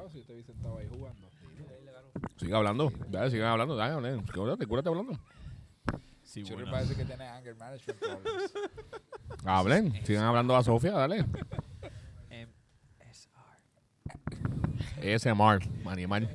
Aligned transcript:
carajo 0.00 0.10
si 0.10 0.22
te 0.22 0.34
vi 0.34 0.42
sentado 0.42 0.78
ahí 0.78 0.88
jugando. 0.88 1.28
Sigue 2.36 2.54
hablando. 2.54 2.92
Dale, 3.08 3.30
sigan 3.30 3.48
hablando. 3.48 3.76
Dale, 3.76 3.94
dale. 3.94 4.22
Cúrate, 4.32 4.66
cúrate 4.66 4.88
hablando. 4.88 5.18
Sí, 6.22 6.42
Churri 6.42 6.62
bueno. 6.62 6.72
parece 6.72 6.96
que 6.96 7.04
tiene 7.04 7.26
anger 7.26 7.54
management 7.56 8.00
problems. 8.00 8.52
Hablen. 9.44 10.06
Sigan 10.06 10.24
hablando 10.24 10.56
a 10.56 10.62
Sofía, 10.62 10.92
dale. 10.92 11.24
MSR. 12.30 13.34
ASMR, 15.14 15.60
animal. 15.86 16.28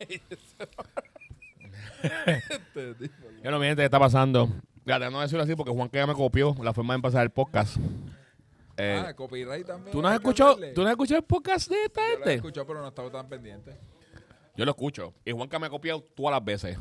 Yo 3.42 3.50
no 3.50 3.58
mi 3.58 3.66
gente, 3.66 3.82
¿qué 3.82 3.86
está 3.86 3.98
pasando? 3.98 4.48
Fíjate, 4.84 5.10
no 5.10 5.20
decirlo 5.20 5.42
así 5.42 5.54
porque 5.54 5.72
Juan 5.72 5.88
que 5.88 5.98
ya 5.98 6.06
me 6.06 6.14
copió 6.14 6.54
la 6.62 6.72
forma 6.72 6.94
de 6.94 6.96
empezar 6.96 7.22
el 7.22 7.30
podcast. 7.30 7.76
Eh, 8.82 9.04
ah, 9.06 9.14
copyright 9.14 9.66
también. 9.66 9.92
¿Tú 9.92 10.00
no 10.02 10.08
has 10.08 10.14
escuchado, 10.14 10.56
tú 10.74 10.80
no 10.82 10.86
has 10.88 10.92
escuchado 10.92 11.18
el 11.18 11.24
podcast 11.24 11.68
de 11.70 11.84
esta 11.84 12.00
Yo 12.00 12.06
lo 12.06 12.12
he 12.12 12.16
gente? 12.18 12.34
escuchado, 12.34 12.66
pero 12.66 12.80
no 12.80 12.88
estaba 12.88 13.10
tan 13.10 13.28
pendiente. 13.28 13.76
Yo 14.56 14.64
lo 14.64 14.70
escucho. 14.72 15.14
Y 15.24 15.32
Juanca 15.32 15.58
me 15.58 15.66
ha 15.66 15.70
copiado 15.70 16.00
todas 16.02 16.32
las 16.32 16.44
veces. 16.44 16.76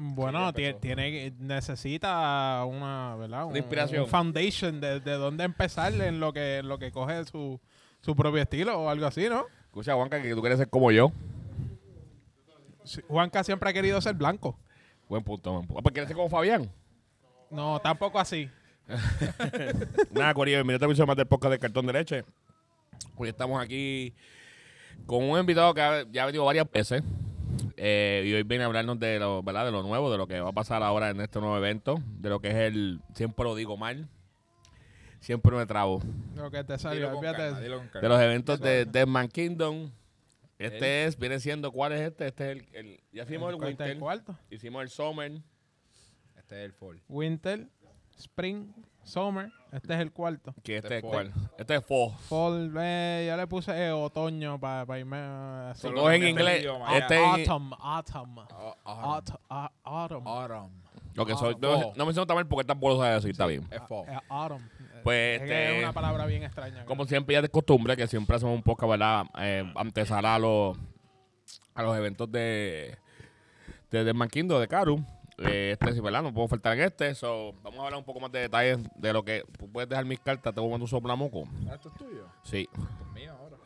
Bueno, 0.00 0.52
Sí, 0.54 0.74
tiene, 0.80 1.32
necesita 1.38 2.64
una, 2.64 3.16
¿verdad? 3.16 3.44
Un, 3.44 3.50
Una 3.50 3.58
inspiración. 3.58 4.02
un 4.04 4.08
foundation 4.08 4.80
de, 4.80 5.00
de 5.00 5.12
dónde 5.14 5.42
empezar 5.44 5.92
en 5.92 6.20
lo 6.20 6.32
que, 6.32 6.58
en 6.58 6.68
lo 6.68 6.78
que 6.78 6.92
coge 6.92 7.24
su, 7.24 7.60
su 8.00 8.14
propio 8.14 8.40
estilo 8.40 8.78
o 8.80 8.88
algo 8.88 9.06
así, 9.06 9.28
¿no? 9.28 9.46
Escucha, 9.66 9.94
Juanca, 9.94 10.22
que 10.22 10.34
tú 10.34 10.40
quieres 10.40 10.58
ser 10.58 10.68
como 10.70 10.92
yo. 10.92 11.10
Sí, 12.84 13.00
Juanca 13.08 13.42
siempre 13.44 13.68
ha 13.70 13.72
querido 13.72 14.00
ser 14.00 14.14
blanco. 14.14 14.56
Buen 15.08 15.24
punto, 15.24 15.52
buen 15.52 15.66
punto. 15.66 15.80
Ah, 15.80 15.82
pues 15.82 15.92
quieres 15.92 16.08
ser 16.08 16.16
como 16.16 16.28
Fabián. 16.30 16.70
No, 17.50 17.80
tampoco 17.80 18.18
así. 18.20 18.48
Nada, 20.12 20.32
Corillo, 20.34 20.56
bienvenido 20.64 21.02
a 21.02 21.06
más 21.06 21.16
del 21.16 21.26
podcast 21.26 21.52
de 21.52 21.58
Cartón 21.58 21.86
de 21.86 21.92
Leche. 21.92 22.24
Hoy 23.16 23.28
estamos 23.28 23.62
aquí 23.62 24.14
con 25.06 25.24
un 25.24 25.38
invitado 25.38 25.74
que 25.74 25.80
ha- 25.82 26.04
ya 26.10 26.22
ha 26.22 26.26
venido 26.26 26.44
varias 26.44 26.70
veces. 26.70 27.02
eh, 27.76 28.24
y 28.26 28.32
hoy 28.32 28.42
viene 28.44 28.64
a 28.64 28.66
hablarnos 28.66 28.98
de 28.98 29.18
lo, 29.18 29.42
¿verdad? 29.42 29.66
de 29.66 29.72
lo 29.72 29.82
nuevo, 29.82 30.10
de 30.10 30.16
lo 30.18 30.26
que 30.26 30.40
va 30.40 30.48
a 30.50 30.52
pasar 30.52 30.82
ahora 30.82 31.10
en 31.10 31.20
este 31.20 31.38
nuevo 31.38 31.56
evento, 31.56 31.96
de 32.18 32.28
lo 32.30 32.40
que 32.40 32.48
es 32.48 32.54
el, 32.54 33.00
siempre 33.14 33.44
lo 33.44 33.54
digo 33.54 33.76
mal, 33.76 34.08
siempre 35.20 35.54
me 35.54 35.66
trabo, 35.66 36.00
Lo 36.34 36.50
que 36.50 36.58
te 36.64 36.72
Dilo 36.74 36.78
salió, 36.78 37.06
con 37.08 37.16
olvídate 37.18 37.42
de 37.42 37.48
calma, 37.48 37.58
eso. 37.58 37.64
dilo 37.64 37.78
con 37.78 37.88
calma. 37.88 38.00
de 38.00 38.08
los 38.08 38.20
eventos 38.22 38.60
de 38.60 38.84
Deadman 38.86 39.28
Kingdom. 39.28 39.90
Este 40.58 41.04
es, 41.04 41.16
viene 41.18 41.38
siendo, 41.40 41.70
¿cuál 41.70 41.92
es 41.92 42.00
este? 42.00 42.26
Este 42.28 42.50
es 42.52 42.58
el, 42.58 42.68
el- 42.74 43.00
ya 43.12 43.22
hicimos 43.24 43.52
el 43.54 43.62
Winter, 43.62 43.98
cuarto. 43.98 44.36
hicimos 44.50 44.82
el 44.82 44.88
Summer, 44.88 45.32
Este 46.36 46.58
es 46.60 46.64
el 46.64 46.72
fall. 46.72 47.00
Winter, 47.08 47.68
Spring, 48.18 48.72
Summer. 49.02 49.50
Este 49.72 49.94
es 49.94 50.00
el 50.00 50.12
cuarto. 50.12 50.54
que 50.62 50.76
este 50.76 50.96
Este 50.96 50.96
es 50.98 51.02
cuál, 51.04 51.32
este 51.58 51.74
es 51.76 51.84
Fall. 51.84 52.10
Fall, 52.28 52.72
eh, 52.80 53.26
yo 53.28 53.36
le 53.36 53.46
puse 53.46 53.70
eh, 53.72 53.90
otoño 53.92 54.58
para 54.58 54.98
irme 54.98 55.18
eh, 55.18 55.68
así. 55.72 55.82
Son 55.82 55.90
Solo 55.90 56.02
todos 56.02 56.14
en 56.14 56.28
inglés. 56.28 56.66
Este 56.94 57.18
Autumn, 57.18 57.72
autumn. 57.78 58.38
Ah, 58.50 58.74
ah, 58.84 59.20
Aut- 59.20 59.38
a- 59.50 59.72
Autumn. 59.84 60.26
Autumn. 60.26 60.82
Lo 61.14 61.26
que 61.26 61.34
soy, 61.34 61.56
no, 61.60 61.92
me 61.96 62.12
siento 62.12 62.26
tan 62.26 62.36
mal 62.36 62.46
porque 62.46 62.64
tan 62.64 62.78
bueno 62.78 63.02
de 63.02 63.10
decir, 63.10 63.30
está 63.30 63.46
bien. 63.46 63.66
Es 63.70 63.80
fall. 63.88 64.04
Eh, 64.08 64.18
autumn. 64.28 64.68
Pues, 65.04 65.36
es, 65.36 65.42
este, 65.42 65.76
es 65.78 65.82
una 65.84 65.92
palabra 65.92 66.26
bien 66.26 66.42
extraña. 66.44 66.84
Como 66.84 67.04
siempre 67.06 67.34
ya 67.34 67.42
de 67.42 67.48
costumbre, 67.48 67.96
que 67.96 68.06
siempre 68.06 68.36
hacemos 68.36 68.54
un 68.54 68.62
podcast, 68.62 68.90
¿verdad? 68.90 69.24
Eh, 69.38 69.70
antesala 69.76 70.34
a 70.36 70.38
los, 70.38 70.76
a 71.74 71.82
los 71.82 71.96
eventos 71.96 72.30
de, 72.30 72.96
de, 73.90 74.04
de 74.04 74.12
Manquindo, 74.14 74.58
de 74.60 74.68
Caru. 74.68 75.04
Eh, 75.38 75.70
este 75.78 75.92
sí, 75.92 76.00
¿verdad? 76.00 76.22
No 76.22 76.32
puedo 76.34 76.48
faltar 76.48 76.76
en 76.76 76.84
este. 76.84 77.14
So, 77.14 77.54
vamos 77.62 77.78
a 77.80 77.84
hablar 77.84 77.98
un 77.98 78.04
poco 78.04 78.18
más 78.20 78.32
de 78.32 78.40
detalles 78.40 78.78
de 78.96 79.12
lo 79.12 79.24
que... 79.24 79.44
tú 79.58 79.70
Puedes 79.70 79.88
dejar 79.88 80.04
mis 80.04 80.18
cartas, 80.20 80.52
te 80.52 80.60
voy 80.60 80.68
a 80.68 80.72
mandar 80.72 80.82
un 80.82 80.88
soplamoco. 80.88 81.44
Ah, 81.70 81.74
¿Esto 81.74 81.88
es 81.90 81.94
tuyo? 81.94 82.26
Sí. 82.42 82.68
Esto 82.72 82.86
es 83.06 83.12
mío 83.14 83.32
ahora. 83.32 83.56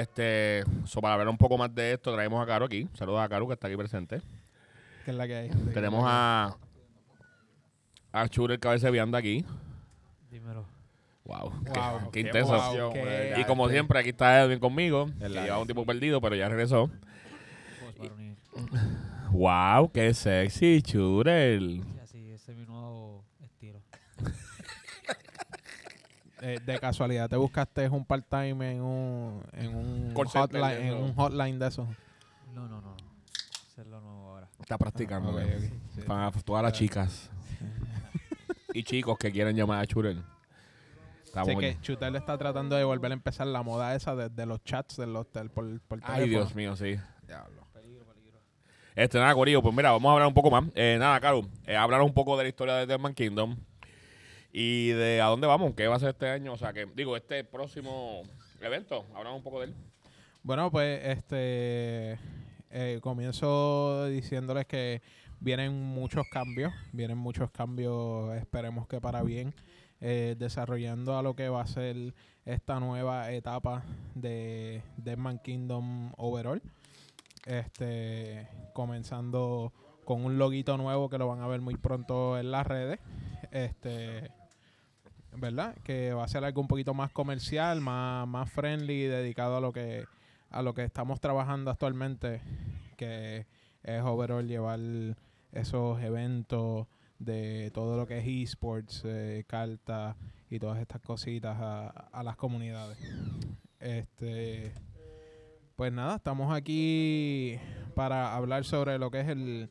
Este, 0.00 0.64
so, 0.86 1.00
para 1.00 1.14
hablar 1.14 1.28
un 1.28 1.36
poco 1.38 1.56
más 1.58 1.72
de 1.74 1.92
esto, 1.92 2.12
traemos 2.12 2.42
a 2.42 2.46
Caro 2.46 2.64
aquí. 2.66 2.88
Saludos 2.94 3.20
a 3.20 3.28
Caro, 3.28 3.46
que 3.46 3.52
está 3.52 3.68
aquí 3.68 3.76
presente. 3.76 4.20
que 5.04 5.10
es 5.10 5.16
la 5.16 5.26
que 5.26 5.36
hay. 5.36 5.48
Tenemos 5.72 6.04
a... 6.06 6.56
A 8.12 8.28
Chure, 8.28 8.54
el 8.54 8.60
cabeza 8.60 8.86
de 8.86 8.92
vianda 8.92 9.18
aquí. 9.18 9.44
Dímelo. 10.30 10.64
Wow, 11.24 11.50
Wow, 11.50 11.54
qué, 11.64 11.72
qué 11.72 12.10
qué 12.12 12.20
intenso. 12.20 12.54
emoción, 12.54 12.92
Qué- 12.92 12.98
hombre, 13.00 13.40
Y 13.40 13.44
como 13.44 13.64
este- 13.64 13.74
siempre, 13.76 13.98
aquí 13.98 14.10
está 14.10 14.42
Edwin 14.42 14.58
conmigo. 14.58 15.06
Que 15.18 15.28
lleva 15.28 15.58
un 15.58 15.66
tiempo 15.66 15.84
perdido, 15.86 16.20
pero 16.20 16.34
ya 16.36 16.48
regresó. 16.48 16.90
Varonil. 17.98 18.36
Wow, 19.34 19.90
qué 19.90 20.14
sexy, 20.14 20.80
Churel. 20.80 21.82
Sí, 21.82 21.98
así, 22.00 22.30
ese 22.30 22.52
es 22.52 22.58
mi 22.58 22.64
nuevo 22.66 23.24
estilo. 23.40 23.80
Eh, 26.46 26.60
de 26.66 26.78
casualidad, 26.78 27.30
te 27.30 27.36
buscaste 27.36 27.88
un 27.88 28.04
part-time 28.04 28.72
en 28.72 28.82
un, 28.82 29.42
en 29.54 29.74
un 29.74 30.12
Call 30.14 30.28
center 30.28 30.60
hotline, 30.60 30.78
de 30.78 30.88
en 30.88 30.94
eso. 30.94 31.04
un 31.04 31.14
hotline 31.14 31.58
de 31.58 31.66
esos. 31.68 31.88
No, 32.52 32.68
no, 32.68 32.82
no. 32.82 32.96
Ese 33.66 33.80
es 33.80 33.86
lo 33.86 33.98
nuevo 34.02 34.28
ahora. 34.28 34.48
Está 34.60 34.76
practicando. 34.76 35.30
Ok, 35.30 35.36
¿ve? 35.36 35.56
ok, 35.56 35.72
sí. 35.94 36.00
Para 36.02 36.30
todas 36.32 36.62
las 36.62 36.72
chicas 36.74 37.30
y 38.74 38.82
chicos 38.82 39.16
que 39.16 39.32
quieren 39.32 39.56
llamar 39.56 39.80
a 39.80 39.86
Churel. 39.86 40.22
Estamos 41.24 41.48
Así 41.48 41.58
que 41.58 41.80
Chutel 41.80 42.14
está 42.16 42.36
tratando 42.36 42.76
de 42.76 42.84
volver 42.84 43.12
a 43.12 43.14
empezar 43.14 43.46
la 43.46 43.62
moda 43.62 43.94
esa 43.94 44.14
de, 44.14 44.28
de 44.28 44.44
los 44.44 44.62
chats 44.64 44.98
del 44.98 45.16
hotel 45.16 45.48
por, 45.48 45.80
por 45.80 46.00
Ay, 46.02 46.24
teléfono. 46.24 46.26
Dios 46.44 46.54
mío, 46.54 46.76
sí. 46.76 47.00
Diablo. 47.26 47.63
Este, 48.94 49.18
nada, 49.18 49.34
Corillo, 49.34 49.60
pues 49.60 49.74
mira, 49.74 49.90
vamos 49.90 50.08
a 50.08 50.12
hablar 50.12 50.28
un 50.28 50.34
poco 50.34 50.52
más. 50.52 50.64
Eh, 50.76 50.96
nada, 51.00 51.18
Caro, 51.18 51.42
eh, 51.66 51.74
hablar 51.74 52.00
un 52.02 52.14
poco 52.14 52.36
de 52.36 52.44
la 52.44 52.48
historia 52.48 52.74
de 52.74 52.86
Deadman 52.86 53.12
Kingdom 53.12 53.56
y 54.52 54.90
de 54.90 55.20
a 55.20 55.26
dónde 55.26 55.48
vamos, 55.48 55.74
qué 55.74 55.88
va 55.88 55.96
a 55.96 55.98
ser 55.98 56.10
este 56.10 56.28
año. 56.28 56.52
O 56.52 56.56
sea, 56.56 56.72
que 56.72 56.86
digo, 56.94 57.16
este 57.16 57.42
próximo 57.42 58.22
evento, 58.60 59.04
hablamos 59.12 59.38
un 59.38 59.42
poco 59.42 59.60
de 59.60 59.66
él. 59.66 59.74
Bueno, 60.44 60.70
pues 60.70 61.00
este 61.06 62.20
eh, 62.70 63.00
comienzo 63.02 64.06
diciéndoles 64.06 64.66
que 64.66 65.02
vienen 65.40 65.72
muchos 65.72 66.26
cambios, 66.30 66.72
vienen 66.92 67.18
muchos 67.18 67.50
cambios, 67.50 68.36
esperemos 68.36 68.86
que 68.86 69.00
para 69.00 69.24
bien, 69.24 69.54
eh, 70.00 70.36
desarrollando 70.38 71.18
a 71.18 71.22
lo 71.22 71.34
que 71.34 71.48
va 71.48 71.62
a 71.62 71.66
ser 71.66 72.14
esta 72.44 72.78
nueva 72.78 73.32
etapa 73.32 73.82
de 74.14 74.82
Deadman 74.98 75.40
Kingdom 75.40 76.12
Overall. 76.16 76.62
Este, 77.46 78.48
comenzando 78.72 79.72
con 80.04 80.24
un 80.24 80.38
loguito 80.38 80.76
nuevo 80.76 81.08
que 81.08 81.18
lo 81.18 81.28
van 81.28 81.40
a 81.40 81.46
ver 81.46 81.60
muy 81.60 81.76
pronto 81.76 82.38
en 82.38 82.50
las 82.50 82.66
redes. 82.66 83.00
Este, 83.50 84.30
¿verdad? 85.36 85.76
Que 85.84 86.12
va 86.12 86.24
a 86.24 86.28
ser 86.28 86.44
algo 86.44 86.60
un 86.60 86.68
poquito 86.68 86.94
más 86.94 87.10
comercial, 87.10 87.80
más, 87.80 88.26
más 88.28 88.50
friendly, 88.50 89.02
dedicado 89.04 89.56
a 89.56 89.60
lo 89.60 89.72
que 89.72 90.04
a 90.50 90.62
lo 90.62 90.72
que 90.72 90.84
estamos 90.84 91.18
trabajando 91.20 91.72
actualmente, 91.72 92.40
que 92.96 93.46
es 93.82 94.02
overall 94.02 94.46
llevar 94.46 94.78
esos 95.50 96.00
eventos 96.00 96.86
de 97.18 97.72
todo 97.74 97.96
lo 97.96 98.06
que 98.06 98.18
es 98.18 98.50
esports, 98.50 99.02
eh, 99.04 99.44
cartas 99.48 100.14
y 100.50 100.60
todas 100.60 100.78
estas 100.78 101.00
cositas 101.00 101.56
a, 101.60 101.88
a 101.88 102.22
las 102.22 102.36
comunidades. 102.36 102.98
Este, 103.80 104.72
pues 105.76 105.92
nada, 105.92 106.16
estamos 106.16 106.54
aquí 106.54 107.58
para 107.94 108.34
hablar 108.36 108.64
sobre 108.64 108.98
lo 108.98 109.10
que 109.10 109.20
es 109.20 109.28
el 109.28 109.70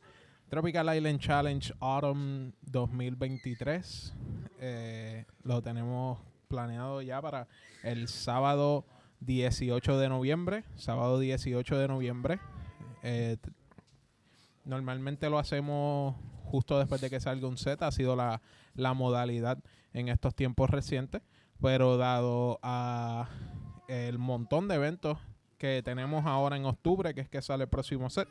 Tropical 0.50 0.94
Island 0.94 1.18
Challenge 1.18 1.72
Autumn 1.80 2.52
2023. 2.62 4.14
Eh, 4.60 5.24
lo 5.44 5.62
tenemos 5.62 6.18
planeado 6.48 7.00
ya 7.00 7.22
para 7.22 7.48
el 7.82 8.08
sábado 8.08 8.84
18 9.20 9.98
de 9.98 10.08
noviembre. 10.10 10.64
Sábado 10.76 11.18
18 11.18 11.78
de 11.78 11.88
noviembre. 11.88 12.38
Eh, 13.02 13.38
normalmente 14.64 15.30
lo 15.30 15.38
hacemos 15.38 16.16
justo 16.44 16.78
después 16.78 17.00
de 17.00 17.08
que 17.08 17.20
salga 17.20 17.48
un 17.48 17.56
set. 17.56 17.82
Ha 17.82 17.90
sido 17.90 18.14
la, 18.14 18.42
la 18.74 18.92
modalidad 18.92 19.58
en 19.94 20.08
estos 20.08 20.34
tiempos 20.34 20.68
recientes. 20.68 21.22
Pero 21.62 21.96
dado 21.96 22.58
a 22.62 23.30
el 23.88 24.18
montón 24.18 24.68
de 24.68 24.74
eventos 24.74 25.18
que 25.54 25.82
tenemos 25.84 26.26
ahora 26.26 26.56
en 26.56 26.64
octubre, 26.64 27.14
que 27.14 27.22
es 27.22 27.28
que 27.28 27.42
sale 27.42 27.64
el 27.64 27.70
próximo 27.70 28.10
set, 28.10 28.28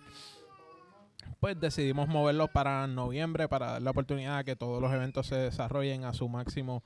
pues 1.39 1.59
decidimos 1.59 2.07
moverlo 2.07 2.47
para 2.47 2.87
noviembre 2.87 3.47
para 3.47 3.73
dar 3.73 3.81
la 3.81 3.91
oportunidad 3.91 4.37
a 4.37 4.43
que 4.43 4.55
todos 4.55 4.81
los 4.81 4.91
eventos 4.93 5.27
se 5.27 5.35
desarrollen 5.35 6.05
a 6.05 6.13
su 6.13 6.27
máximo 6.29 6.83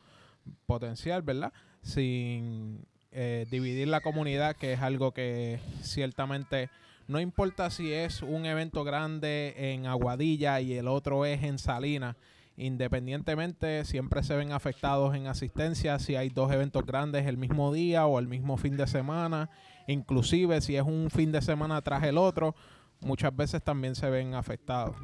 potencial, 0.66 1.22
¿verdad? 1.22 1.54
Sin 1.82 2.86
eh, 3.12 3.46
dividir 3.50 3.88
la 3.88 4.02
comunidad, 4.02 4.56
que 4.56 4.74
es 4.74 4.82
algo 4.82 5.12
que 5.12 5.60
ciertamente 5.82 6.70
no 7.08 7.22
importa 7.22 7.70
si 7.70 7.94
es 7.94 8.22
un 8.22 8.46
evento 8.46 8.84
grande 8.84 9.54
en 9.74 9.86
Aguadilla 9.86 10.60
y 10.60 10.74
el 10.74 10.90
otro 10.90 11.26
es 11.26 11.42
en 11.42 11.58
Salinas, 11.58 12.18
independientemente 12.58 13.86
siempre 13.86 14.24
se 14.24 14.36
ven 14.36 14.52
afectados 14.52 15.16
en 15.16 15.28
asistencia 15.28 16.00
si 16.00 16.16
hay 16.16 16.30
dos 16.30 16.52
eventos 16.52 16.86
grandes 16.86 17.26
el 17.26 17.38
mismo 17.38 17.72
día 17.72 18.06
o 18.08 18.20
el 18.20 18.28
mismo 18.28 18.58
fin 18.58 18.76
de 18.76 18.88
semana, 18.88 19.50
inclusive 19.88 20.62
si 20.62 20.76
es 20.76 20.84
un 20.84 21.10
fin 21.10 21.32
de 21.32 21.42
semana 21.42 21.82
tras 21.82 22.04
el 22.04 22.18
otro, 22.18 22.56
muchas 23.02 23.36
veces 23.36 23.64
también 23.64 23.96
se 23.96 24.10
ven 24.10 24.36
afectados. 24.36 24.96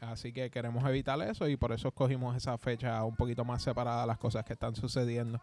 Así 0.00 0.32
que 0.32 0.50
queremos 0.50 0.84
evitar 0.84 1.20
eso 1.22 1.48
y 1.48 1.56
por 1.56 1.72
eso 1.72 1.88
escogimos 1.88 2.36
esa 2.36 2.58
fecha 2.58 3.04
un 3.04 3.14
poquito 3.14 3.44
más 3.44 3.62
separada 3.62 4.00
de 4.00 4.06
las 4.06 4.18
cosas 4.18 4.44
que 4.44 4.54
están 4.54 4.74
sucediendo 4.74 5.40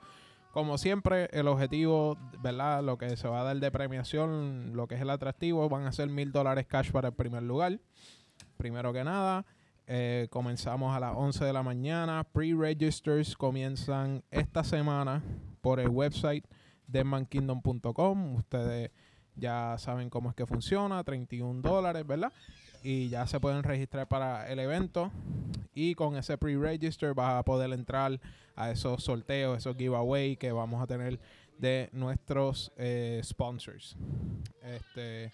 como 0.52 0.78
siempre, 0.78 1.30
el 1.32 1.48
objetivo, 1.48 2.18
¿verdad? 2.42 2.84
Lo 2.84 2.98
que 2.98 3.16
se 3.18 3.28
va 3.28 3.42
a 3.42 3.44
dar 3.44 3.60
de 3.60 3.72
premiación, 3.72 4.72
lo 4.74 4.88
que 4.88 4.96
es 4.96 5.02
el 5.02 5.10
atractivo, 5.10 5.70
van 5.70 5.86
a 5.86 5.92
ser 5.92 6.10
mil 6.10 6.32
dólares 6.32 6.66
cash 6.66 6.92
para 6.92 7.10
el 7.10 7.14
primer 7.14 7.44
lugar. 7.44 7.80
Primero 8.58 8.92
que 8.92 9.04
nada, 9.04 9.46
eh, 9.86 10.28
comenzamos 10.32 10.96
a 10.96 11.00
las 11.00 11.16
11 11.16 11.46
de 11.46 11.54
la 11.54 11.62
mañana. 11.62 12.24
Pre-registers 12.24 13.36
comienzan 13.36 14.24
esta 14.32 14.64
semana 14.64 15.24
por 15.62 15.80
el 15.80 15.90
website 15.90 16.46
deadmankingdom.com. 16.92 18.36
Ustedes 18.36 18.92
ya 19.36 19.76
saben 19.78 20.10
cómo 20.10 20.30
es 20.30 20.36
que 20.36 20.46
funciona, 20.46 21.04
31 21.04 21.62
dólares, 21.62 22.06
¿verdad? 22.06 22.32
Y 22.84 23.10
ya 23.10 23.28
se 23.28 23.40
pueden 23.40 23.64
registrar 23.64 24.08
para 24.08 24.50
el 24.50 24.60
evento. 24.60 25.12
Y 25.74 25.96
con 25.96 26.16
ese 26.18 26.38
pre-register 26.38 27.14
vas 27.14 27.40
a 27.40 27.44
poder 27.44 27.72
entrar 27.72 28.20
a 28.56 28.72
esos 28.72 29.04
sorteos, 29.04 29.58
esos 29.58 29.78
giveaway 29.78 30.36
que 30.36 30.52
vamos 30.52 30.82
a 30.82 30.88
tener 30.88 31.20
de 31.58 31.90
nuestros 31.94 32.72
eh, 32.78 33.22
sponsors. 33.24 33.96
Este 34.64 35.32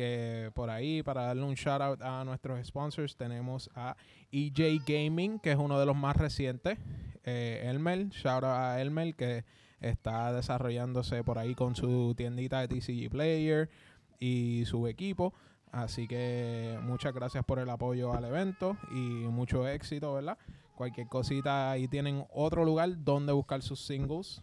que 0.00 0.50
por 0.54 0.70
ahí, 0.70 1.02
para 1.02 1.24
darle 1.24 1.42
un 1.42 1.54
shout 1.54 1.82
out 1.82 2.00
a 2.00 2.24
nuestros 2.24 2.66
sponsors, 2.66 3.16
tenemos 3.16 3.68
a 3.74 3.96
EJ 4.32 4.82
Gaming, 4.86 5.38
que 5.38 5.52
es 5.52 5.58
uno 5.58 5.78
de 5.78 5.84
los 5.84 5.94
más 5.94 6.16
recientes. 6.16 6.78
Eh, 7.22 7.62
Elmer, 7.64 8.08
shout 8.08 8.42
out 8.42 8.44
a 8.44 8.80
Elmer, 8.80 9.14
que 9.14 9.44
está 9.80 10.32
desarrollándose 10.32 11.24
por 11.24 11.38
ahí 11.38 11.54
con 11.54 11.74
su 11.74 12.14
tiendita 12.16 12.60
de 12.60 12.68
TCG 12.68 13.10
Player 13.10 13.70
y 14.18 14.64
su 14.66 14.86
equipo. 14.86 15.34
Así 15.72 16.08
que 16.08 16.78
muchas 16.82 17.14
gracias 17.14 17.44
por 17.44 17.58
el 17.58 17.70
apoyo 17.70 18.12
al 18.12 18.24
evento 18.24 18.76
y 18.90 18.98
mucho 19.28 19.68
éxito, 19.68 20.14
¿verdad? 20.14 20.36
Cualquier 20.74 21.06
cosita, 21.08 21.70
ahí 21.70 21.86
tienen 21.86 22.24
otro 22.32 22.64
lugar 22.64 23.04
donde 23.04 23.32
buscar 23.32 23.62
sus 23.62 23.80
singles. 23.80 24.42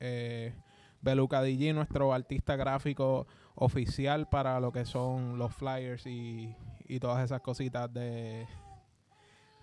Eh, 0.00 0.54
Beluca 1.02 1.42
DJ, 1.42 1.72
nuestro 1.72 2.12
artista 2.12 2.56
gráfico 2.56 3.26
oficial 3.54 4.28
para 4.28 4.58
lo 4.58 4.72
que 4.72 4.84
son 4.84 5.38
los 5.38 5.54
flyers 5.54 6.06
y, 6.06 6.54
y 6.88 6.98
todas 6.98 7.24
esas 7.24 7.42
cositas 7.42 7.92
de, 7.92 8.46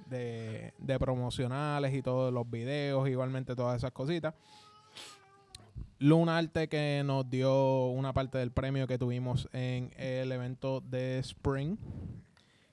de 0.07 1.00
promocionales 1.00 1.94
y 1.94 2.01
todos 2.01 2.33
los 2.33 2.50
videos, 2.50 3.10
igualmente 3.10 3.56
todas 3.56 3.77
esas 3.77 3.92
cositas. 3.92 4.36
Luna 6.03 6.38
Arte 6.38 6.67
que 6.67 7.01
nos 7.05 7.29
dio 7.29 7.88
una 7.88 8.11
parte 8.11 8.38
del 8.38 8.51
premio 8.51 8.88
que 8.88 8.97
tuvimos 8.97 9.47
en 9.53 9.89
el 9.95 10.33
evento 10.33 10.81
de 10.81 11.19
Spring, 11.19 11.77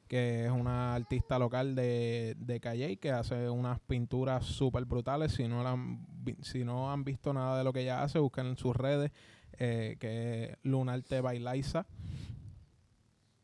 que 0.08 0.46
es 0.46 0.50
una 0.50 0.96
artista 0.96 1.38
local 1.38 1.76
de, 1.76 2.34
de 2.40 2.58
Calle 2.58 2.96
que 2.96 3.12
hace 3.12 3.48
unas 3.48 3.78
pinturas 3.78 4.44
súper 4.44 4.84
brutales. 4.84 5.30
Si 5.30 5.46
no, 5.46 5.64
han, 5.64 6.04
si 6.42 6.64
no 6.64 6.90
han 6.90 7.04
visto 7.04 7.32
nada 7.32 7.56
de 7.56 7.62
lo 7.62 7.72
que 7.72 7.82
ella 7.82 8.02
hace, 8.02 8.18
busquen 8.18 8.46
en 8.46 8.56
sus 8.56 8.74
redes, 8.74 9.12
eh, 9.60 9.96
que 10.00 10.42
es 10.42 10.58
Luna 10.64 10.94
Arte 10.94 11.20
by 11.20 11.38
Liza. 11.38 11.86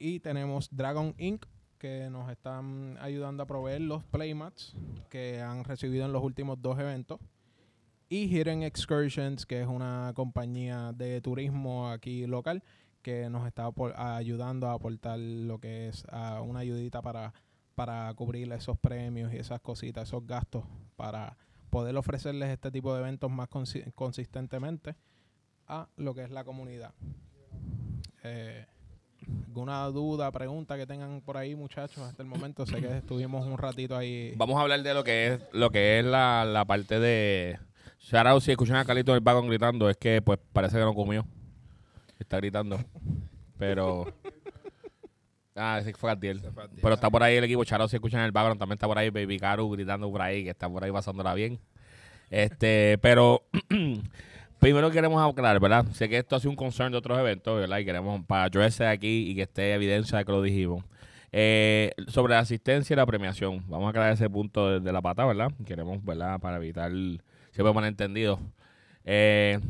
Y 0.01 0.19
tenemos 0.19 0.69
Dragon 0.73 1.15
Inc., 1.17 1.47
que 1.79 2.11
nos 2.11 2.29
están 2.29 2.99
ayudando 3.01 3.45
a 3.45 3.47
proveer 3.47 3.83
los 3.83 4.03
playmats 4.03 4.75
que 5.11 5.41
han 5.43 5.63
recibido 5.63 6.07
en 6.07 6.13
los 6.13 6.25
últimos 6.25 6.61
dos 6.61 6.77
eventos 6.81 7.21
y 8.09 8.27
Hidden 8.27 8.63
Excursions, 8.63 9.47
que 9.47 9.61
es 9.63 9.67
una 9.67 10.13
compañía 10.15 10.93
de 10.93 11.21
turismo 11.21 11.91
aquí 11.91 12.27
local 12.27 12.63
que 13.03 13.29
nos 13.31 13.47
está 13.47 13.71
ayudando 13.97 14.69
a 14.69 14.73
aportar 14.73 15.19
lo 15.19 15.59
que 15.59 15.89
es 15.89 16.05
una 16.43 16.61
ayudita 16.61 17.03
para, 17.03 17.33
para 17.75 18.13
cubrir 18.15 18.53
esos 18.53 18.77
premios 18.79 19.33
y 19.33 19.37
esas 19.37 19.61
cositas, 19.61 20.09
esos 20.09 20.27
gastos, 20.27 20.65
para 20.97 21.37
poder 21.71 21.97
ofrecerles 21.97 22.51
este 22.51 22.71
tipo 22.71 22.95
de 22.95 23.01
eventos 23.01 23.31
más 23.31 23.49
consi- 23.49 23.93
consistentemente 23.95 24.97
a 25.69 25.89
lo 25.97 26.15
que 26.15 26.23
es 26.23 26.31
la 26.31 26.45
comunidad. 26.45 26.95
Eh, 28.25 28.67
¿Alguna 29.47 29.85
duda, 29.87 30.31
pregunta 30.31 30.77
que 30.77 30.87
tengan 30.87 31.21
por 31.21 31.37
ahí, 31.37 31.55
muchachos, 31.55 31.99
hasta 31.99 32.23
el 32.23 32.29
momento? 32.29 32.67
Sé 32.67 32.81
que 32.81 32.99
estuvimos 32.99 33.47
un 33.47 33.57
ratito 33.59 33.97
ahí. 33.97 34.35
Vamos 34.37 34.57
a 34.59 34.63
hablar 34.63 34.83
de 34.83 34.95
lo 34.95 35.03
que 35.05 35.35
es 35.35 35.41
lo 35.53 35.71
que 35.71 35.99
es 35.99 36.05
la, 36.05 36.45
la 36.45 36.65
parte 36.65 37.01
de 37.01 37.59
out, 38.27 38.43
si 38.43 38.51
escuchan 38.51 38.77
a 38.77 38.85
Carlito 38.85 39.13
en 39.13 39.17
el 39.17 39.21
vagón 39.23 39.49
gritando, 39.49 39.91
es 39.91 39.97
que 39.97 40.23
pues 40.23 40.39
parece 40.53 40.77
que 40.77 40.85
no 40.85 40.95
comió. 40.95 41.27
Está 42.19 42.39
gritando. 42.39 42.79
Pero 43.59 44.07
Ah, 45.57 45.79
ese 45.81 45.95
fue 45.95 46.11
Gatiel. 46.11 46.39
Ese. 46.39 46.51
Pero 46.83 46.95
está 46.95 47.09
por 47.09 47.23
ahí 47.23 47.37
el 47.37 47.45
equipo 47.45 47.65
Charo, 47.65 47.89
si 47.89 47.97
escuchan 47.97 48.21
el 48.21 48.33
background, 48.33 48.61
también 48.61 48.77
está 48.77 48.87
por 48.87 48.99
ahí 48.99 49.09
Baby 49.09 49.39
Caru 49.39 49.71
gritando 49.71 50.11
por 50.11 50.21
ahí, 50.21 50.45
que 50.45 50.51
está 50.51 50.69
por 50.69 50.85
ahí 50.85 50.93
pasándola 50.93 51.35
bien. 51.35 51.59
Este, 52.29 52.99
pero 53.01 53.43
primero 54.61 54.91
queremos 54.91 55.27
aclarar, 55.27 55.59
¿verdad? 55.59 55.87
Sé 55.93 56.11
que 56.11 56.19
esto 56.19 56.37
ha 56.37 56.41
sido 56.41 56.51
un 56.51 56.57
concern 56.57 56.93
de 56.93 56.99
otros 56.99 57.19
eventos, 57.19 57.59
¿verdad? 57.59 57.79
Y 57.79 57.87
queremos 57.87 58.21
para 58.27 58.45
addressar 58.45 58.89
aquí 58.89 59.31
y 59.31 59.35
que 59.35 59.43
esté 59.43 59.73
evidencia 59.73 60.19
de 60.19 60.25
que 60.27 60.33
lo 60.33 60.43
dijimos. 60.43 60.85
Eh, 61.33 61.93
sobre 62.09 62.35
la 62.35 62.41
asistencia 62.41 62.95
y 62.95 62.97
la 62.97 63.07
premiación, 63.07 63.65
vamos 63.67 63.87
a 63.87 63.91
aclarar 63.91 64.13
ese 64.13 64.29
punto 64.29 64.71
de, 64.71 64.81
de 64.81 64.93
la 64.93 65.01
pata, 65.01 65.25
¿verdad? 65.25 65.53
Queremos, 65.65 66.05
¿verdad? 66.05 66.39
Para 66.39 66.59
evitar 66.59 66.93
siempre 67.57 67.73
malentendidos. 67.73 68.39
Eh, 69.05 69.61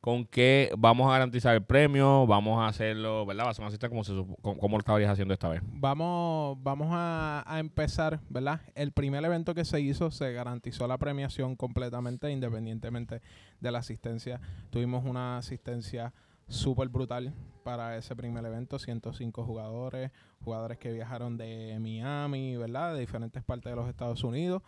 ¿Con 0.00 0.24
qué 0.24 0.72
vamos 0.78 1.08
a 1.08 1.10
garantizar 1.10 1.54
el 1.56 1.64
premio? 1.64 2.26
Vamos 2.28 2.60
a 2.60 2.68
hacerlo, 2.68 3.26
¿verdad? 3.26 3.46
Va 3.46 3.66
a 3.66 3.70
cita 3.72 3.88
como, 3.88 4.04
se, 4.04 4.12
como, 4.40 4.56
como 4.56 4.78
lo 4.78 5.10
haciendo 5.10 5.34
esta 5.34 5.48
vez. 5.48 5.60
Vamos, 5.66 6.56
vamos 6.62 6.88
a, 6.92 7.42
a 7.44 7.58
empezar, 7.58 8.20
¿verdad? 8.28 8.60
El 8.76 8.92
primer 8.92 9.24
evento 9.24 9.52
que 9.52 9.64
se 9.64 9.80
hizo 9.80 10.12
se 10.12 10.32
garantizó 10.32 10.86
la 10.86 10.96
premiación 10.96 11.56
completamente, 11.56 12.30
independientemente 12.30 13.20
de 13.60 13.70
la 13.72 13.80
asistencia. 13.80 14.40
Tuvimos 14.70 15.04
una 15.04 15.38
asistencia 15.38 16.14
súper 16.48 16.88
brutal 16.88 17.34
para 17.64 17.96
ese 17.96 18.14
primer 18.14 18.44
evento, 18.44 18.78
105 18.78 19.44
jugadores, 19.44 20.12
jugadores 20.44 20.78
que 20.78 20.92
viajaron 20.92 21.36
de 21.36 21.76
Miami, 21.80 22.56
¿verdad? 22.56 22.94
De 22.94 23.00
diferentes 23.00 23.42
partes 23.42 23.72
de 23.72 23.76
los 23.76 23.88
Estados 23.88 24.22
Unidos. 24.22 24.62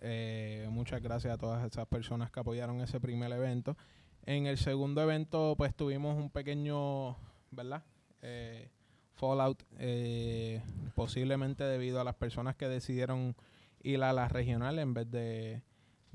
Eh, 0.00 0.66
muchas 0.70 1.02
gracias 1.02 1.34
a 1.34 1.38
todas 1.38 1.64
esas 1.64 1.86
personas 1.86 2.30
que 2.30 2.40
apoyaron 2.40 2.80
ese 2.80 3.00
primer 3.00 3.30
evento. 3.32 3.76
En 4.24 4.46
el 4.46 4.58
segundo 4.58 5.02
evento, 5.02 5.54
pues 5.56 5.74
tuvimos 5.74 6.16
un 6.16 6.30
pequeño, 6.30 7.16
¿verdad? 7.50 7.82
Eh, 8.22 8.70
fallout, 9.14 9.62
eh, 9.78 10.62
posiblemente 10.94 11.64
debido 11.64 12.00
a 12.00 12.04
las 12.04 12.14
personas 12.14 12.56
que 12.56 12.68
decidieron 12.68 13.36
ir 13.82 14.02
a 14.02 14.12
la 14.12 14.28
regional 14.28 14.78
en 14.78 14.94
vez 14.94 15.10
de, 15.10 15.62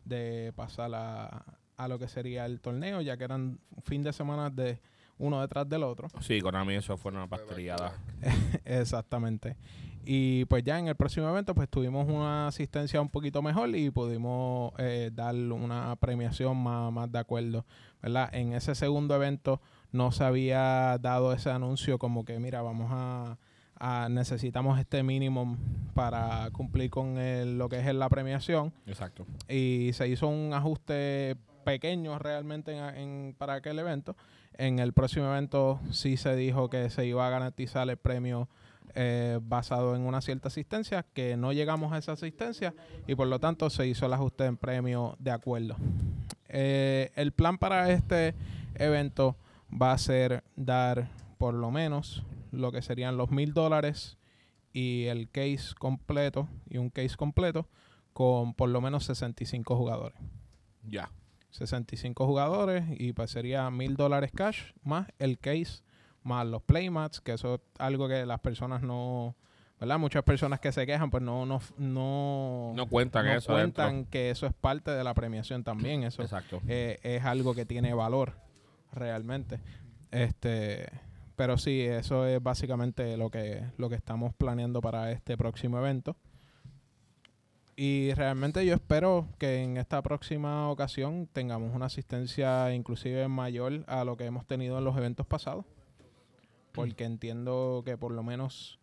de 0.06 0.54
pasar 0.56 0.92
a, 0.96 1.46
a 1.76 1.88
lo 1.88 2.00
que 2.00 2.08
sería 2.08 2.46
el 2.46 2.60
torneo, 2.60 3.02
ya 3.02 3.18
que 3.18 3.24
eran 3.24 3.60
fin 3.84 4.04
de 4.04 4.14
semana 4.14 4.50
de 4.50 4.80
uno 5.20 5.42
detrás 5.42 5.68
del 5.68 5.84
otro. 5.84 6.08
Sí, 6.22 6.42
Konami 6.42 6.76
eso 6.76 6.98
fue 6.98 7.12
una 7.12 7.28
pastelillada. 7.28 7.94
Exactamente. 8.66 9.56
Y 10.10 10.46
pues 10.46 10.64
ya 10.64 10.80
en 10.80 10.88
el 10.88 10.96
próximo 10.96 11.28
evento 11.30 11.54
pues 11.54 11.68
tuvimos 11.68 12.08
una 12.08 12.48
asistencia 12.48 13.02
un 13.02 13.10
poquito 13.10 13.42
mejor 13.42 13.76
y 13.76 13.90
pudimos 13.90 14.72
eh, 14.78 15.12
dar 15.14 15.36
una 15.36 15.94
premiación 15.98 16.56
más, 16.64 16.94
más 16.94 17.12
de 17.12 17.20
acuerdo, 17.20 17.66
¿verdad? 18.02 18.30
En 18.34 18.54
ese 18.54 18.74
segundo 18.74 19.14
evento 19.16 19.60
no 19.92 20.14
se 20.14 20.24
había 20.24 20.98
dado 21.02 21.34
ese 21.34 21.50
anuncio 21.52 22.00
como 22.00 22.24
que 22.24 22.40
mira, 22.40 22.62
vamos 22.62 22.88
a, 22.92 23.38
a- 23.80 24.08
necesitamos 24.10 24.80
este 24.80 25.04
mínimo 25.04 25.58
para 25.94 26.50
cumplir 26.54 26.90
con 26.90 27.18
el- 27.18 27.58
lo 27.58 27.68
que 27.68 27.80
es 27.80 27.94
la 27.94 28.08
premiación 28.08 28.72
Exacto. 28.86 29.26
y 29.50 29.92
se 29.92 30.08
hizo 30.08 30.30
un 30.30 30.54
ajuste 30.54 31.36
pequeño 31.66 32.18
realmente 32.18 32.72
en, 32.78 32.96
en- 32.96 33.36
para 33.38 33.56
aquel 33.56 33.78
evento. 33.80 34.16
En 34.54 34.80
el 34.80 34.94
próximo 34.94 35.26
evento 35.28 35.82
sí 35.92 36.16
se 36.16 36.34
dijo 36.38 36.70
que 36.70 36.90
se 36.90 37.06
iba 37.06 37.28
a 37.28 37.30
garantizar 37.30 37.90
el 37.90 37.98
premio 37.98 38.48
eh, 39.00 39.38
basado 39.44 39.96
en 39.96 40.02
una 40.02 40.22
cierta 40.22 40.48
asistencia, 40.48 41.06
que 41.14 41.38
no 41.38 41.54
llegamos 41.54 41.94
a 41.94 42.00
esa 42.00 42.14
asistencia 42.14 42.74
y 43.06 43.14
por 43.14 43.28
lo 43.28 43.40
tanto 43.40 43.70
se 43.70 43.86
hizo 43.86 44.08
el 44.08 44.14
ajuste 44.14 44.46
en 44.46 44.58
premio 44.58 45.16
de 45.20 45.30
acuerdo. 45.30 45.76
Eh, 46.50 47.12
el 47.16 47.32
plan 47.32 47.60
para 47.60 47.92
este 47.92 48.34
evento 48.74 49.36
va 49.70 49.92
a 49.92 50.00
ser 50.00 50.44
dar 50.56 51.10
por 51.38 51.54
lo 51.54 51.70
menos 51.70 52.24
lo 52.52 52.72
que 52.72 52.82
serían 52.82 53.18
los 53.18 53.30
mil 53.30 53.54
dólares 53.54 54.18
y 54.74 55.06
el 55.06 55.30
case 55.30 55.76
completo 55.78 56.50
y 56.68 56.80
un 56.80 56.90
case 56.90 57.16
completo 57.18 57.70
con 58.14 58.56
por 58.56 58.70
lo 58.70 58.82
menos 58.82 59.06
65 59.06 59.78
jugadores. 59.78 60.20
Ya. 60.82 61.12
65 61.52 62.26
jugadores 62.26 62.84
y 62.98 63.14
pues 63.14 63.30
sería 63.30 63.70
mil 63.70 63.96
dólares 63.96 64.32
cash 64.34 64.72
más 64.82 65.08
el 65.20 65.38
case 65.38 65.84
más 66.28 66.46
los 66.46 66.62
playmats, 66.62 67.22
que 67.22 67.34
eso 67.34 67.56
es 67.56 67.62
algo 67.80 68.08
que 68.08 68.26
las 68.26 68.40
personas 68.40 68.82
no, 68.84 69.36
¿verdad? 69.80 69.98
Muchas 70.00 70.24
personas 70.24 70.60
que 70.60 70.72
se 70.72 70.86
quejan 70.86 71.10
pues 71.10 71.24
no 71.24 71.46
no 71.46 71.60
no, 71.78 72.74
No 72.76 72.88
cuentan 72.88 73.26
no 73.26 73.34
eso 73.34 73.54
cuentan 73.54 73.86
adentro. 73.88 74.12
que 74.12 74.30
eso 74.30 74.46
es 74.46 74.54
parte 74.54 74.92
de 74.92 75.04
la 75.04 75.14
premiación 75.14 75.64
también, 75.64 76.04
eso 76.04 76.22
Exacto. 76.22 76.62
eh, 76.68 77.00
es 77.04 77.24
algo 77.26 77.56
que 77.56 77.66
tiene 77.66 77.94
valor 77.94 78.34
realmente. 78.92 79.60
Este, 80.12 80.88
pero 81.36 81.58
sí, 81.58 81.82
eso 81.82 82.26
es 82.26 82.42
básicamente 82.42 83.18
lo 83.18 83.30
que 83.30 83.64
lo 83.78 83.90
que 83.90 83.96
estamos 83.96 84.34
planeando 84.34 84.82
para 84.82 85.12
este 85.12 85.38
próximo 85.38 85.78
evento. 85.80 86.16
Y 87.80 88.12
realmente 88.16 88.66
yo 88.66 88.74
espero 88.74 89.28
que 89.38 89.62
en 89.62 89.78
esta 89.78 90.02
próxima 90.02 90.68
ocasión 90.72 91.28
tengamos 91.32 91.76
una 91.76 91.86
asistencia 91.86 92.74
inclusive 92.74 93.28
mayor 93.28 93.84
a 93.86 94.04
lo 94.04 94.18
que 94.18 94.26
hemos 94.26 94.48
tenido 94.48 94.80
en 94.80 94.84
los 94.84 94.98
eventos 94.98 95.28
pasados. 95.28 95.64
Porque 96.78 97.04
entiendo 97.04 97.82
que 97.86 97.98
por 97.98 98.12
lo 98.12 98.24
menos... 98.24 98.80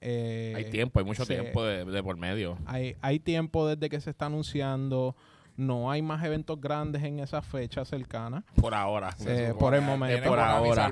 eh, 0.00 0.52
Hay 0.56 0.70
tiempo, 0.70 0.98
hay 0.98 1.04
mucho 1.04 1.24
se- 1.24 1.34
tiempo 1.34 1.62
de, 1.64 1.84
de 1.84 2.02
por 2.02 2.16
medio. 2.16 2.58
Hay, 2.66 2.96
hay 3.02 3.18
tiempo 3.20 3.66
desde 3.68 3.88
que 3.88 4.00
se 4.00 4.10
está 4.10 4.26
anunciando. 4.26 5.14
No 5.54 5.90
hay 5.90 6.00
más 6.00 6.24
eventos 6.24 6.58
grandes 6.58 7.02
en 7.02 7.20
esa 7.20 7.42
fecha 7.42 7.84
cercana. 7.84 8.42
Por 8.56 8.72
ahora. 8.74 9.14
Eh, 9.26 9.52
por 9.58 9.74
el 9.74 9.82
momento. 9.82 10.26
Por 10.28 10.40
ahora. 10.40 10.90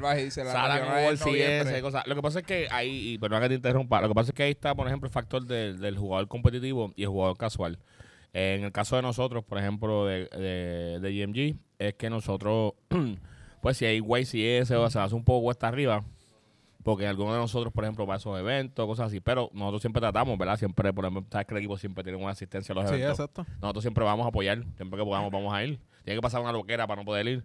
CS, 1.16 1.80
cosas. 1.82 2.06
Lo 2.06 2.14
que 2.14 2.22
pasa 2.22 2.40
es 2.40 2.46
que 2.46 2.68
ahí, 2.70 3.12
y 3.14 3.18
perdón 3.18 3.40
que 3.40 3.48
te 3.48 3.54
interrumpa, 3.54 4.00
lo 4.02 4.08
que 4.08 4.14
pasa 4.14 4.30
es 4.30 4.34
que 4.34 4.42
ahí 4.42 4.50
está, 4.50 4.74
por 4.74 4.86
ejemplo, 4.86 5.06
el 5.06 5.12
factor 5.12 5.44
del, 5.46 5.80
del 5.80 5.96
jugador 5.96 6.28
competitivo 6.28 6.92
y 6.94 7.02
el 7.04 7.08
jugador 7.08 7.36
casual. 7.38 7.78
Eh, 8.34 8.56
en 8.58 8.64
el 8.64 8.70
caso 8.72 8.96
de 8.96 9.02
nosotros, 9.02 9.42
por 9.44 9.58
ejemplo, 9.58 10.06
de, 10.06 10.26
de, 10.26 11.00
de 11.00 11.26
GMG, 11.26 11.58
es 11.78 11.94
que 11.94 12.10
nosotros, 12.10 12.74
pues 13.62 13.78
si 13.78 13.86
hay 13.86 14.00
YCS 14.00 14.70
o 14.72 14.90
se 14.90 14.98
hace 14.98 15.14
un 15.14 15.24
poco 15.24 15.44
cuesta 15.44 15.68
arriba, 15.68 16.04
porque 16.82 17.06
algunos 17.06 17.34
de 17.34 17.40
nosotros, 17.40 17.72
por 17.72 17.84
ejemplo, 17.84 18.06
va 18.06 18.14
a 18.14 18.16
esos 18.16 18.38
eventos, 18.38 18.86
cosas 18.86 19.08
así, 19.08 19.20
pero 19.20 19.50
nosotros 19.52 19.82
siempre 19.82 20.00
tratamos, 20.00 20.38
¿verdad? 20.38 20.56
Siempre, 20.58 20.92
por 20.92 21.04
ejemplo, 21.04 21.24
sabes 21.30 21.46
que 21.46 21.54
el 21.54 21.58
equipo 21.58 21.76
siempre 21.76 22.02
tiene 22.04 22.18
una 22.18 22.30
asistencia 22.30 22.72
a 22.72 22.76
los 22.76 22.88
Sí, 22.88 22.94
eventos. 22.94 23.18
exacto. 23.20 23.46
Nosotros 23.60 23.82
siempre 23.82 24.04
vamos 24.04 24.24
a 24.24 24.28
apoyar, 24.28 24.64
siempre 24.76 24.98
que 24.98 25.04
podamos 25.04 25.30
vamos 25.30 25.52
a 25.52 25.62
ir. 25.64 25.78
Tiene 26.04 26.16
que 26.18 26.22
pasar 26.22 26.40
una 26.40 26.52
loquera 26.52 26.86
para 26.86 27.02
no 27.02 27.04
poder 27.04 27.26
ir. 27.28 27.44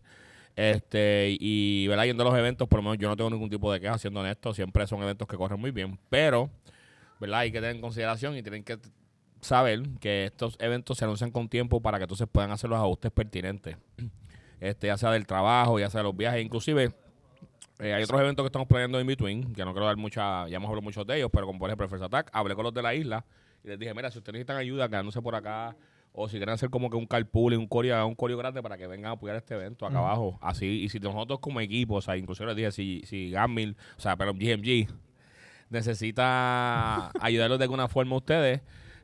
Este, 0.56 1.36
y 1.40 1.86
¿verdad? 1.88 2.06
yendo 2.06 2.24
a 2.24 2.28
los 2.30 2.38
eventos, 2.40 2.68
por 2.68 2.80
lo 2.80 2.84
menos 2.84 2.98
yo 2.98 3.10
no 3.10 3.18
tengo 3.18 3.30
ningún 3.30 3.50
tipo 3.50 3.72
de 3.74 3.82
queja, 3.82 3.98
siendo 3.98 4.22
honesto, 4.22 4.54
siempre 4.54 4.88
son 4.88 5.04
eventos 5.04 5.28
que 5.28 5.36
corren 5.36 5.60
muy 5.60 5.72
bien, 5.72 6.00
pero 6.10 6.50
¿verdad? 7.20 7.40
hay 7.40 7.52
que 7.52 7.60
tener 7.60 7.76
en 7.76 7.82
consideración 7.82 8.38
y 8.38 8.42
tienen 8.42 8.64
que 8.64 8.78
saber 9.42 9.82
que 10.00 10.26
estos 10.26 10.56
eventos 10.60 10.98
se 10.98 11.04
anuncian 11.04 11.32
con 11.32 11.50
tiempo 11.50 11.82
para 11.82 11.98
que 11.98 12.04
entonces 12.06 12.28
puedan 12.32 12.52
hacer 12.52 12.70
los 12.70 12.80
ajustes 12.80 13.12
pertinentes. 13.12 13.78
Este, 14.62 14.88
ya 14.88 14.98
sea 14.98 15.12
del 15.12 15.28
trabajo, 15.28 15.78
ya 15.80 15.90
sea 15.90 16.00
de 16.00 16.06
los 16.06 16.16
viajes, 16.16 16.44
inclusive 16.44 16.94
eh, 17.80 17.94
hay 17.94 18.04
otros 18.04 18.22
eventos 18.22 18.44
que 18.44 18.48
estamos 18.48 18.68
planeando 18.68 19.00
in 19.02 19.08
between, 19.08 19.54
que 19.54 19.66
no 19.66 19.74
quiero 19.74 19.86
dar 19.86 19.98
mucha, 19.98 20.48
ya 20.48 20.58
hemos 20.58 20.70
hablado 20.70 20.82
muchos 20.82 21.06
de 21.06 21.18
ellos, 21.18 21.30
pero 21.32 21.46
como 21.46 21.60
por 21.60 21.70
ejemplo 21.70 21.86
el 21.86 21.90
First 21.90 22.04
Attack, 22.04 22.30
hablé 22.32 22.56
con 22.56 22.64
los 22.64 22.74
de 22.74 22.82
la 22.82 22.96
isla 22.96 23.26
y 23.64 23.68
les 23.68 23.80
dije, 23.80 23.94
mira, 23.94 24.12
si 24.12 24.20
ustedes 24.20 24.34
necesitan 24.34 24.58
ayuda 24.58 24.88
quedándose 24.88 25.22
por 25.22 25.36
acá, 25.36 25.76
o 26.14 26.30
si 26.30 26.38
quieren 26.38 26.54
hacer 26.54 26.70
como 26.70 26.90
que 26.90 26.96
un 26.96 27.06
carpool, 27.06 27.54
un 27.56 27.68
coreo, 27.68 28.08
un 28.08 28.16
coreo 28.16 28.38
grande 28.38 28.64
para 28.64 28.78
que 28.78 28.88
vengan 28.88 29.12
a 29.12 29.14
apoyar 29.16 29.36
este 29.36 29.56
evento 29.56 29.86
acá 29.86 29.98
abajo. 29.98 30.40
Así, 30.42 30.66
y 30.66 30.90
si 30.90 31.00
nosotros 31.00 31.40
como 31.40 31.60
equipo, 31.60 31.96
o 31.96 32.02
sea, 32.02 32.16
inclusive 32.16 32.48
les 32.48 32.56
dije, 32.56 32.72
si, 32.72 33.02
si 33.06 33.32
Gamil, 33.32 33.76
o 33.98 34.00
sea, 34.00 34.16
pero 34.16 34.34
GMG 34.34 34.88
necesita 35.70 37.12
ayudarlos 37.20 37.60
de 37.60 37.66
alguna 37.66 37.90
forma 37.90 38.16
a 38.16 38.20
ustedes, 38.20 38.62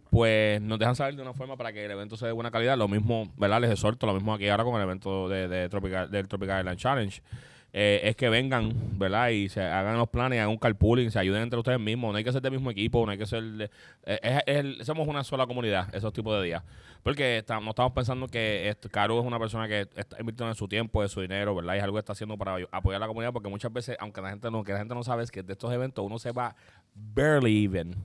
pues 0.10 0.62
nos 0.62 0.80
dejan 0.80 0.96
saber 0.96 1.16
de 1.16 1.22
una 1.22 1.34
forma 1.34 1.58
para 1.58 1.74
que 1.74 1.84
el 1.84 1.92
evento 1.92 2.16
sea 2.16 2.28
de 2.28 2.34
buena 2.34 2.52
calidad. 2.52 2.78
Lo 2.78 2.88
mismo, 2.88 3.32
¿verdad? 3.36 3.62
Les 3.62 3.72
exhorto, 3.72 4.06
lo 4.06 4.14
mismo 4.14 4.34
aquí 4.34 4.48
ahora 4.48 4.64
con 4.64 4.76
el 4.76 4.84
evento 4.84 5.28
de, 5.28 5.48
de 5.50 5.68
Tropical, 5.70 6.10
del 6.10 6.28
Tropical 6.30 6.60
Island 6.60 6.80
Challenge. 6.80 7.22
Eh, 7.74 8.02
es 8.04 8.18
que 8.18 8.28
vengan, 8.28 8.74
¿verdad? 9.00 9.30
Y 9.30 9.48
se 9.48 9.62
hagan 9.62 9.98
los 9.98 10.10
planes, 10.10 10.40
hagan 10.40 10.50
un 10.50 10.58
carpooling, 10.58 11.10
se 11.10 11.20
ayuden 11.20 11.44
entre 11.44 11.58
ustedes 11.58 11.80
mismos. 11.80 12.12
No 12.12 12.18
hay 12.18 12.24
que 12.24 12.32
ser 12.34 12.42
del 12.42 12.52
mismo 12.52 12.70
equipo, 12.70 13.06
no 13.06 13.12
hay 13.14 13.18
que 13.18 13.26
ser... 13.26 13.44
eh, 14.06 14.20
es- 14.46 14.66
es 14.80 14.86
somos 14.86 15.08
una 15.08 15.24
sola 15.24 15.48
comunidad, 15.48 15.94
esos 15.96 16.12
tipos 16.12 16.38
de 16.38 16.48
días. 16.48 16.64
Porque 17.02 17.38
estamos, 17.38 17.70
estamos 17.70 17.94
pensando 17.94 18.28
que 18.28 18.76
Caro 18.92 19.20
es 19.20 19.26
una 19.26 19.40
persona 19.40 19.68
que 19.70 19.88
está 19.96 20.18
invirtiendo 20.20 20.50
en 20.50 20.56
su 20.56 20.68
tiempo, 20.68 21.02
de 21.02 21.08
su 21.10 21.22
dinero, 21.22 21.56
¿verdad? 21.56 21.76
Y 21.76 21.78
es 21.78 21.84
algo 21.84 21.96
que 21.96 22.00
está 22.02 22.12
haciendo 22.14 22.38
para 22.38 22.58
apoy- 22.58 22.68
apoyar 22.72 22.98
a 22.98 23.00
la 23.00 23.08
comunidad, 23.08 23.32
porque 23.32 23.50
muchas 23.50 23.72
veces, 23.72 23.96
aunque 24.00 24.22
la 24.22 24.30
gente 24.32 24.52
no, 24.52 24.64
que 24.64 24.74
la 24.74 24.80
gente 24.80 24.94
no 24.94 25.04
sabe, 25.04 25.24
es 25.24 25.32
que 25.32 25.42
de 25.42 25.54
estos 25.54 25.72
eventos 25.74 26.06
uno 26.06 26.20
se 26.20 26.32
va 26.32 26.56
barely 26.94 27.64
even. 27.66 27.96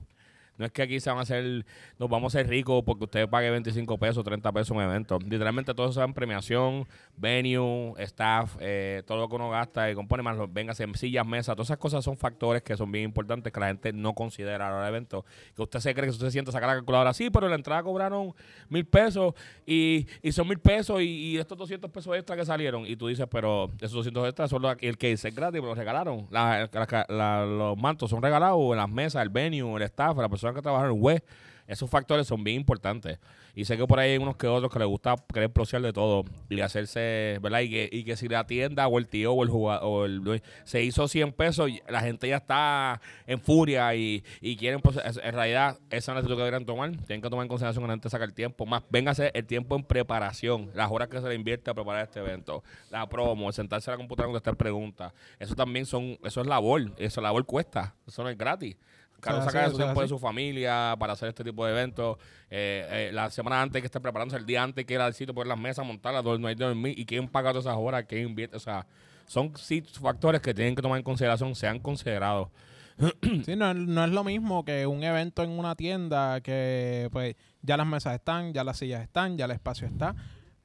No 0.57 0.65
es 0.65 0.71
que 0.71 0.81
aquí 0.81 0.99
se 0.99 1.09
van 1.09 1.19
a 1.19 1.21
hacer, 1.21 1.65
nos 1.99 2.09
vamos 2.09 2.33
a 2.33 2.39
ser 2.39 2.47
ricos 2.49 2.83
porque 2.85 3.03
usted 3.05 3.29
pague 3.29 3.49
25 3.51 3.97
pesos, 3.97 4.23
30 4.23 4.51
pesos 4.51 4.71
un 4.71 4.81
evento. 4.81 5.19
Literalmente 5.19 5.73
todo 5.73 5.89
eso 5.89 6.01
es 6.01 6.07
en 6.07 6.13
premiación, 6.13 6.87
venue, 7.15 7.93
staff, 7.99 8.55
eh, 8.59 9.03
todo 9.05 9.17
lo 9.19 9.29
que 9.29 9.35
uno 9.35 9.49
gasta 9.49 9.89
y 9.91 9.95
compone 9.95 10.23
más, 10.23 10.37
los- 10.37 10.51
vengas 10.51 10.79
en 10.79 10.93
sillas, 10.95 11.25
mesas, 11.25 11.55
todas 11.55 11.67
esas 11.67 11.77
cosas 11.77 12.03
son 12.03 12.17
factores 12.17 12.61
que 12.63 12.75
son 12.77 12.91
bien 12.91 13.05
importantes 13.05 13.51
que 13.51 13.59
la 13.59 13.67
gente 13.67 13.91
no 13.93 14.13
considera 14.13 14.67
a 14.67 14.69
la 14.69 14.75
hora 14.77 14.85
del 14.85 14.95
evento. 14.95 15.25
Que 15.55 15.61
usted 15.63 15.79
se 15.79 15.93
cree 15.93 16.05
que 16.05 16.11
usted 16.11 16.27
a 16.27 16.51
sacar 16.51 16.69
la 16.69 16.75
calculadora, 16.75 17.13
sí, 17.13 17.29
pero 17.29 17.47
la 17.49 17.55
entrada 17.55 17.83
cobraron 17.83 18.33
mil 18.69 18.85
pesos 18.85 19.33
y, 19.65 20.07
y 20.21 20.31
son 20.31 20.47
mil 20.47 20.59
pesos 20.59 21.01
y, 21.01 21.37
estos 21.37 21.57
200 21.57 21.89
pesos 21.91 22.15
extra 22.15 22.35
que 22.35 22.45
salieron. 22.45 22.85
Y 22.85 22.95
tú 22.95 23.07
dices, 23.07 23.27
pero 23.29 23.71
esos 23.79 23.93
200 23.93 24.25
extras 24.27 24.49
son 24.49 24.61
los, 24.61 24.75
el 24.81 24.97
que 24.97 25.11
es 25.11 25.23
gratis, 25.35 25.61
me 25.61 25.67
los 25.67 25.77
regalaron. 25.77 26.27
La- 26.31 26.69
la- 26.71 27.05
la- 27.09 27.45
los 27.45 27.77
mantos 27.77 28.09
son 28.09 28.21
regalados, 28.21 28.75
las 28.75 28.89
mesas, 28.89 29.21
el 29.21 29.29
venue, 29.29 29.75
el 29.77 29.81
staff, 29.83 30.17
la 30.17 30.29
persona 30.29 30.46
que 30.55 30.61
trabaja 30.61 30.87
en 30.87 30.99
web. 30.99 31.23
Esos 31.67 31.89
factores 31.89 32.25
son 32.25 32.43
bien 32.43 32.57
importantes. 32.57 33.19
Y 33.53 33.65
sé 33.65 33.75
que 33.75 33.85
por 33.85 33.99
ahí 33.99 34.11
hay 34.11 34.17
unos 34.17 34.37
que 34.37 34.47
otros 34.47 34.71
que 34.71 34.79
les 34.79 34.87
gusta 34.87 35.15
querer 35.33 35.51
procear 35.51 35.81
de 35.81 35.91
todo 35.91 36.23
y 36.47 36.61
hacerse, 36.61 37.39
¿verdad? 37.41 37.61
Y 37.61 37.69
que, 37.69 37.89
y 37.91 38.03
que 38.03 38.15
si 38.15 38.27
la 38.27 38.45
tienda 38.45 38.87
o 38.87 38.99
el 38.99 39.07
tío 39.07 39.33
o 39.33 39.43
el 39.43 39.49
jugador 39.49 40.41
se 40.63 40.83
hizo 40.83 41.07
100 41.07 41.33
pesos, 41.33 41.69
la 41.89 42.01
gente 42.01 42.29
ya 42.29 42.37
está 42.37 43.01
en 43.25 43.41
furia 43.41 43.93
y, 43.95 44.23
y 44.41 44.55
quieren, 44.55 44.79
en 45.23 45.33
realidad, 45.33 45.79
esa 45.89 46.13
no 46.13 46.19
es 46.19 46.25
la 46.25 46.29
que 46.29 46.37
deberían 46.37 46.65
tomar. 46.65 46.91
Tienen 46.91 47.21
que 47.21 47.29
tomar 47.29 47.45
en 47.45 47.49
consideración 47.49 47.83
que 47.83 47.87
la 47.87 47.93
gente 47.93 48.09
saca 48.09 48.23
el 48.23 48.33
tiempo. 48.33 48.65
Más, 48.65 48.83
véngase 48.89 49.31
el 49.33 49.45
tiempo 49.45 49.75
en 49.75 49.83
preparación, 49.83 50.69
las 50.73 50.89
horas 50.91 51.09
que 51.09 51.19
se 51.19 51.27
le 51.27 51.35
invierte 51.35 51.71
a 51.71 51.73
preparar 51.73 52.03
este 52.03 52.19
evento, 52.19 52.63
la 52.91 53.09
promo, 53.09 53.51
sentarse 53.51 53.89
a 53.89 53.93
la 53.93 53.97
computadora 53.97 54.29
a 54.29 54.33
contestar 54.33 54.55
preguntas. 54.55 55.13
Eso 55.39 55.55
también 55.55 55.85
son, 55.85 56.17
eso 56.23 56.41
es 56.41 56.47
labor, 56.47 56.91
eso 56.97 57.21
labor 57.21 57.43
cuesta, 57.45 57.95
eso 58.07 58.23
no 58.23 58.29
es 58.29 58.37
gratis. 58.37 58.77
Carlos 59.19 59.41
Eso 59.41 59.49
es 59.49 59.53
saca 59.53 59.65
eso 59.65 59.71
es 59.71 59.83
tiempo 59.83 60.01
de 60.01 60.07
su 60.07 60.19
familia 60.19 60.95
para 60.99 61.13
hacer 61.13 61.29
este 61.29 61.43
tipo 61.43 61.65
de 61.65 61.71
eventos. 61.71 62.17
Eh, 62.49 62.87
eh, 62.89 63.11
la 63.13 63.29
semana 63.29 63.61
antes 63.61 63.81
que 63.81 63.87
esté 63.87 63.99
preparándose, 63.99 64.37
el 64.37 64.45
día 64.45 64.63
antes 64.63 64.85
que 64.85 64.93
ir 64.93 64.99
al 64.99 65.13
sitio, 65.13 65.33
poner 65.33 65.47
las 65.47 65.59
mesas, 65.59 65.85
montarlas, 65.85 66.23
dormir, 66.23 66.41
no 66.41 66.47
hay 66.47 66.55
dormir. 66.55 66.99
¿Y 66.99 67.05
quién 67.05 67.27
paga 67.27 67.51
todas 67.51 67.65
esas 67.65 67.77
horas? 67.77 68.05
¿Quién 68.07 68.29
invierte? 68.29 68.57
O 68.57 68.59
sea, 68.59 68.85
son 69.25 69.51
sí, 69.57 69.81
factores 69.81 70.41
que 70.41 70.53
tienen 70.53 70.75
que 70.75 70.81
tomar 70.81 70.97
en 70.97 71.03
consideración, 71.03 71.55
sean 71.55 71.79
considerados. 71.79 72.49
Sí, 73.45 73.55
no, 73.55 73.73
no 73.73 74.05
es 74.05 74.11
lo 74.11 74.23
mismo 74.23 74.65
que 74.65 74.87
un 74.87 75.03
evento 75.03 75.43
en 75.43 75.51
una 75.51 75.75
tienda 75.75 76.41
que 76.41 77.09
pues 77.11 77.35
ya 77.61 77.77
las 77.77 77.85
mesas 77.85 78.15
están, 78.15 78.53
ya 78.53 78.63
las 78.63 78.77
sillas 78.77 79.01
están, 79.01 79.37
ya 79.37 79.45
el 79.45 79.51
espacio 79.51 79.87
está. 79.87 80.15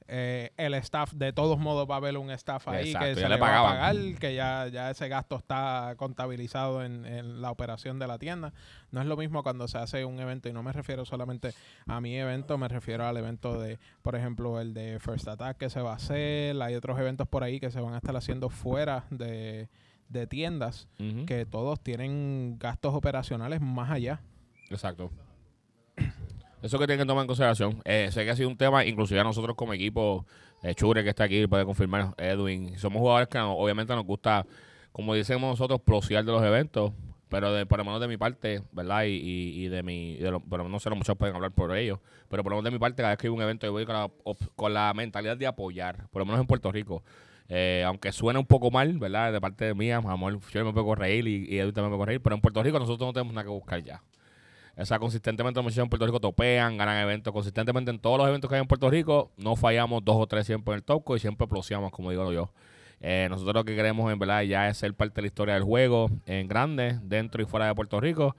Eh, 0.08 0.52
el 0.56 0.74
staff, 0.74 1.12
de 1.12 1.32
todos 1.32 1.58
modos, 1.58 1.88
va 1.90 1.94
a 1.94 1.98
haber 1.98 2.16
un 2.18 2.30
staff 2.30 2.68
ahí 2.68 2.88
Exacto, 2.88 3.08
que 3.08 3.14
se 3.16 3.28
le 3.28 3.36
va 3.36 3.58
a 3.58 3.62
pagar, 3.62 3.96
que 4.18 4.34
ya, 4.34 4.68
ya 4.68 4.90
ese 4.90 5.08
gasto 5.08 5.36
está 5.36 5.94
contabilizado 5.96 6.84
en, 6.84 7.06
en 7.06 7.40
la 7.40 7.50
operación 7.50 7.98
de 7.98 8.06
la 8.06 8.18
tienda. 8.18 8.52
No 8.90 9.00
es 9.00 9.06
lo 9.06 9.16
mismo 9.16 9.42
cuando 9.42 9.68
se 9.68 9.78
hace 9.78 10.04
un 10.04 10.20
evento, 10.20 10.48
y 10.48 10.52
no 10.52 10.62
me 10.62 10.72
refiero 10.72 11.04
solamente 11.04 11.54
a 11.86 12.00
mi 12.00 12.16
evento, 12.16 12.58
me 12.58 12.68
refiero 12.68 13.06
al 13.06 13.16
evento 13.16 13.60
de, 13.60 13.78
por 14.02 14.16
ejemplo, 14.16 14.60
el 14.60 14.74
de 14.74 14.98
First 15.00 15.28
Attack 15.28 15.56
que 15.56 15.70
se 15.70 15.80
va 15.80 15.92
a 15.92 15.96
hacer. 15.96 16.60
Hay 16.60 16.74
otros 16.74 16.98
eventos 16.98 17.28
por 17.28 17.42
ahí 17.44 17.60
que 17.60 17.70
se 17.70 17.80
van 17.80 17.94
a 17.94 17.98
estar 17.98 18.16
haciendo 18.16 18.50
fuera 18.50 19.04
de, 19.10 19.68
de 20.08 20.26
tiendas, 20.26 20.88
que 21.26 21.46
todos 21.46 21.80
tienen 21.80 22.58
gastos 22.58 22.94
operacionales 22.94 23.60
más 23.60 23.90
allá. 23.90 24.20
Exacto. 24.70 25.10
Eso 26.62 26.78
que 26.78 26.86
tienen 26.86 27.04
que 27.04 27.08
tomar 27.08 27.22
en 27.22 27.26
consideración. 27.26 27.82
Eh, 27.84 28.08
sé 28.12 28.24
que 28.24 28.30
ha 28.30 28.36
sido 28.36 28.48
un 28.48 28.56
tema, 28.56 28.84
inclusive 28.84 29.18
a 29.18 29.24
nosotros 29.24 29.56
como 29.56 29.72
equipo, 29.72 30.24
eh, 30.62 30.74
Chure 30.76 31.02
que 31.02 31.10
está 31.10 31.24
aquí, 31.24 31.44
puede 31.48 31.64
confirmar, 31.64 32.14
Edwin. 32.16 32.78
Somos 32.78 33.00
jugadores 33.00 33.28
que 33.28 33.38
obviamente 33.38 33.92
nos 33.94 34.04
gusta, 34.04 34.46
como 34.92 35.12
decimos 35.12 35.42
nosotros, 35.42 35.80
procear 35.80 36.24
de 36.24 36.30
los 36.30 36.42
eventos, 36.44 36.92
pero 37.28 37.52
de, 37.52 37.66
por 37.66 37.78
lo 37.78 37.84
menos 37.84 38.00
de 38.00 38.06
mi 38.06 38.16
parte, 38.16 38.62
¿verdad? 38.70 39.04
Y, 39.04 39.14
y, 39.14 39.64
y 39.64 39.68
de 39.68 39.82
mi, 39.82 40.16
de 40.18 40.30
lo, 40.30 40.40
pero 40.40 40.68
no 40.68 40.78
sé, 40.78 40.88
no 40.88 40.96
muchos 40.96 41.16
pueden 41.16 41.34
hablar 41.34 41.50
por 41.50 41.76
ellos, 41.76 41.98
pero 42.28 42.44
por 42.44 42.52
lo 42.52 42.56
menos 42.56 42.64
de 42.66 42.70
mi 42.70 42.78
parte, 42.78 43.02
cada 43.02 43.10
vez 43.14 43.18
que 43.18 43.26
hay 43.26 43.32
un 43.32 43.42
evento, 43.42 43.66
yo 43.66 43.72
voy 43.72 43.84
con 43.84 43.96
la, 43.96 44.10
con 44.54 44.72
la 44.72 44.94
mentalidad 44.94 45.36
de 45.36 45.48
apoyar, 45.48 46.06
por 46.10 46.20
lo 46.20 46.26
menos 46.26 46.40
en 46.40 46.46
Puerto 46.46 46.70
Rico. 46.70 47.02
Eh, 47.48 47.82
aunque 47.84 48.12
suene 48.12 48.38
un 48.38 48.46
poco 48.46 48.70
mal, 48.70 48.98
¿verdad? 48.98 49.32
De 49.32 49.40
parte 49.40 49.64
de 49.64 49.74
mía, 49.74 49.96
amor, 49.96 50.38
yo 50.52 50.64
me 50.64 50.72
puedo 50.72 50.86
corregir 50.86 51.26
y, 51.26 51.46
y 51.48 51.58
Edwin 51.58 51.74
también 51.74 51.90
me 51.90 51.96
puede 51.96 52.06
corregir, 52.06 52.22
pero 52.22 52.36
en 52.36 52.40
Puerto 52.40 52.62
Rico 52.62 52.78
nosotros 52.78 53.08
no 53.08 53.12
tenemos 53.12 53.34
nada 53.34 53.44
que 53.44 53.50
buscar 53.50 53.82
ya. 53.82 54.00
O 54.76 54.84
sea, 54.84 54.98
consistentemente 54.98 55.58
los 55.58 55.64
muchachos 55.64 55.84
en 55.84 55.90
Puerto 55.90 56.06
Rico 56.06 56.20
topean, 56.20 56.76
ganan 56.78 57.02
eventos. 57.02 57.32
Consistentemente 57.32 57.90
en 57.90 57.98
todos 57.98 58.18
los 58.18 58.26
eventos 58.26 58.48
que 58.48 58.54
hay 58.56 58.62
en 58.62 58.66
Puerto 58.66 58.88
Rico, 58.88 59.30
no 59.36 59.54
fallamos 59.56 60.04
dos 60.04 60.16
o 60.16 60.26
tres 60.26 60.46
siempre 60.46 60.72
en 60.72 60.76
el 60.76 60.82
toco 60.82 61.14
y 61.16 61.20
siempre 61.20 61.46
ploseamos, 61.46 61.92
como 61.92 62.10
digo 62.10 62.32
yo. 62.32 62.50
Eh, 63.00 63.26
nosotros 63.28 63.54
lo 63.54 63.64
que 63.64 63.74
queremos, 63.74 64.10
en 64.12 64.18
verdad, 64.18 64.42
ya 64.42 64.68
es 64.68 64.78
ser 64.78 64.94
parte 64.94 65.16
de 65.16 65.22
la 65.22 65.26
historia 65.26 65.54
del 65.54 65.64
juego 65.64 66.08
en 66.24 66.48
grande, 66.48 66.98
dentro 67.02 67.42
y 67.42 67.46
fuera 67.46 67.66
de 67.66 67.74
Puerto 67.74 68.00
Rico. 68.00 68.36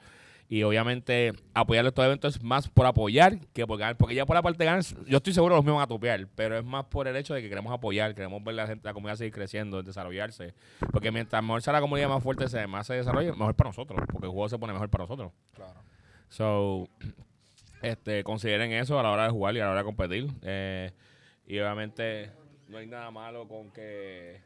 Y 0.50 0.64
obviamente 0.64 1.34
apoyar 1.54 1.86
estos 1.86 2.06
eventos 2.06 2.36
es 2.36 2.44
más 2.44 2.68
por 2.68 2.86
apoyar 2.86 3.40
que 3.54 3.66
por 3.66 3.78
ganar. 3.80 3.98
Porque 3.98 4.16
ya 4.16 4.26
por 4.26 4.36
la 4.36 4.42
parte 4.42 4.60
de 4.60 4.66
ganar, 4.66 4.84
yo 5.08 5.18
estoy 5.18 5.34
seguro 5.34 5.54
que 5.54 5.58
los 5.58 5.66
mismos 5.66 5.78
van 5.78 5.86
a 5.86 5.88
topear, 5.88 6.28
pero 6.36 6.58
es 6.58 6.66
más 6.66 6.86
por 6.86 7.08
el 7.08 7.16
hecho 7.16 7.34
de 7.34 7.42
que 7.42 7.50
queremos 7.50 7.74
apoyar, 7.74 8.14
queremos 8.14 8.44
ver 8.44 8.56
la 8.56 8.68
gente, 8.68 8.88
la 8.88 8.94
comunidad 8.94 9.18
seguir 9.18 9.34
creciendo, 9.34 9.82
desarrollarse. 9.82 10.54
Porque 10.92 11.12
mientras 11.12 11.42
mejor 11.42 11.62
sea 11.62 11.74
la 11.74 11.82
comunidad 11.82 12.10
más 12.10 12.22
fuerte, 12.22 12.48
se, 12.50 12.68
más 12.68 12.88
se 12.88 12.96
desarrolle, 12.96 13.32
mejor 13.32 13.56
para 13.56 13.70
nosotros. 13.70 14.00
Porque 14.12 14.28
el 14.28 14.32
juego 14.32 14.50
se 14.50 14.58
pone 14.58 14.74
mejor 14.74 14.90
para 14.90 15.06
nosotros. 15.06 15.32
Claro. 15.54 15.93
So, 16.34 16.90
este, 17.84 18.24
consideren 18.24 18.72
eso 18.72 19.00
a 19.00 19.04
la 19.04 19.12
hora 19.12 19.26
de 19.26 19.30
jugar 19.30 19.56
y 19.56 19.60
a 19.60 19.66
la 19.66 19.72
hora 19.72 19.80
de 19.82 19.86
competir. 19.86 20.32
Eh, 20.42 20.92
y 21.46 21.60
obviamente 21.60 22.32
no 22.68 22.80
hay 22.80 22.88
nada 22.88 23.12
malo 23.12 23.48
con 23.48 23.70
que... 23.72 24.42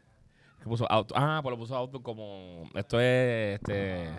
¿qué 0.60 0.66
puso 0.66 0.92
auto? 0.92 1.14
Ah, 1.18 1.40
pues 1.42 1.52
lo 1.52 1.58
puso 1.58 1.78
auto 1.78 2.04
como... 2.04 2.70
Esto 2.76 3.00
es... 3.00 3.56
este 3.56 4.10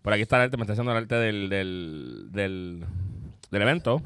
Por 0.00 0.14
aquí 0.14 0.22
está 0.22 0.36
el 0.36 0.42
arte, 0.44 0.56
me 0.56 0.62
está 0.62 0.72
haciendo 0.72 0.92
el 0.92 0.98
arte 0.98 1.16
del, 1.16 1.50
del, 1.50 2.28
del, 2.30 2.86
del 3.50 3.62
evento. 3.62 4.00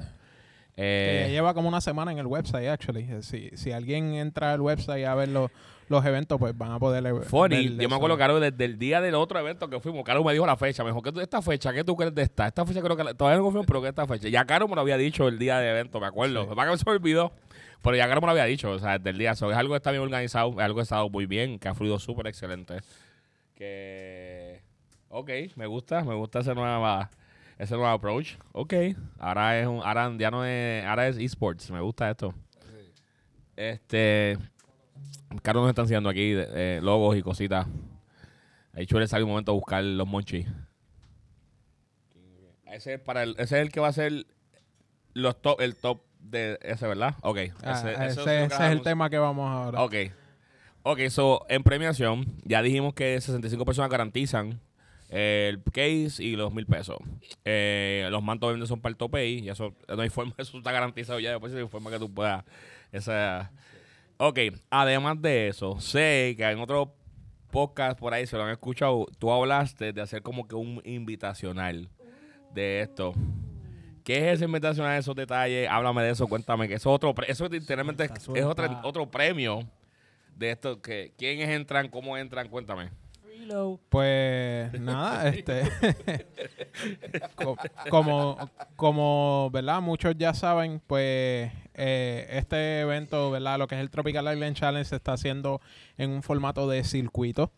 Eh, 0.77 1.23
Que 1.27 1.29
ya 1.29 1.33
lleva 1.37 1.55
como 1.55 1.69
una 1.69 1.81
semana 1.81 2.11
en 2.13 2.19
el 2.19 2.27
website, 2.27 2.69
actually. 2.69 3.07
Eh, 3.11 3.23
Si, 3.23 3.51
si 3.55 3.73
alguien 3.73 4.15
entra 4.15 4.53
al 4.53 4.61
website 4.61 5.05
a 5.07 5.15
ver 5.15 5.29
los, 5.29 5.51
los 5.89 6.05
eventos, 6.05 6.39
pues 6.39 6.57
van 6.59 6.73
a 6.73 6.79
poder 6.81 7.07
eh, 7.07 7.15
Funny, 7.23 7.77
yo 7.77 7.89
me 7.89 7.95
acuerdo, 7.95 8.19
Caro, 8.19 8.41
desde 8.41 8.65
el 8.65 8.79
día 8.79 9.01
del 9.01 9.15
otro 9.15 9.39
evento 9.39 9.69
que 9.69 9.79
fuimos, 9.79 10.03
Caro 10.05 10.25
me 10.25 10.33
dijo 10.33 10.47
la 10.47 10.57
fecha. 10.57 10.83
Me 10.83 10.91
dijo, 10.91 11.01
¿qué 11.03 11.13
tú, 11.13 11.21
esta 11.21 11.41
fecha? 11.43 11.73
¿Qué 11.73 11.85
tú 11.85 11.95
crees 11.95 12.15
de 12.15 12.23
esta? 12.23 12.47
Esta 12.49 12.65
fecha 12.67 12.81
creo 12.83 12.97
que 12.97 13.05
la- 13.05 13.15
todavía 13.15 13.39
no 13.39 13.45
confío, 13.45 13.63
pero 13.65 13.83
que 13.83 13.89
esta 13.89 14.07
fecha. 14.07 14.29
Ya 14.29 14.45
Caro 14.47 14.67
me 14.67 14.75
lo 14.75 14.81
había 14.81 14.97
dicho 14.97 15.29
el 15.29 15.39
día 15.39 15.59
del 15.61 15.71
evento, 15.71 16.01
me 16.01 16.07
acuerdo. 16.07 16.43
Sí. 16.43 16.49
Que 16.49 16.77
se 16.79 16.85
me 16.87 16.93
olvidó. 16.93 17.33
Pero 17.83 17.97
ya 17.97 18.09
Caro 18.09 18.21
me 18.23 18.27
lo 18.27 18.31
había 18.33 18.45
dicho, 18.47 18.71
o 18.71 18.79
sea, 18.79 18.99
desde 18.99 19.11
el 19.11 19.19
día. 19.19 19.35
So, 19.37 19.51
es 19.53 19.57
algo 19.59 19.75
que 19.75 19.77
está 19.77 19.91
bien 19.93 20.03
organizado, 20.03 20.51
es 20.53 20.59
algo 20.59 20.77
que 20.77 20.81
ha 20.81 20.83
estado 20.85 21.09
muy 21.11 21.27
bien, 21.27 21.59
que 21.59 21.69
ha 21.69 21.75
fluido 21.75 21.99
súper 22.01 22.27
excelente. 22.27 22.79
Que. 23.55 24.61
Ok, 25.11 25.31
me 25.57 25.67
gusta, 25.67 26.03
me 26.03 26.15
gusta 26.15 26.41
ese 26.41 26.55
nueva. 26.55 27.11
Ese 27.59 27.75
nuevo 27.75 27.89
approach. 27.89 28.37
Ok. 28.53 28.75
Ahora 29.19 29.59
es 29.59 29.67
un. 29.67 29.81
Ahora 29.83 30.13
ya 30.19 30.31
no 30.31 30.45
es. 30.45 30.85
Ahora 30.85 31.09
es 31.09 31.17
esports. 31.19 31.71
Me 31.71 31.81
gusta 31.81 32.11
esto. 32.11 32.35
Este. 33.57 34.39
Carlos 35.43 35.63
nos 35.63 35.71
está 35.71 35.83
enseñando 35.83 36.09
aquí 36.09 36.33
eh, 36.35 36.81
logos 36.83 37.17
y 37.17 37.23
cositas. 37.23 37.67
Ahí 38.73 38.87
chuele 38.87 39.07
sale 39.07 39.25
un 39.25 39.31
momento 39.31 39.53
a 39.53 39.55
buscar 39.55 39.85
los 39.85 40.07
monchis. 40.07 40.47
Ese 42.67 42.95
es 42.95 43.01
para 43.01 43.23
el, 43.23 43.31
ese 43.39 43.57
es 43.57 43.63
el 43.63 43.71
que 43.71 43.81
va 43.81 43.89
a 43.89 43.93
ser 43.93 44.27
los 45.13 45.41
top, 45.41 45.61
el 45.61 45.77
top 45.77 46.01
de 46.19 46.59
ese, 46.63 46.87
¿verdad? 46.89 47.15
Ok. 47.23 47.39
Ah, 47.63 48.07
ese, 48.07 48.45
es 48.45 48.61
el 48.61 48.83
tema 48.83 49.11
que 49.11 49.19
vamos 49.19 49.49
ahora. 49.49 49.83
Ok. 49.83 49.95
Ok, 50.83 51.01
so, 51.09 51.47
en 51.49 51.63
premiación, 51.63 52.27
ya 52.45 52.61
dijimos 52.61 52.93
que 52.95 53.19
65 53.19 53.65
personas 53.65 53.91
garantizan 53.91 54.61
el 55.15 55.63
case 55.63 56.25
y 56.25 56.35
los 56.35 56.53
mil 56.53 56.67
pesos. 56.67 56.97
Eh, 57.45 58.09
los 58.11 58.21
mantos 58.21 58.49
obviamente 58.49 58.67
son 58.67 58.81
para 58.81 58.91
el 58.91 58.97
tope 58.97 59.29
y 59.29 59.49
eso 59.49 59.73
no 59.89 60.03
hay 60.03 60.09
forma, 60.11 60.35
eso 60.37 60.59
está 60.59 60.73
garantizado 60.73 61.21
ya. 61.21 61.31
Después 61.31 61.55
hay 61.55 61.69
forma 61.69 61.91
que 61.91 61.99
tú 61.99 62.13
puedas. 62.13 62.45
Esa. 62.91 63.53
Ok, 64.17 64.39
además 64.71 65.23
de 65.23 65.49
eso, 65.49 65.81
sé 65.81 66.35
que 66.37 66.45
en 66.45 66.59
otro 66.59 66.95
podcast 67.51 67.99
por 67.99 68.13
ahí 68.13 68.27
se 68.27 68.37
lo 68.37 68.43
han 68.43 68.51
escuchado. 68.51 69.07
Tú 69.19 69.31
hablaste 69.31 69.93
de 69.93 70.01
hacer 70.01 70.23
como 70.23 70.49
que 70.49 70.57
un 70.57 70.83
invitacional 70.85 71.89
de 72.53 72.81
esto. 72.81 73.15
¿Qué 74.03 74.19
es 74.19 74.35
ese 74.35 74.45
invitacional? 74.47 74.99
Esos 74.99 75.15
detalles, 75.15 75.69
háblame 75.71 76.03
de 76.03 76.11
eso, 76.11 76.27
cuéntame. 76.27 76.67
Que 76.67 76.75
eso 76.75 76.91
es 76.91 76.95
otro, 76.95 77.15
eso 77.27 77.49
literalmente 77.49 78.05
es, 78.05 78.29
otro, 78.29 78.81
otro 78.83 79.11
premio 79.11 79.61
de 80.37 80.51
esto. 80.51 80.83
que 80.83 81.13
¿Quiénes 81.17 81.49
entran? 81.51 81.89
¿Cómo 81.89 82.17
entran? 82.17 82.49
Cuéntame. 82.49 82.91
Pues 83.89 84.73
nada, 84.81 85.29
este 85.29 85.63
co- 87.37 87.57
como 87.91 88.39
como 88.77 89.51
verdad 89.53 89.81
muchos 89.81 90.15
ya 90.17 90.35
saben, 90.35 90.81
pues 90.87 91.51
eh, 91.75 92.27
este 92.31 92.81
evento, 92.81 93.31
verdad, 93.31 93.59
lo 93.59 93.67
que 93.67 93.75
es 93.77 93.81
el 93.81 93.91
Tropical 93.91 94.33
Island 94.33 94.57
Challenge 94.57 94.85
se 94.89 94.97
está 94.97 95.13
haciendo 95.15 95.61
en 95.97 96.11
un 96.11 96.23
formato 96.23 96.69
de 96.69 96.85
circuito. 96.85 97.53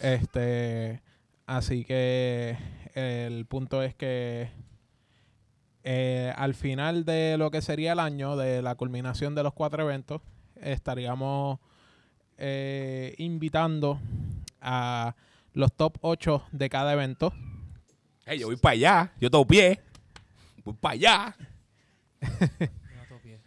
Este, 0.00 1.00
así 1.46 1.84
que 1.84 2.56
el 2.94 3.46
punto 3.46 3.82
es 3.82 3.94
que 3.94 4.50
eh, 5.84 6.32
al 6.36 6.54
final 6.54 7.04
de 7.04 7.36
lo 7.38 7.50
que 7.50 7.60
sería 7.62 7.92
el 7.92 8.00
año, 8.00 8.36
de 8.36 8.62
la 8.62 8.74
culminación 8.76 9.34
de 9.34 9.42
los 9.42 9.52
cuatro 9.52 9.82
eventos, 9.82 10.20
estaríamos 10.60 11.58
eh, 12.38 13.14
invitando 13.18 13.98
a 14.62 15.14
los 15.52 15.72
top 15.74 15.98
8 16.00 16.44
de 16.52 16.70
cada 16.70 16.92
evento. 16.92 17.32
Hey, 18.24 18.38
yo 18.38 18.46
voy 18.46 18.56
para 18.56 18.72
allá. 18.72 19.12
Yo 19.20 19.30
tengo 19.30 19.46
pie. 19.46 19.80
Voy 20.64 20.74
para 20.74 20.92
allá. 20.92 21.36
No 22.20 23.04
topié. 23.08 23.40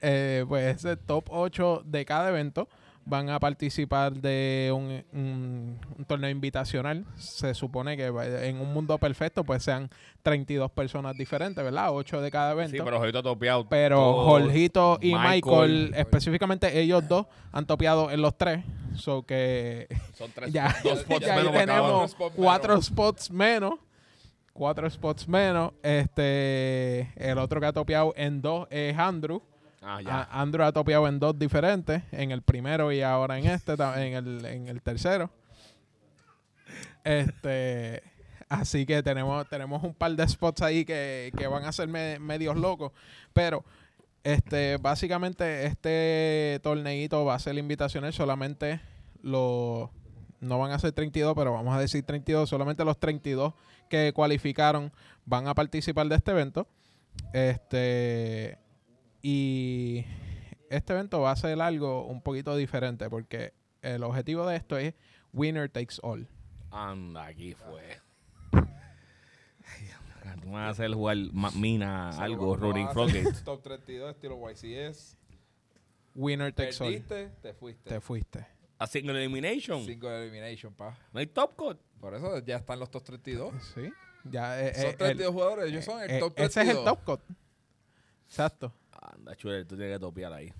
Eh, 0.00 0.44
pues 0.48 0.86
top 1.06 1.24
8 1.28 1.82
de 1.84 2.04
cada 2.04 2.28
evento 2.28 2.68
van 3.08 3.30
a 3.30 3.40
participar 3.40 4.12
de 4.12 4.70
un, 4.74 5.02
un- 5.18 5.78
un 5.98 6.04
torneo 6.04 6.28
invitacional. 6.30 7.06
Se 7.16 7.54
supone 7.54 7.96
que 7.96 8.06
en 8.06 8.60
un 8.60 8.72
mundo 8.74 8.98
perfecto 8.98 9.44
pues 9.44 9.62
sean 9.62 9.88
32 10.22 10.70
personas 10.70 11.16
diferentes, 11.16 11.64
¿verdad? 11.64 11.88
8 11.92 12.20
de 12.20 12.30
cada 12.30 12.52
evento. 12.52 12.76
Sí, 12.76 12.82
pero 12.84 12.96
ahorita 12.98 13.22
topeado. 13.22 13.66
Pero. 13.68 14.24
Jorgito 14.24 14.98
y 15.00 15.14
Michael, 15.14 15.32
Michael. 15.88 15.94
específicamente 15.96 16.78
ellos 16.80 17.08
dos, 17.08 17.26
han 17.52 17.66
topeado 17.66 18.10
en 18.10 18.20
los 18.20 18.36
tres. 18.36 18.64
So 18.96 19.22
que 19.24 19.86
Son 20.14 20.30
tres. 20.34 20.52
ya, 20.52 20.74
dos 20.84 21.00
spots 21.00 21.24
ya 21.24 21.34
ahí 21.34 21.38
menos 21.44 21.52
uno. 21.54 21.60
tenemos 21.60 22.14
cuatro 22.36 22.72
menos. 22.74 22.84
spots 22.86 23.30
menos. 23.30 23.74
Cuatro 24.52 24.90
spots 24.90 25.28
menos. 25.28 25.72
Este, 25.84 27.12
el 27.16 27.38
otro 27.38 27.60
que 27.60 27.66
ha 27.66 27.72
topeado 27.72 28.12
en 28.16 28.42
dos 28.42 28.66
es 28.70 28.96
Andrew. 28.98 29.40
Ah, 29.82 30.28
Andrew 30.32 30.64
ha 30.64 30.72
topeado 30.72 31.06
en 31.08 31.18
dos 31.20 31.38
diferentes, 31.38 32.02
en 32.12 32.30
el 32.32 32.42
primero 32.42 32.90
y 32.92 33.00
ahora 33.02 33.38
en 33.38 33.46
este, 33.46 33.72
en 33.74 34.14
el, 34.14 34.44
en 34.44 34.68
el 34.68 34.82
tercero. 34.82 35.30
Este, 37.04 38.02
así 38.48 38.84
que 38.86 39.02
tenemos, 39.02 39.48
tenemos 39.48 39.82
un 39.82 39.94
par 39.94 40.12
de 40.12 40.26
spots 40.28 40.62
ahí 40.62 40.84
que, 40.84 41.32
que 41.36 41.46
van 41.46 41.64
a 41.64 41.72
ser 41.72 41.88
me- 41.88 42.18
medios 42.18 42.56
locos. 42.56 42.92
Pero, 43.32 43.64
este, 44.24 44.76
básicamente, 44.78 45.66
este 45.66 46.60
torneito 46.62 47.24
va 47.24 47.34
a 47.34 47.38
ser 47.38 47.56
invitacional 47.56 48.12
solamente 48.12 48.80
los 49.22 49.90
no 50.40 50.58
van 50.60 50.70
a 50.70 50.78
ser 50.78 50.92
32, 50.92 51.34
pero 51.34 51.52
vamos 51.52 51.74
a 51.74 51.80
decir 51.80 52.04
32, 52.04 52.48
solamente 52.48 52.84
los 52.84 52.98
32 53.00 53.54
que 53.90 54.12
cualificaron 54.12 54.92
van 55.24 55.48
a 55.48 55.54
participar 55.54 56.06
de 56.06 56.14
este 56.14 56.30
evento. 56.30 56.68
Este 57.32 58.56
y 59.22 60.04
este 60.70 60.92
evento 60.92 61.20
va 61.20 61.32
a 61.32 61.36
ser 61.36 61.60
algo 61.60 62.06
un 62.06 62.20
poquito 62.22 62.54
diferente 62.56 63.08
porque 63.10 63.52
el 63.82 64.02
objetivo 64.02 64.46
de 64.46 64.56
esto 64.56 64.76
es 64.78 64.94
winner 65.32 65.68
takes 65.68 65.96
all. 66.02 66.28
Anda, 66.70 67.26
aquí 67.26 67.54
fue. 67.54 68.00
Tú 70.42 70.48
me 70.48 70.54
vas 70.54 70.66
a 70.66 70.70
hacer 70.70 70.92
jugar 70.92 71.16
ma- 71.32 71.50
mina, 71.52 72.12
Sí, 72.12 72.20
algo, 72.20 72.54
a 72.54 72.56
hacer 72.56 72.94
Rocket. 72.94 73.44
Top 73.44 73.62
32 73.62 74.10
estilo 74.14 74.38
YCS. 74.50 75.16
Winner 76.14 76.52
takes 76.52 76.80
all. 76.82 76.88
Perdiste, 76.92 77.28
te 77.42 77.54
fuiste. 77.54 77.88
Te 77.88 78.00
fuiste. 78.00 78.46
A 78.78 78.86
single 78.86 79.18
elimination. 79.18 79.84
Cinco 79.84 80.10
elimination, 80.10 80.72
pa. 80.74 80.96
No 81.12 81.20
hay 81.20 81.26
top 81.26 81.56
cut. 81.56 81.78
Por 82.00 82.14
eso 82.14 82.38
ya 82.44 82.56
están 82.56 82.78
los 82.78 82.90
top 82.90 83.04
32. 83.04 83.54
Sí. 83.74 83.90
Ya, 84.24 84.60
eh, 84.60 84.74
Son 84.74 84.84
eh, 84.86 84.94
32 84.98 85.26
el- 85.28 85.32
jugadores, 85.32 85.64
ellos 85.70 85.84
son 85.84 86.02
el 86.02 86.10
eh, 86.10 86.18
top 86.20 86.34
32. 86.34 86.50
ese 86.50 86.62
es 86.70 86.76
el 86.78 86.84
top 86.84 87.04
cut. 87.04 87.20
Exacto. 88.28 88.72
Anda, 89.14 89.34
chule, 89.36 89.64
tú 89.64 89.76
tienes 89.76 89.94
que 89.96 90.00
topear 90.00 90.32
ahí. 90.32 90.52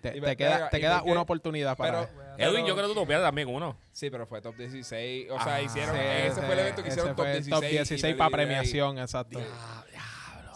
Te, 0.00 0.12
queda, 0.36 0.68
te 0.68 0.76
¿y 0.76 0.80
queda 0.82 1.02
una 1.02 1.22
oportunidad 1.22 1.76
para. 1.78 2.06
Pero, 2.36 2.50
Edwin, 2.50 2.66
yo 2.66 2.74
creo 2.74 2.88
que 2.88 2.94
tú 2.94 3.00
topeas 3.00 3.22
también 3.22 3.48
uno. 3.48 3.74
Sí, 3.90 4.10
pero 4.10 4.26
fue 4.26 4.42
top 4.42 4.54
16. 4.56 5.30
O 5.30 5.40
sea, 5.42 5.54
Ah, 5.54 5.62
hicieron. 5.62 5.94
Sí, 5.96 6.02
ese, 6.02 6.42
fue 6.42 6.52
el 6.52 6.58
evento 6.58 6.82
que 6.82 6.88
hicieron 6.90 7.16
top 7.16 7.24
fue 7.24 7.36
el 7.36 7.42
16. 7.44 7.54
top 7.60 7.64
y 7.64 7.72
16 7.72 8.14
me 8.14 8.18
para 8.18 8.26
ahí. 8.28 8.32
premiación, 8.34 8.98
exacto. 8.98 9.40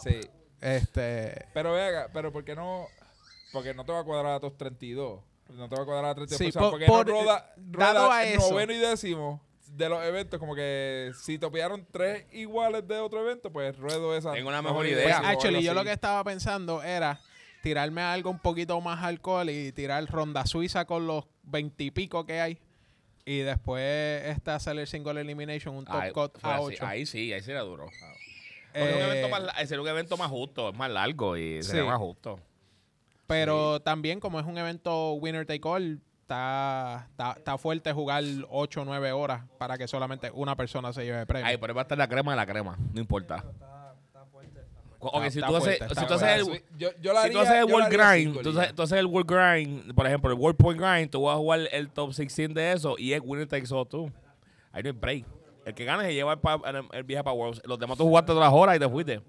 Sí. 0.03 0.19
Este. 0.61 1.47
Pero 1.53 1.73
venga, 1.73 2.09
pero 2.13 2.31
¿por 2.31 2.43
qué 2.43 2.53
no? 2.55 2.85
Porque 3.51 3.73
no 3.73 3.83
te 3.85 3.91
va 3.91 4.01
a 4.01 4.03
cuadrar 4.03 4.33
a 4.33 4.39
top 4.39 4.55
32. 4.55 5.21
No 5.55 5.67
te 5.67 5.75
va 5.75 5.81
a 5.81 5.85
cuadrar 5.85 6.11
a 6.11 6.15
32 6.15 6.37
Sí, 6.37 6.43
personas. 6.45 6.69
por- 6.69 6.79
porque 6.79 6.85
por- 6.85 7.07
no 7.07 7.21
roda, 7.23 7.53
dado 7.57 8.07
rueda 8.07 8.17
a 8.17 8.23
eso. 8.25 8.51
noveno 8.51 8.73
y 8.73 8.77
décimo 8.77 9.41
de 9.75 9.89
los 9.89 10.03
eventos. 10.03 10.39
Como 10.39 10.55
que 10.55 11.11
si 11.21 11.37
topearon 11.39 11.85
tres 11.91 12.25
iguales 12.33 12.87
de 12.87 12.99
otro 12.99 13.21
evento, 13.21 13.51
pues 13.51 13.77
ruedo 13.77 14.15
esa. 14.15 14.31
Tengo 14.33 14.49
una 14.49 14.61
mejor 14.61 14.85
idea. 14.87 15.03
Pues, 15.19 15.29
actually, 15.29 15.63
yo 15.63 15.73
lo 15.73 15.83
que 15.83 15.91
estaba 15.91 16.23
pensando 16.23 16.81
era 16.83 17.19
tirarme 17.63 18.01
algo 18.01 18.29
un 18.29 18.39
poquito 18.39 18.79
más 18.81 19.03
alcohol 19.03 19.49
y 19.49 19.71
tirar 19.71 20.05
ronda 20.05 20.45
suiza 20.45 20.85
con 20.85 21.07
los 21.07 21.25
veintipico 21.43 22.25
que 22.25 22.39
hay. 22.41 22.59
Y 23.25 23.39
después 23.39 24.25
este 24.25 24.51
hacer 24.51 24.77
el 24.79 24.87
single 24.87 25.21
elimination, 25.21 25.75
un 25.75 25.85
top 25.85 25.95
Ahí, 25.95 26.11
cut 26.11 26.37
a 26.41 26.55
así. 26.55 26.63
8. 26.65 26.85
ahí 26.87 27.05
sí, 27.05 27.31
ahí 27.33 27.41
sería 27.41 27.61
duro. 27.61 27.85
Un 27.85 27.91
Eh, 28.73 29.03
evento 29.03 29.29
más, 29.29 29.41
la- 29.43 29.53
sería 29.67 29.81
un 29.81 29.87
evento 29.87 30.15
más 30.17 30.29
justo, 30.29 30.69
es 30.69 30.75
más 30.75 30.89
largo 30.89 31.35
y 31.37 31.61
sería 31.63 31.81
Sí. 31.83 31.87
más 31.87 31.97
justo. 31.99 32.39
pero 33.27 33.79
también, 33.81 34.19
como 34.19 34.39
es 34.39 34.45
un 34.47 34.57
evento 34.57 35.13
winner 35.13 35.45
take 35.45 35.61
all, 35.63 36.01
está, 36.29 37.07
está, 37.09 37.31
está 37.37 37.57
fuerte 37.57 37.91
jugar 37.91 38.23
8 38.49 38.81
o 38.81 38.85
9 38.85 39.11
horas 39.11 39.43
para 39.57 39.77
que 39.77 39.87
solamente 39.87 40.29
una 40.33 40.55
persona 40.55 40.93
se 40.93 41.03
lleve 41.03 41.21
el 41.21 41.25
premio. 41.27 41.47
Ahí, 41.47 41.57
por 41.57 41.69
ahí 41.69 41.75
va 41.75 41.81
a 41.81 41.83
estar 41.83 41.97
la 41.97 42.07
crema 42.07 42.31
de 42.33 42.35
la 42.37 42.45
crema, 42.45 42.77
no 42.93 43.01
importa. 43.01 43.43
Ok, 45.01 45.29
si 45.29 45.39
tú 45.39 45.55
haces, 45.55 45.79
el, 46.39 46.63
yo, 46.77 47.13
la 47.13 47.21
World 47.73 47.87
Grind, 47.89 48.41
tú 48.41 48.49
haces, 48.59 48.75
tú 48.75 48.81
haces 48.83 48.97
el 48.99 49.05
World 49.05 49.31
Grind, 49.31 49.95
por 49.95 50.05
ejemplo, 50.05 50.29
el 50.31 50.37
World 50.37 50.57
Point 50.57 50.79
Grind, 50.79 51.09
tú 51.09 51.21
vas 51.23 51.35
a 51.35 51.37
jugar 51.37 51.61
el 51.71 51.89
top 51.89 52.07
16 52.13 52.53
de 52.53 52.73
eso 52.73 52.95
y 52.97 53.13
es 53.13 53.21
Winner 53.23 53.47
Takes 53.47 53.73
All 53.73 53.87
tú. 53.87 54.11
Ahí 54.73 54.83
no 54.83 54.89
hay 54.89 54.95
break. 54.95 55.25
El 55.65 55.73
que 55.73 55.85
gane 55.85 56.03
se 56.03 56.13
lleva 56.13 56.33
el, 56.33 56.39
pa- 56.39 56.59
el, 56.65 56.83
el 56.91 57.03
viaje 57.03 57.23
para 57.23 57.33
Worlds. 57.33 57.61
Los 57.65 57.79
demás 57.79 57.97
tú 57.97 58.03
jugaste 58.05 58.33
todas 58.33 58.51
las 58.51 58.53
horas 58.53 58.75
y 58.75 58.79
te 58.79 58.89
fuiste. 58.89 59.21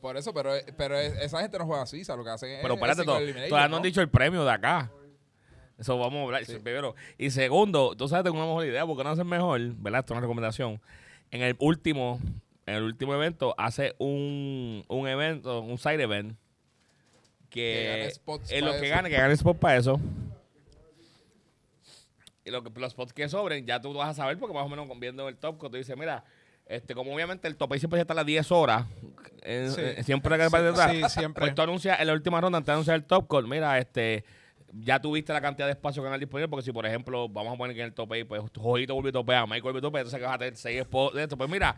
Por 0.00 0.16
eso, 0.16 0.32
pero, 0.32 0.52
pero 0.76 0.98
es- 0.98 1.14
esa 1.20 1.40
gente 1.42 1.58
no 1.58 1.66
juega 1.66 1.82
a 1.82 1.86
Suiza. 1.86 2.16
Lo 2.16 2.24
que 2.24 2.30
hacen 2.30 2.50
es. 2.50 2.58
Pero 2.62 2.74
es 2.74 2.80
espérate, 2.80 3.04
todavía 3.48 3.68
no 3.68 3.76
han 3.76 3.82
dicho 3.82 4.00
el 4.00 4.08
premio 4.08 4.44
de 4.44 4.50
acá. 4.52 4.90
Eso 5.78 5.98
vamos 5.98 6.20
a 6.20 6.24
hablar. 6.24 6.44
Sí. 6.44 6.54
Primero. 6.58 6.94
Y 7.18 7.30
segundo, 7.30 7.94
tú 7.96 8.06
sabes, 8.08 8.24
tengo 8.24 8.36
una 8.38 8.46
mejor 8.46 8.66
idea, 8.66 8.86
porque 8.86 9.02
no 9.04 9.10
hacen 9.10 9.26
mejor, 9.26 9.60
¿verdad? 9.76 10.00
Esto 10.00 10.12
es 10.12 10.16
una 10.18 10.20
recomendación. 10.22 10.80
En 11.30 11.42
el 11.42 11.56
último, 11.58 12.20
en 12.66 12.74
el 12.76 12.82
último 12.84 13.14
evento, 13.14 13.54
hace 13.58 13.94
un, 13.98 14.84
un 14.88 15.08
evento, 15.08 15.60
un 15.60 15.76
side 15.78 16.02
event, 16.02 16.36
Que 17.50 18.10
que 18.14 18.20
pa' 18.24 18.60
lo 18.66 18.80
que 18.80 18.88
gane, 18.88 19.10
que 19.10 19.16
gane 19.16 19.34
spot 19.34 19.58
para 19.58 19.76
eso. 19.76 20.00
Y 22.44 22.50
lo 22.50 22.62
que, 22.62 22.78
los 22.78 22.92
spots 22.92 23.12
que 23.12 23.28
sobren, 23.28 23.64
ya 23.66 23.80
tú 23.80 23.92
vas 23.94 24.10
a 24.10 24.14
saber, 24.14 24.38
porque 24.38 24.54
más 24.54 24.64
o 24.64 24.68
menos 24.68 24.86
viendo 24.98 25.28
el 25.28 25.36
top, 25.36 25.56
cuando 25.58 25.70
tú 25.70 25.76
dices, 25.78 25.96
mira, 25.96 26.24
este, 26.66 26.94
como 26.94 27.14
obviamente 27.14 27.48
el 27.48 27.56
top 27.56 27.72
ahí 27.72 27.78
siempre 27.78 28.00
está 28.00 28.12
a 28.12 28.16
las 28.16 28.26
10 28.26 28.52
horas, 28.52 28.86
eh, 29.42 29.70
Sí. 29.74 29.80
eh, 29.80 30.02
siempre 30.04 30.36
que 30.36 30.42
detrás, 30.44 30.90
Sí, 30.92 31.02
siempre. 31.08 31.40
pues 31.40 31.54
tú 31.54 31.62
anuncias 31.62 31.98
en 32.00 32.06
la 32.06 32.12
última 32.12 32.40
ronda, 32.40 32.58
antes 32.58 32.66
de 32.66 32.72
anunciar 32.72 32.96
el 32.96 33.04
top 33.04 33.28
call, 33.28 33.46
mira, 33.48 33.78
este, 33.78 34.24
ya 34.80 35.00
tuviste 35.00 35.32
la 35.32 35.40
cantidad 35.40 35.66
de 35.66 35.72
espacio 35.72 36.02
que 36.02 36.08
hay 36.08 36.18
disponible, 36.18 36.48
porque 36.48 36.64
si 36.64 36.72
por 36.72 36.84
ejemplo, 36.86 37.28
vamos 37.28 37.54
a 37.54 37.56
poner 37.56 37.76
que 37.76 37.82
en 37.82 37.88
el 37.88 37.94
top 37.94 38.10
8, 38.10 38.26
pues 38.26 38.42
Jojito 38.56 38.94
volvió 38.94 39.10
a 39.10 39.12
topear, 39.12 39.44
Michael 39.46 39.62
volvió 39.62 39.78
a 39.78 39.82
topear, 39.82 40.00
entonces 40.02 40.20
que 40.20 40.26
vas 40.26 40.34
a 40.34 40.38
tener 40.38 40.56
6 40.56 40.82
spots 40.82 41.14
de 41.14 41.22
esto. 41.22 41.36
Pues 41.36 41.48
mira, 41.48 41.76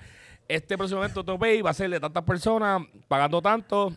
este 0.48 0.76
próximo 0.78 1.00
evento 1.00 1.24
top 1.24 1.42
8 1.42 1.64
va 1.64 1.70
a 1.70 1.74
ser 1.74 1.90
de 1.90 2.00
tantas 2.00 2.24
personas, 2.24 2.82
pagando 3.08 3.42
tanto, 3.42 3.92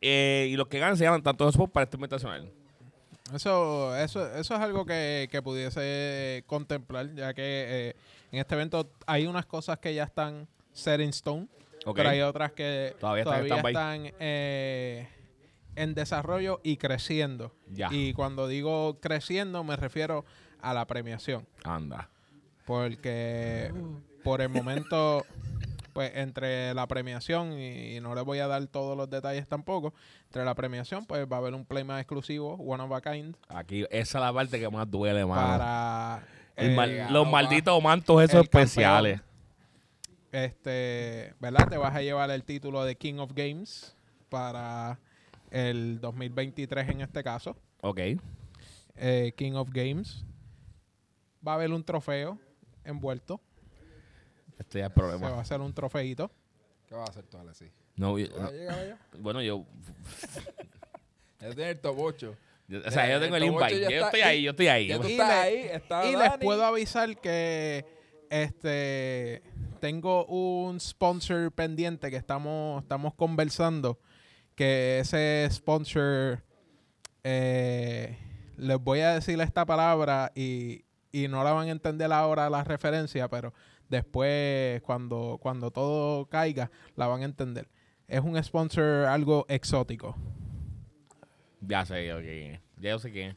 eh, 0.00 0.48
y 0.50 0.56
los 0.56 0.68
que 0.68 0.78
ganan 0.78 0.96
se 0.96 1.04
llaman 1.04 1.22
tantos 1.22 1.54
spots 1.54 1.72
para 1.72 1.84
este 1.84 1.96
invitacional. 1.96 2.48
Eso, 3.34 3.96
eso, 3.96 4.26
eso 4.34 4.54
es 4.54 4.60
algo 4.60 4.84
que, 4.84 5.28
que 5.30 5.40
pudiese 5.42 6.44
contemplar, 6.46 7.14
ya 7.14 7.32
que 7.32 7.42
eh, 7.42 7.96
en 8.30 8.38
este 8.40 8.54
evento 8.54 8.90
hay 9.06 9.26
unas 9.26 9.46
cosas 9.46 9.78
que 9.78 9.94
ya 9.94 10.04
están 10.04 10.46
set 10.72 11.00
in 11.00 11.10
stone, 11.10 11.48
pero 11.94 12.08
hay 12.08 12.20
otras 12.20 12.52
que 12.52 12.94
Todavía 13.00 13.22
están 13.22 13.48
todavía 13.48 14.12
eh, 14.20 15.08
en 15.76 15.94
desarrollo 15.94 16.60
y 16.62 16.76
creciendo. 16.76 17.54
Ya. 17.70 17.88
Y 17.90 18.12
cuando 18.14 18.46
digo 18.48 18.98
creciendo 19.00 19.64
me 19.64 19.76
refiero 19.76 20.24
a 20.60 20.74
la 20.74 20.86
premiación, 20.86 21.46
Anda. 21.64 22.08
porque 22.66 23.72
por 24.22 24.40
el 24.40 24.48
momento, 24.48 25.24
pues 25.92 26.12
entre 26.14 26.72
la 26.74 26.86
premiación 26.86 27.52
y, 27.58 27.96
y 27.96 28.00
no 28.00 28.14
les 28.14 28.24
voy 28.24 28.38
a 28.38 28.46
dar 28.46 28.64
todos 28.68 28.96
los 28.96 29.10
detalles 29.10 29.48
tampoco, 29.48 29.92
entre 30.26 30.44
la 30.44 30.54
premiación 30.54 31.04
pues 31.06 31.26
va 31.30 31.36
a 31.36 31.38
haber 31.40 31.54
un 31.54 31.64
play 31.64 31.82
más 31.84 32.00
exclusivo, 32.00 32.54
one 32.54 32.82
of 32.82 32.92
a 32.92 33.00
kind, 33.00 33.34
Aquí, 33.48 33.84
esa 33.90 34.18
es 34.18 34.24
la 34.24 34.32
parte 34.32 34.60
que 34.60 34.68
más 34.70 34.88
duele, 34.90 35.26
mano. 35.26 35.42
para 35.58 36.22
El 36.54 37.12
los 37.12 37.28
malditos 37.28 37.82
mantos 37.82 38.22
esos 38.22 38.42
campeón. 38.42 38.62
especiales. 38.62 39.20
este, 40.30 41.34
¿verdad? 41.40 41.68
Te 41.68 41.76
vas 41.76 41.94
a 41.94 42.02
llevar 42.02 42.30
el 42.30 42.44
título 42.44 42.84
de 42.84 42.96
King 42.96 43.18
of 43.18 43.32
Games 43.34 43.96
para 44.28 44.98
el 45.52 46.00
2023 46.00 46.88
en 46.88 47.00
este 47.02 47.22
caso. 47.22 47.56
Ok. 47.82 48.00
Eh, 48.96 49.32
King 49.36 49.52
of 49.52 49.68
Games. 49.72 50.24
Va 51.46 51.52
a 51.52 51.54
haber 51.56 51.72
un 51.72 51.84
trofeo 51.84 52.38
envuelto. 52.84 53.40
Este 54.58 54.78
ya 54.80 54.86
es 54.86 54.90
el 54.90 54.94
Se 54.94 55.00
problema. 55.00 55.30
va 55.30 55.38
a 55.38 55.40
hacer 55.40 55.60
un 55.60 55.72
trofeito. 55.72 56.30
¿Qué 56.88 56.94
va 56.94 57.02
a 57.02 57.06
hacer 57.06 57.24
tú, 57.26 57.36
Alexis? 57.38 57.68
No, 57.96 58.18
yo- 58.18 58.26
bueno, 59.18 59.42
yo. 59.42 59.64
Ya 61.40 61.48
tiene 61.54 61.70
el 61.70 61.80
top 61.80 61.98
8. 61.98 62.36
yo- 62.68 62.80
o 62.86 62.90
sea, 62.90 63.10
yo 63.10 63.20
tengo 63.20 63.36
el 63.36 63.44
invite. 63.44 63.80
Yo 63.80 63.88
está 63.88 64.06
estoy 64.06 64.20
ahí. 64.20 64.28
ahí, 64.38 64.42
yo 64.44 64.50
estoy 64.52 64.68
ahí. 64.68 64.86
Y 64.86 65.20
ahí, 65.20 65.56
está 65.72 66.06
y 66.10 66.16
les 66.16 66.38
puedo 66.38 66.64
avisar 66.64 67.20
que 67.20 67.84
este 68.30 69.42
tengo 69.80 70.24
un 70.26 70.78
sponsor 70.78 71.50
pendiente 71.52 72.08
que 72.10 72.16
estamos, 72.16 72.82
estamos 72.82 73.14
conversando. 73.14 73.98
Que 74.54 75.00
ese 75.00 75.48
sponsor 75.50 76.42
eh, 77.24 78.18
les 78.56 78.78
voy 78.78 79.00
a 79.00 79.14
decir 79.14 79.40
esta 79.40 79.64
palabra 79.64 80.32
y, 80.34 80.84
y 81.10 81.28
no 81.28 81.42
la 81.44 81.52
van 81.52 81.68
a 81.68 81.72
entender 81.72 82.12
ahora 82.12 82.50
la 82.50 82.64
referencia, 82.64 83.28
pero 83.28 83.52
después 83.88 84.80
cuando, 84.82 85.38
cuando 85.40 85.70
todo 85.70 86.26
caiga 86.26 86.70
la 86.96 87.06
van 87.06 87.22
a 87.22 87.24
entender. 87.24 87.68
Es 88.08 88.20
un 88.20 88.42
sponsor 88.42 89.06
algo 89.06 89.46
exótico. 89.48 90.16
Ya 91.60 91.84
sé 91.86 92.06
yo 92.06 92.20
quién 92.20 92.54
es. 92.54 92.60
Ya 92.78 92.90
yo 92.90 92.98
sé 92.98 93.10
quién 93.12 93.30
es. 93.30 93.36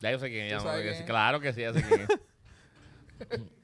Ya 0.00 0.10
yo 0.12 0.18
sé 0.18 0.30
quién. 0.30 1.06
Claro 1.06 1.40
que 1.40 1.52
sí, 1.52 1.60
ya 1.60 1.72
sé 1.72 1.82
quién 1.82 2.00
es. 2.02 3.40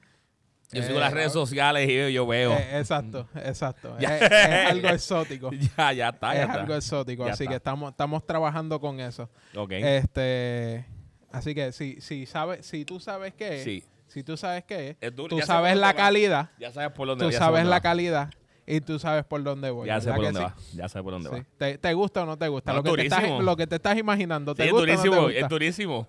Yo 0.71 0.81
sigo 0.83 0.97
Eh, 0.97 0.99
las 0.99 1.13
redes 1.13 1.25
a 1.27 1.29
ver. 1.29 1.47
sociales 1.47 1.89
y 1.89 2.13
yo, 2.13 2.25
veo. 2.27 2.51
Eh, 2.53 2.79
exacto, 2.79 3.27
exacto. 3.35 3.95
Es, 3.99 4.09
es 4.21 4.31
algo 4.71 4.89
exótico. 4.89 5.51
ya, 5.77 5.93
ya 5.93 6.09
está, 6.09 6.33
ya 6.33 6.41
es 6.43 6.47
está. 6.49 6.61
algo 6.61 6.75
exótico, 6.75 7.25
Ya 7.27 7.33
así 7.33 7.43
está. 7.43 7.51
que 7.51 7.55
estamos, 7.57 7.91
estamos 7.91 8.25
trabajando 8.25 8.79
con 8.79 8.99
eso. 8.99 9.29
Ok. 9.55 9.71
Este, 9.73 10.85
así 11.31 11.53
que 11.53 11.71
si, 11.71 12.01
si 12.01 12.25
sabes, 12.25 12.65
si 12.65 12.83
tú 12.85 12.99
sabes 12.99 13.33
qué 13.33 13.57
es, 13.57 13.63
sí. 13.63 13.83
si 14.07 14.23
tú 14.23 14.35
sabes 14.37 14.63
qué 14.63 14.89
es, 14.91 14.97
Es 15.01 15.15
tú 15.15 15.27
Ya 15.37 15.45
sabes 15.45 15.77
la 15.77 15.93
calidad, 15.93 16.49
Ya 16.59 16.71
sabes 16.71 16.91
por 16.91 17.07
dónde 17.07 17.25
tú 17.25 17.31
ya 17.31 17.37
sabes 17.39 17.63
la 17.65 17.69
va. 17.77 17.81
calidad 17.81 18.29
y 18.67 18.81
tú 18.81 18.97
sabes 18.97 19.23
por 19.25 19.43
dónde 19.43 19.69
voy. 19.69 19.85
Ya 19.87 20.01
sé 20.01 20.09
¿verdad 20.09 20.15
por 20.15 20.25
dónde 20.33 20.39
sí? 20.39 20.45
va. 20.45 20.55
Ya 20.83 20.89
sé 20.89 21.03
por 21.03 21.11
dónde 21.13 21.29
Sí. 21.29 21.35
va. 21.35 21.45
¿Te, 21.59 21.77
te 21.77 21.93
gusta 21.93 22.23
o 22.23 22.25
no 22.25 22.35
te 22.37 22.47
gusta? 22.47 22.73
No, 22.73 22.77
lo, 22.81 22.83
que 22.83 22.95
te 22.95 23.03
estás, 23.03 23.29
lo 23.39 23.55
que 23.55 23.67
te 23.67 23.75
estás 23.75 23.97
imaginando, 23.97 24.55
¿te 24.55 24.65
es 24.65 24.71
gusta 24.71 24.83
o 24.83 24.85
no 24.87 24.91
durísimo, 24.93 25.15
te 25.15 25.21
gusta? 25.21 25.39
es 25.39 25.49
durísimo. 25.49 26.07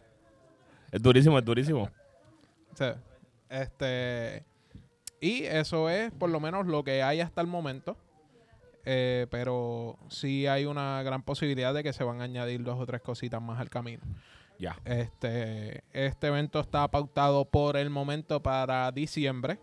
Es 0.90 1.03
durísimo, 1.03 1.38
es 1.38 1.45
durísimo. 1.45 1.90
Este, 3.48 4.44
y 5.20 5.44
eso 5.44 5.88
es 5.88 6.12
por 6.12 6.30
lo 6.30 6.40
menos 6.40 6.66
lo 6.66 6.85
que 6.85 7.02
hay 7.02 7.20
hasta 7.20 7.40
el 7.40 7.46
momento. 7.46 7.96
Eh, 8.88 9.26
pero 9.30 9.98
sí 10.09 10.46
hay 10.46 10.64
una 10.64 11.02
gran 11.02 11.22
posibilidad 11.22 11.74
de 11.74 11.82
que 11.82 11.92
se 11.92 12.04
van 12.04 12.20
a 12.20 12.24
añadir 12.24 12.62
dos 12.62 12.78
o 12.78 12.87
tres 12.87 13.02
cositas 13.02 13.42
más 13.42 13.61
al 13.61 13.68
camino. 13.68 14.02
Ya. 14.59 14.78
Este, 14.85 15.82
este 15.92 16.28
evento 16.28 16.61
está 16.61 16.88
pautado 16.88 17.44
por 17.46 17.76
el 17.76 17.90
momento 17.90 18.42
para 18.42 18.92
diciembre. 18.92 19.59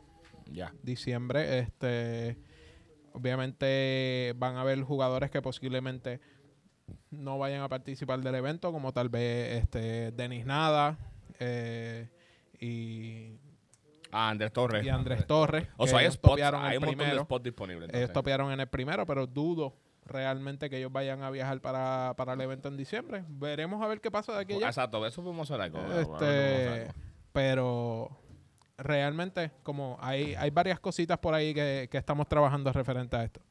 Ya. 0.51 0.73
Diciembre, 0.83 1.59
este, 1.59 2.37
obviamente 3.13 4.33
van 4.37 4.57
a 4.57 4.61
haber 4.61 4.81
jugadores 4.83 5.31
que 5.31 5.41
posiblemente 5.41 6.19
no 7.11 7.37
vayan 7.37 7.61
a 7.61 7.69
participar 7.69 8.19
del 8.19 8.35
evento, 8.35 8.71
como 8.71 8.91
tal 8.91 9.09
vez 9.09 9.63
este 9.63 10.11
Denis 10.11 10.45
Nada 10.45 10.97
eh, 11.39 12.09
y, 12.59 13.39
Ah, 14.13 14.29
Andrés 14.29 14.53
Torres. 14.53 14.85
y 14.85 14.89
Andrés 14.89 15.25
Torres. 15.25 15.67
O 15.77 15.87
sea, 15.87 15.99
hay 15.99 16.05
ellos 16.05 16.15
spots, 16.15 16.41
hay 16.41 16.77
un 16.77 16.85
montón 16.85 17.09
de 17.09 17.19
spots 17.19 17.43
disponibles. 17.43 17.89
Ellos 17.89 17.95
entonces. 17.95 18.13
topearon 18.13 18.51
en 18.51 18.59
el 18.59 18.67
primero, 18.67 19.05
pero 19.05 19.27
dudo 19.27 19.75
realmente 20.05 20.69
que 20.69 20.77
ellos 20.77 20.91
vayan 20.91 21.23
a 21.23 21.29
viajar 21.29 21.59
para, 21.61 22.13
para 22.15 22.33
el 22.33 22.41
evento 22.41 22.67
en 22.67 22.77
diciembre. 22.77 23.23
Veremos 23.27 23.81
a 23.81 23.87
ver 23.87 24.01
qué 24.01 24.11
pasa 24.11 24.33
de 24.33 24.41
aquí 24.41 24.53
allá. 24.53 24.67
Exacto, 24.67 25.05
eso 25.05 25.23
podemos 25.23 25.49
hacer 25.49 25.61
algo. 25.61 25.79
Este, 25.93 26.91
pero 27.31 28.09
realmente, 28.77 29.51
como 29.63 29.97
hay, 29.99 30.35
hay 30.35 30.49
varias 30.49 30.79
cositas 30.79 31.17
por 31.17 31.33
ahí 31.33 31.53
que, 31.53 31.87
que 31.91 31.97
estamos 31.97 32.27
trabajando 32.27 32.71
referente 32.71 33.15
a 33.15 33.23
esto. 33.23 33.41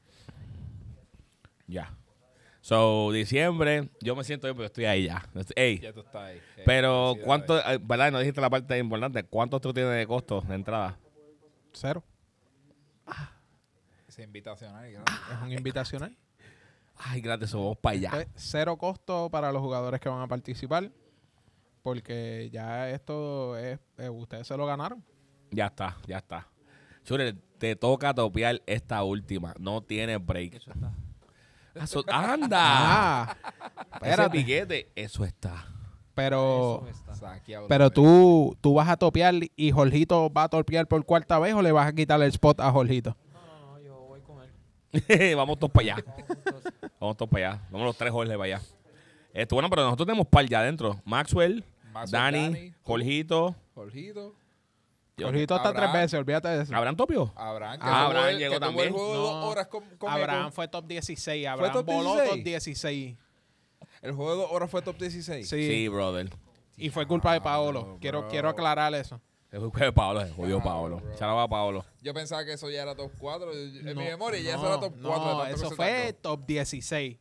Ya. 1.67 1.97
So, 2.63 3.11
diciembre, 3.11 3.91
yo 4.01 4.15
me 4.15 4.23
siento 4.23 4.47
bien, 4.47 4.55
pero 4.55 4.67
estoy 4.67 4.85
ahí 4.85 5.07
ya. 5.07 5.29
Ey, 5.57 5.81
Ya 5.81 5.93
tú 5.93 5.99
estás 5.99 6.23
ahí. 6.23 6.37
Eh, 6.37 6.63
pero. 6.65 7.17
¿cuánto, 7.25 7.59
eh, 7.59 7.79
verdad? 7.83 8.13
No 8.13 8.21
dijiste 8.21 8.41
la 8.41 8.49
parte 8.49 8.79
importante. 8.79 9.25
¿Cuánto 9.25 9.61
tú 9.61 9.75
tienes 9.75 9.97
de 9.97 10.07
costo 10.07 10.41
de 10.43 10.55
entrada? 10.55 10.97
Cero. 11.73 12.05
Ese 14.07 14.23
invitacional. 14.23 14.93
¿no? 14.93 15.01
Es 15.01 15.43
un 15.43 15.53
invitacional. 15.53 16.17
Ay, 16.95 17.21
gracias, 17.21 17.51
so, 17.51 17.59
vamos 17.59 17.79
para 17.79 17.97
allá. 17.97 18.11
Pues, 18.13 18.29
cero 18.37 18.77
costo 18.77 19.29
para 19.29 19.51
los 19.51 19.61
jugadores 19.61 19.99
que 19.99 20.09
van 20.09 20.21
a 20.21 20.29
participar. 20.29 20.89
Porque 21.83 22.49
ya 22.53 22.91
esto 22.91 23.59
es, 23.59 23.81
eh, 23.99 24.09
ustedes 24.09 24.47
se 24.47 24.57
lo 24.57 24.67
ganaron. 24.67 25.05
Ya 25.51 25.67
está, 25.67 25.97
ya 26.07 26.19
está. 26.19 26.47
Chure, 27.03 27.35
te 27.59 27.75
toca 27.75 28.15
topear 28.15 28.63
esta 28.67 29.03
última. 29.03 29.53
No 29.59 29.83
tiene 29.83 30.19
break. 30.19 30.55
Eso 30.55 30.71
está. 30.71 30.93
Eso- 31.83 32.05
¡Anda! 32.09 32.61
Ah, 32.61 33.37
Ese 34.01 34.11
espérate. 34.11 34.31
piquete, 34.39 34.93
eso 34.95 35.25
está. 35.25 35.67
Pero, 36.15 36.85
Eso 36.87 36.91
está. 37.01 37.15
Saqueado 37.15 37.69
pero 37.69 37.91
tú, 37.91 38.57
tú 38.61 38.75
vas 38.75 38.89
a 38.89 38.97
topear 38.99 39.35
y 39.57 39.71
Jorgito 39.71 40.31
va 40.31 40.45
a 40.45 40.49
topear 40.49 40.87
por 40.87 41.05
cuarta 41.07 41.39
vez 41.39 41.55
o 41.55 41.63
le 41.63 41.73
vas 41.73 41.87
a 41.89 41.93
quitar 41.95 42.21
el 42.21 42.29
spot 42.29 42.61
a 42.61 42.71
Jorgito. 42.71 43.17
No, 43.33 43.41
no, 43.47 43.73
no, 43.73 43.81
yo 43.81 43.95
voy 44.09 44.21
con 44.21 44.37
él. 44.43 45.35
Vamos 45.37 45.59
todos 45.59 45.71
para 45.73 45.95
allá. 45.95 46.05
Vamos 46.05 46.27
juntos. 46.27 46.73
Vamos 47.01 47.17
todos 47.17 47.31
para 47.31 47.49
allá. 47.53 47.63
Vamos 47.71 47.87
los 47.87 47.97
tres 47.97 48.13
Jorge 48.13 48.33
para 48.37 48.45
allá. 48.45 48.61
Esto, 49.33 49.57
bueno, 49.57 49.71
pero 49.71 49.83
nosotros 49.85 50.07
tenemos 50.07 50.27
par 50.27 50.45
ya 50.47 50.61
adentro. 50.61 51.01
Maxwell, 51.07 51.65
Maxwell, 51.93 52.11
Dani, 52.21 52.39
Dani. 52.53 52.75
Jorgito. 52.83 53.55
Jorgito. 53.75 54.35
Yo- 55.17 55.27
Jorgito 55.27 55.55
hasta 55.55 55.69
Abraham. 55.69 55.91
tres 55.93 56.03
veces, 56.05 56.19
olvídate 56.19 56.49
de 56.49 56.63
eso. 56.63 56.75
¿Habrán 56.75 56.97
topio? 56.97 57.33
Abraham. 57.37 57.79
Que 57.79 57.85
Ah, 57.85 57.89
tuvo 57.89 57.97
Abraham 58.07 58.29
el- 58.29 58.39
llegó 58.39 58.53
que 58.55 58.59
tuvo 58.59 58.67
también. 58.67 58.87
el 58.89 58.93
juego 58.95 59.09
de 59.13 59.19
dos 59.19 59.33
No, 59.33 59.47
horas 59.49 59.67
con, 59.69 59.85
con 59.99 60.11
Abraham 60.13 60.53
fue 60.53 60.69
top 60.69 60.87
16. 60.87 61.43
¿Fue 61.45 61.49
Abraham 61.49 61.73
top 61.73 61.87
voló 61.87 62.13
16? 62.15 62.31
top 62.31 62.45
16. 62.45 63.17
El 64.01 64.13
juego 64.13 64.31
de 64.33 64.37
dos 64.39 64.51
horas 64.53 64.71
fue 64.71 64.83
top 64.83 64.97
16. 64.99 65.49
Sí. 65.49 65.69
Sí, 65.69 65.89
brother. 65.89 66.31
Y 66.77 66.89
fue 66.91 67.07
culpa 67.07 67.35
de 67.35 67.41
Paolo. 67.41 67.99
Quiero, 68.01 68.21
bro. 68.21 68.31
quiero 68.31 68.49
aclarar 68.49 68.95
eso. 68.95 69.21
Se 69.51 69.61
fue 69.61 69.85
de 69.85 69.93
Paolo, 69.93 70.25
se 70.27 70.33
jodió 70.33 70.61
bro. 70.61 71.03
Chalo 71.17 71.37
va 71.37 71.47
Paolo. 71.47 71.85
Yo 72.01 72.15
pensaba 72.15 72.43
que 72.47 72.55
eso 72.55 72.71
ya 72.71 72.81
era 72.83 72.95
top 72.97 73.13
4. 73.19 73.53
En 73.53 73.85
No, 73.85 74.01
mi 74.01 74.07
memoria 74.07 74.41
ya 74.41 74.55
eso 74.55 74.67
era 74.67 74.81
top 74.81 74.95
4. 75.01 75.35
No, 75.35 75.45
eso 75.47 75.71
fue 75.73 76.15
top 76.15 76.47
16. 76.47 77.19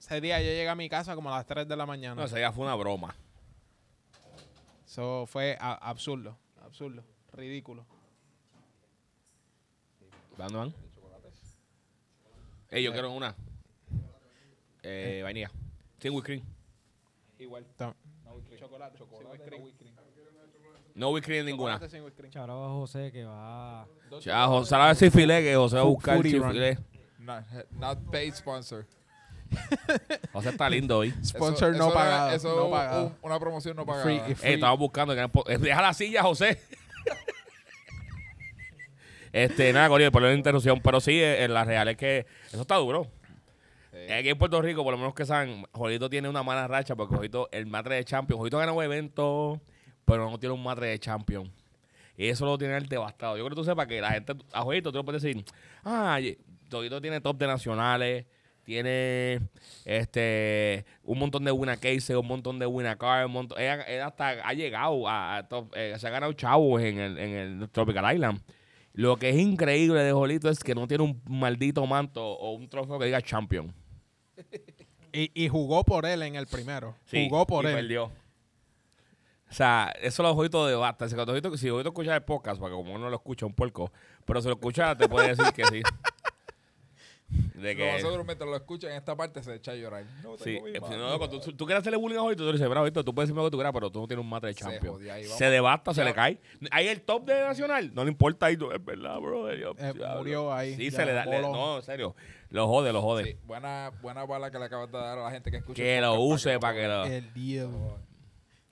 Ese 0.00 0.20
día 0.20 0.38
yo 0.40 0.46
llegué 0.46 0.68
a 0.68 0.74
mi 0.74 0.88
casa 0.88 1.14
como 1.14 1.32
a 1.32 1.36
las 1.36 1.46
3 1.46 1.66
de 1.68 1.76
la 1.76 1.86
mañana. 1.86 2.14
No, 2.14 2.24
ese 2.24 2.36
día 2.36 2.50
fue 2.52 2.64
una 2.64 2.74
broma. 2.74 3.14
Eso 4.94 5.26
fue 5.26 5.56
a- 5.58 5.74
absurdo, 5.90 6.38
absurdo, 6.62 7.02
ridículo. 7.32 7.84
¿Dónde 10.38 10.54
van? 10.56 10.74
Ey, 12.70 12.84
yo 12.84 12.92
quiero 12.92 13.10
una. 13.10 13.34
Eh, 14.84 15.18
vainilla. 15.24 15.50
Sin 15.98 16.12
whipped 16.14 16.26
cream. 16.26 16.44
Igual. 17.40 17.66
Ta- 17.76 17.92
Chocolate, 18.56 18.96
chocolate, 18.96 19.50
no 19.50 19.56
whipped 19.64 19.78
cream. 19.80 19.94
No 20.94 21.10
whipped 21.10 21.26
cream 21.26 21.44
ninguna. 21.44 21.76
whipped. 21.80 22.30
Charo 22.30 22.64
a 22.64 22.68
José 22.68 23.10
que 23.10 23.24
va. 23.24 23.88
Ya, 24.20 24.46
José, 24.46 24.76
a 24.76 24.86
ver 24.86 24.94
si 24.94 25.10
filé, 25.10 25.42
que 25.42 25.56
José 25.56 25.74
va 25.74 25.82
a 25.82 25.86
buscar 25.86 26.18
Foodie 26.18 26.30
si 26.30 26.38
run. 26.38 26.52
filé. 26.52 26.78
Not, 27.18 27.44
not 27.80 27.98
paid 28.12 28.32
sponsor. 28.34 28.86
José 30.32 30.48
está 30.50 30.68
lindo 30.70 30.98
hoy. 30.98 31.14
Sponsor 31.24 31.70
Eso- 31.70 31.78
no 31.78 31.86
eso 31.88 31.94
pagado. 31.94 32.28
es- 32.30 32.34
Eso 32.36 32.56
no 32.56 32.64
es 32.66 32.70
pagado. 32.70 33.06
un- 33.06 33.14
una 33.22 33.38
promoción 33.40 33.76
no 33.76 33.84
pagada. 33.86 34.04
Free- 34.04 34.22
y 34.28 34.32
Eh, 34.32 34.34
free. 34.34 34.52
estamos 34.54 34.78
buscando. 34.78 35.14
que- 35.14 35.52
eh, 35.52 35.58
Deja 35.58 35.82
la 35.82 35.92
silla, 35.94 36.22
José. 36.22 36.60
este, 39.32 39.72
nada, 39.72 39.88
Corillo, 39.88 40.12
por 40.12 40.22
la 40.22 40.32
interrupción. 40.32 40.80
Pero 40.80 41.00
sí, 41.00 41.20
eh, 41.20 41.46
la 41.48 41.64
real 41.64 41.88
es 41.88 41.96
que 41.96 42.26
eso 42.48 42.60
está 42.62 42.76
duro. 42.76 43.08
Sí. 43.92 44.12
Aquí 44.12 44.28
en 44.28 44.38
Puerto 44.38 44.60
Rico, 44.62 44.82
por 44.84 44.92
lo 44.92 44.98
menos 44.98 45.14
que 45.14 45.24
saben, 45.24 45.64
Jolito 45.72 46.08
tiene 46.10 46.28
una 46.28 46.42
mala 46.42 46.66
racha 46.68 46.94
porque 46.96 47.14
Jolito, 47.16 47.48
el 47.52 47.66
matre 47.66 47.96
de 47.96 48.04
champion. 48.04 48.38
Jolito 48.38 48.58
gana 48.58 48.72
un 48.72 48.82
evento, 48.82 49.60
pero 50.04 50.28
no 50.30 50.38
tiene 50.38 50.54
un 50.54 50.62
matre 50.62 50.88
de 50.88 50.98
champion. 50.98 51.50
Y 52.16 52.28
eso 52.28 52.44
lo 52.46 52.56
tiene 52.58 52.76
el 52.76 52.88
devastado. 52.88 53.36
Yo 53.36 53.44
creo 53.44 53.50
que 53.56 53.60
tú 53.60 53.64
sepas 53.64 53.86
que 53.88 54.00
la 54.00 54.10
gente, 54.12 54.34
a 54.52 54.62
Jolito 54.62 54.92
tú 54.92 54.98
le 54.98 55.04
puedes 55.04 55.22
decir, 55.22 55.44
ah, 55.84 56.18
Jolito 56.70 57.00
tiene 57.00 57.20
top 57.20 57.36
de 57.38 57.46
nacionales, 57.48 58.26
tiene 58.64 59.40
este 59.84 60.84
un 61.02 61.18
montón 61.18 61.44
de 61.44 61.52
winner 61.52 61.78
cases, 61.78 62.10
un 62.10 62.26
montón 62.26 62.58
de 62.58 62.66
winner 62.66 62.98
card, 62.98 63.26
un 63.26 63.32
montón, 63.32 63.60
él, 63.60 63.80
él 63.86 64.02
hasta 64.02 64.30
ha 64.30 64.52
llegado 64.52 65.06
a, 65.08 65.36
a 65.36 65.48
top, 65.48 65.72
eh, 65.76 65.94
se 65.98 66.06
ha 66.06 66.10
ganado 66.10 66.32
chavos 66.32 66.82
en 66.82 66.98
el, 66.98 67.18
en 67.18 67.30
el 67.62 67.70
Tropical 67.70 68.14
Island. 68.14 68.40
Lo 68.92 69.16
que 69.16 69.30
es 69.30 69.36
increíble 69.36 70.00
de 70.00 70.12
Jolito 70.12 70.48
es 70.48 70.62
que 70.62 70.74
no 70.74 70.86
tiene 70.86 71.04
un 71.04 71.20
maldito 71.28 71.84
manto 71.86 72.24
o 72.24 72.52
un 72.52 72.68
trofeo 72.68 72.98
que 72.98 73.06
diga 73.06 73.22
champion. 73.22 73.74
Y, 75.16 75.30
y 75.32 75.48
jugó 75.48 75.84
por 75.84 76.06
él 76.06 76.24
en 76.24 76.34
el 76.34 76.48
primero. 76.48 76.96
Sí, 77.04 77.28
jugó 77.28 77.46
por 77.46 77.64
y 77.64 77.68
él. 77.68 77.74
perdió. 77.74 78.06
O 78.06 79.52
sea, 79.56 79.94
eso 80.02 80.24
lo 80.24 80.34
Jojito 80.34 80.66
de 80.66 80.74
basta. 80.74 81.08
Si 81.08 81.14
Jojito, 81.14 81.56
si 81.56 81.68
escucha 81.68 82.16
el 82.16 82.24
podcast, 82.24 82.58
porque 82.58 82.74
como 82.74 82.92
uno 82.92 83.08
lo 83.08 83.14
escucha 83.14 83.46
un 83.46 83.54
puerco, 83.54 83.92
pero 84.24 84.42
si 84.42 84.48
lo 84.48 84.54
escucha 84.54 84.96
te 84.96 85.08
puede 85.08 85.28
decir 85.28 85.52
que 85.54 85.64
sí. 85.66 85.82
De 87.64 87.74
Lo 87.74 87.84
más 87.86 87.94
que... 87.96 88.00
seguro 88.02 88.24
mientras 88.24 88.48
lo 88.50 88.56
escuchan 88.56 88.90
en 88.90 88.96
esta 88.98 89.16
parte 89.16 89.42
se 89.42 89.54
echa 89.54 89.72
a 89.72 89.74
llorar. 89.74 90.04
No 90.22 90.36
Sí, 90.36 90.44
tengo 90.44 90.64
mi 90.66 90.70
eh, 90.70 90.80
no, 90.98 91.18
cuando 91.18 91.40
tú, 91.40 91.52
tú 91.52 91.66
quieres 91.66 91.80
hacerle 91.80 91.96
bullying 91.98 92.18
a 92.18 92.20
Jojito, 92.20 92.42
tú 92.42 92.46
le 92.46 92.52
dices, 92.52 92.68
bravo, 92.68 92.84
Jojito, 92.84 93.04
tú 93.04 93.14
puedes 93.14 93.28
decirme 93.28 93.42
lo 93.42 93.46
que 93.48 93.50
tú 93.52 93.56
quieras, 93.56 93.72
pero 93.72 93.90
tú 93.90 94.00
no 94.00 94.06
tienes 94.06 94.22
un 94.22 94.28
matre 94.30 94.48
de 94.48 94.54
Se 94.54 94.60
champion. 94.60 94.94
jodió, 94.94 95.12
ahí. 95.12 95.24
Se 95.24 95.46
devasta, 95.50 95.94
se 95.94 96.04
le 96.04 96.14
cae. 96.14 96.38
Ahí 96.70 96.86
el 96.88 97.00
top 97.00 97.24
de 97.24 97.40
Nacional, 97.40 97.92
no 97.94 98.04
le 98.04 98.10
importa 98.10 98.46
ahí, 98.46 98.56
tú, 98.56 98.70
es 98.70 98.84
verdad, 98.84 99.18
bro. 99.18 99.50
Eh, 99.50 99.64
murió 100.16 100.52
ahí, 100.52 100.76
Sí, 100.76 100.90
ya, 100.90 100.96
se 100.98 101.06
le 101.06 101.12
da, 101.12 101.24
le- 101.24 101.40
no, 101.40 101.76
en 101.78 101.82
serio, 101.82 102.14
lo 102.50 102.66
jode, 102.68 102.92
lo 102.92 103.00
jode. 103.02 103.24
Sí, 103.24 103.36
buena, 103.44 103.90
buena 104.02 104.24
bala 104.24 104.50
que 104.50 104.58
le 104.58 104.66
acabas 104.66 104.90
de 104.92 104.98
dar 104.98 105.18
a 105.18 105.22
la 105.24 105.30
gente 105.30 105.50
que 105.50 105.56
escucha. 105.56 105.82
Que 105.82 106.00
lo 106.00 106.20
use 106.20 106.58
para 106.60 106.74
que 106.74 106.86
lo... 106.86 107.04
El 107.06 107.32
deal. 107.34 107.70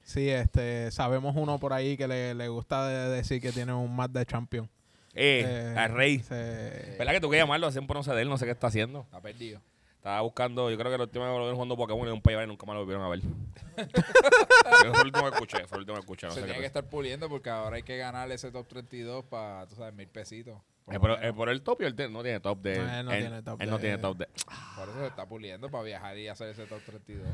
Sí, 0.04 0.28
este, 0.28 0.90
sabemos 0.90 1.34
uno 1.36 1.58
por 1.58 1.72
ahí 1.72 1.96
que 1.96 2.06
le, 2.08 2.34
le 2.34 2.48
gusta 2.48 2.86
de- 2.88 3.08
decir 3.16 3.40
que 3.40 3.52
tiene 3.52 3.72
un 3.72 3.94
match 3.94 4.10
de 4.10 4.26
champion. 4.26 4.68
Eh, 5.14 5.44
Eh, 5.46 5.78
al 5.78 5.92
rey. 5.94 6.20
se- 6.20 6.96
¿Verdad 6.98 7.12
que 7.12 7.20
tú 7.20 7.28
quieres 7.28 7.44
llamarlo? 7.44 7.70
Siempre 7.70 7.94
no 7.94 8.02
sé 8.02 8.12
de 8.14 8.22
él, 8.22 8.28
no 8.28 8.38
sé 8.38 8.44
qué 8.46 8.50
está 8.52 8.68
haciendo. 8.68 9.00
Está 9.02 9.20
perdido. 9.20 9.60
Estaba 9.96 10.20
buscando, 10.22 10.68
yo 10.68 10.76
creo 10.76 10.90
que 10.90 10.96
el 10.96 11.00
último 11.02 11.24
que 11.24 11.30
lo 11.30 11.36
vieron 11.38 11.54
jugando 11.54 11.76
Pokémon 11.76 12.06
en 12.08 12.14
un 12.14 12.20
país 12.22 12.38
y 12.42 12.46
nunca 12.48 12.66
más 12.66 12.74
lo 12.74 12.80
volvieron 12.80 13.04
a 13.04 13.08
ver. 13.08 13.20
Fue 13.76 14.88
el 15.00 15.06
último 15.06 15.22
que 15.30 15.34
escuché, 15.34 15.66
fue 15.66 15.76
el 15.78 15.80
último 15.80 15.94
que 15.96 16.00
escuché. 16.00 16.26
No 16.26 16.32
se 16.32 16.40
sé 16.40 16.44
tiene 16.46 16.54
qué 16.56 16.60
que 16.62 16.66
estar 16.66 16.84
puliendo 16.84 17.28
porque 17.28 17.50
ahora 17.50 17.76
hay 17.76 17.82
que 17.84 17.96
ganar 17.98 18.30
ese 18.32 18.50
top 18.50 18.66
32 18.66 19.24
para, 19.26 19.66
tú 19.66 19.76
sabes, 19.76 19.94
mil 19.94 20.08
pesitos. 20.08 20.58
Por, 20.84 20.94
¿Es 20.94 21.00
por, 21.00 21.10
menos. 21.10 21.24
es 21.24 21.32
por 21.32 21.48
el 21.50 21.62
top 21.62 21.82
y 21.82 21.84
él 21.84 21.94
te- 21.94 22.08
no 22.08 22.22
tiene 22.24 22.40
top 22.40 22.60
de. 22.62 22.78
No, 22.78 22.92
él 22.92 23.04
no 23.06 23.10
tiene 23.12 23.42
top 23.42 23.60
él 23.62 23.70
no 23.70 23.76
de- 23.76 23.82
tiene 23.82 23.98
top 23.98 24.16
de. 24.18 24.26
Por 24.76 24.88
eso 24.88 24.98
se 25.00 25.06
está 25.06 25.26
puliendo 25.26 25.70
para 25.70 25.84
viajar 25.84 26.18
y 26.18 26.26
hacer 26.26 26.48
ese 26.48 26.66
top 26.66 26.80
32. 26.84 27.24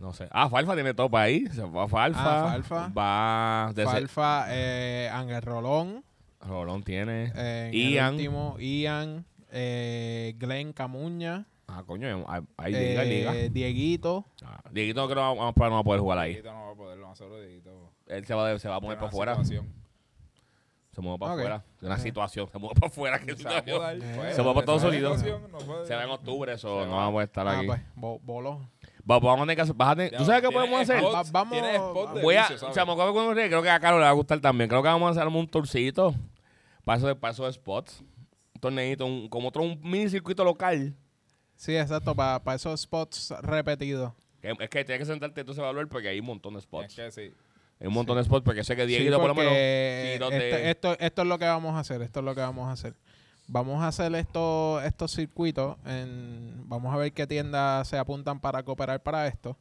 No 0.00 0.12
sé. 0.14 0.26
Ah, 0.30 0.48
Falfa 0.48 0.74
tiene 0.74 0.94
top 0.94 1.14
ahí. 1.16 1.46
Se 1.48 1.62
va 1.62 1.86
Falfa. 1.88 2.44
Ah, 2.46 2.50
Falfa. 2.52 2.88
Va. 2.88 3.72
Falfa, 3.84 4.46
eh, 4.48 5.10
Ángel 5.12 5.42
Rolón, 5.42 6.04
Rolón 6.46 6.82
tiene. 6.82 7.32
eh, 7.34 7.70
Ian. 7.72 8.06
el 8.06 8.14
último, 8.14 8.56
Ian, 8.58 9.24
eh, 9.50 10.34
Glenn 10.38 10.72
Camuña, 10.72 11.46
Ah, 11.66 11.82
coño, 11.86 12.26
hay 12.58 12.74
eh, 12.74 12.88
liga, 12.90 13.04
liga. 13.04 13.32
Dieguito. 13.50 14.26
Ah, 14.44 14.60
Dieguito 14.70 15.00
no 15.00 15.06
creo 15.08 15.16
que 15.32 15.38
vamos, 15.38 15.54
vamos 15.56 15.80
a 15.80 15.84
poder 15.84 16.00
jugar 16.02 16.18
ahí. 16.18 16.32
Dieguito 16.34 16.52
no 16.52 16.66
va 16.66 16.72
a 16.72 16.74
poder, 16.74 16.98
lo 16.98 17.08
más 17.08 17.16
seguro 17.18 17.40
Dieguito. 17.40 17.90
Él 18.06 18.26
se 18.26 18.34
va, 18.34 18.48
de- 18.48 18.58
se 18.58 18.68
va 18.68 18.76
a 18.76 18.80
mover 18.80 18.98
Tiene 18.98 19.10
para 19.10 19.22
una 19.24 19.32
afuera. 19.32 19.44
situación. 19.44 19.84
Se 20.92 21.00
mueve 21.00 21.18
para 21.18 21.32
Ok. 21.32 21.38
afuera. 21.40 21.64
De 21.80 21.86
una 21.86 21.94
Ok. 21.96 22.00
situación. 22.02 22.48
Se 22.52 22.58
mueve 22.58 22.74
para 22.78 22.86
afuera. 22.88 23.18
que 23.18 23.34
Se 23.36 23.44
va 23.44 23.58
Eh, 23.58 23.62
pues, 24.14 24.36
se 24.36 24.42
va 24.42 24.48
para 24.54 24.60
Estados 24.60 24.84
Unidos. 24.84 25.18
situación 25.20 25.50
no 25.50 25.84
Se 25.86 25.94
va 25.94 26.04
en 26.04 26.10
octubre, 26.10 26.52
eso 26.52 26.80
Se 26.82 26.86
no 26.86 26.92
va. 26.92 26.98
vamos 27.06 27.20
a 27.20 27.24
estar 27.24 27.48
Ah, 27.48 27.58
aquí. 27.58 27.66
pues, 27.66 27.80
bo- 27.96 28.20
voló. 28.22 28.58
Va- 29.10 29.18
vamos 29.18 29.38
a 29.38 29.42
tener 29.42 29.56
que 29.56 29.62
hacer- 29.62 30.10
¿Tú 30.18 30.24
sabes 30.24 30.42
qué 30.42 30.50
podemos 30.50 30.80
hacer? 30.80 31.02
Va- 31.02 31.22
vamos- 31.32 32.22
Voy 32.22 32.36
a, 32.36 32.48
vicio, 32.48 32.68
o 32.68 32.72
sea, 32.72 32.84
me 32.84 32.92
acuerdo 32.92 33.12
con 33.14 33.34
creo 33.34 33.62
que 33.62 33.70
a 33.70 33.80
Carlos 33.80 34.00
le 34.00 34.04
va 34.04 34.10
a 34.10 34.14
gustar 34.14 34.38
también. 34.40 34.68
Creo 34.68 34.82
que 34.82 34.88
vamos 34.88 35.08
a 35.08 35.20
hacer 35.20 35.26
un 35.34 35.48
tourcito 35.48 36.14
para 36.84 36.98
esos, 36.98 37.14
para 37.16 37.32
esos 37.32 37.54
spots. 37.54 38.00
Un 38.54 38.60
torneito, 38.60 39.06
un- 39.06 39.28
como 39.28 39.48
otro 39.48 39.62
un 39.62 39.80
mini 39.82 40.08
circuito 40.08 40.44
local. 40.44 40.94
Sí, 41.56 41.76
exacto, 41.76 42.14
para 42.14 42.54
esos 42.54 42.80
spots 42.80 43.32
repetidos. 43.42 44.12
Que- 44.40 44.54
es 44.58 44.68
que 44.70 44.84
tienes 44.84 45.06
que 45.06 45.12
sentarte 45.12 45.40
entonces 45.40 45.60
a 45.60 45.64
evaluar 45.64 45.88
porque 45.88 46.08
hay 46.08 46.20
un 46.20 46.26
montón 46.26 46.54
de 46.54 46.58
Es 46.58 46.64
spots. 46.64 46.94
que 46.94 47.10
sí. 47.10 47.32
Hay 47.80 47.86
un 47.88 47.92
montón 47.94 48.16
de 48.16 48.24
spots 48.24 48.44
porque 48.44 48.62
sé 48.64 48.76
que 48.76 48.82
Sí, 48.82 48.88
Dieguito 48.88 49.18
por 49.18 49.28
lo 49.28 49.34
menos. 49.34 49.50
porque 49.50 50.10
sí, 50.14 50.18
donde- 50.18 50.50
este- 50.50 50.70
esto, 50.70 50.96
esto 50.98 51.22
es 51.22 51.28
lo 51.28 51.38
que 51.38 51.44
vamos 51.46 51.74
a 51.74 51.80
hacer, 51.80 52.02
esto 52.02 52.20
es 52.20 52.24
lo 52.24 52.34
que 52.34 52.40
vamos 52.40 52.68
a 52.68 52.72
hacer. 52.72 52.94
Vamos 53.46 53.82
a 53.82 53.88
hacer 53.88 54.14
esto, 54.14 54.80
estos 54.82 55.12
circuitos, 55.12 55.76
en, 55.84 56.62
vamos 56.66 56.94
a 56.94 56.96
ver 56.96 57.12
qué 57.12 57.26
tiendas 57.26 57.86
se 57.88 57.98
apuntan 57.98 58.40
para 58.40 58.62
cooperar 58.62 59.02
para 59.02 59.26
esto. 59.26 59.58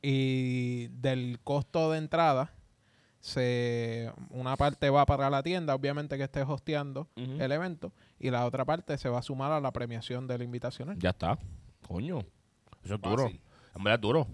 Y 0.00 0.88
del 0.88 1.38
costo 1.44 1.92
de 1.92 1.98
entrada, 1.98 2.52
se 3.22 4.12
una 4.30 4.56
parte 4.56 4.90
va 4.90 5.06
para 5.06 5.30
la 5.30 5.44
tienda, 5.44 5.76
obviamente 5.76 6.18
que 6.18 6.24
esté 6.24 6.42
hosteando 6.42 7.06
el 7.16 7.52
evento, 7.52 7.92
y 8.18 8.30
la 8.30 8.44
otra 8.44 8.64
parte 8.64 8.98
se 8.98 9.08
va 9.08 9.20
a 9.20 9.22
sumar 9.22 9.52
a 9.52 9.60
la 9.60 9.70
premiación 9.70 10.26
del 10.26 10.42
invitacional. 10.42 10.98
Ya 10.98 11.10
está. 11.10 11.38
Coño. 11.86 12.18
Eso 12.84 12.96
es 12.96 13.00
duro. 13.00 13.28
En 13.28 13.84
verdad 13.84 13.94
es 13.94 14.00
duro. 14.00 14.26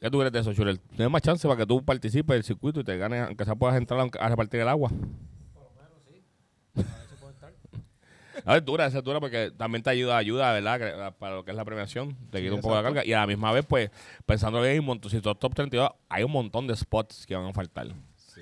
¿Qué 0.00 0.08
tú 0.08 0.18
crees 0.18 0.32
de 0.32 0.38
eso, 0.38 0.54
Churel? 0.54 0.78
Tienes 0.80 1.10
más 1.10 1.20
chance 1.20 1.46
para 1.46 1.58
que 1.58 1.66
tú 1.66 1.84
participes 1.84 2.34
del 2.34 2.44
circuito 2.44 2.80
y 2.80 2.84
te 2.84 2.96
ganes, 2.96 3.26
aunque 3.26 3.44
sea 3.44 3.56
puedas 3.56 3.76
entrar 3.76 4.08
a 4.20 4.28
repartir 4.28 4.60
el 4.60 4.68
agua. 4.68 4.90
A 8.44 8.54
ver, 8.54 8.64
dura, 8.64 8.86
esa 8.86 8.98
es 8.98 9.04
dura 9.04 9.18
porque 9.18 9.50
también 9.56 9.82
te 9.82 9.90
ayuda, 9.90 10.16
ayuda, 10.16 10.52
¿verdad? 10.52 11.14
Para 11.18 11.36
lo 11.36 11.44
que 11.44 11.50
es 11.50 11.56
la 11.56 11.64
premiación, 11.64 12.16
te 12.30 12.38
Sí, 12.38 12.44
quita 12.44 12.54
un 12.54 12.60
poco 12.60 12.76
de 12.76 12.82
carga. 12.84 13.04
Y 13.04 13.12
a 13.12 13.20
la 13.20 13.26
misma 13.26 13.50
vez, 13.50 13.66
pues, 13.66 13.90
pensando 14.26 14.62
que 14.62 14.68
hay 14.68 14.78
un 14.78 14.86
montón, 14.86 15.10
si 15.10 15.20
tú 15.20 15.34
top 15.34 15.54
32, 15.54 15.90
hay 16.08 16.22
un 16.22 16.32
montón 16.32 16.68
de 16.68 16.76
spots 16.76 17.26
que 17.26 17.34
van 17.34 17.46
a 17.46 17.52
faltar. 17.52 17.88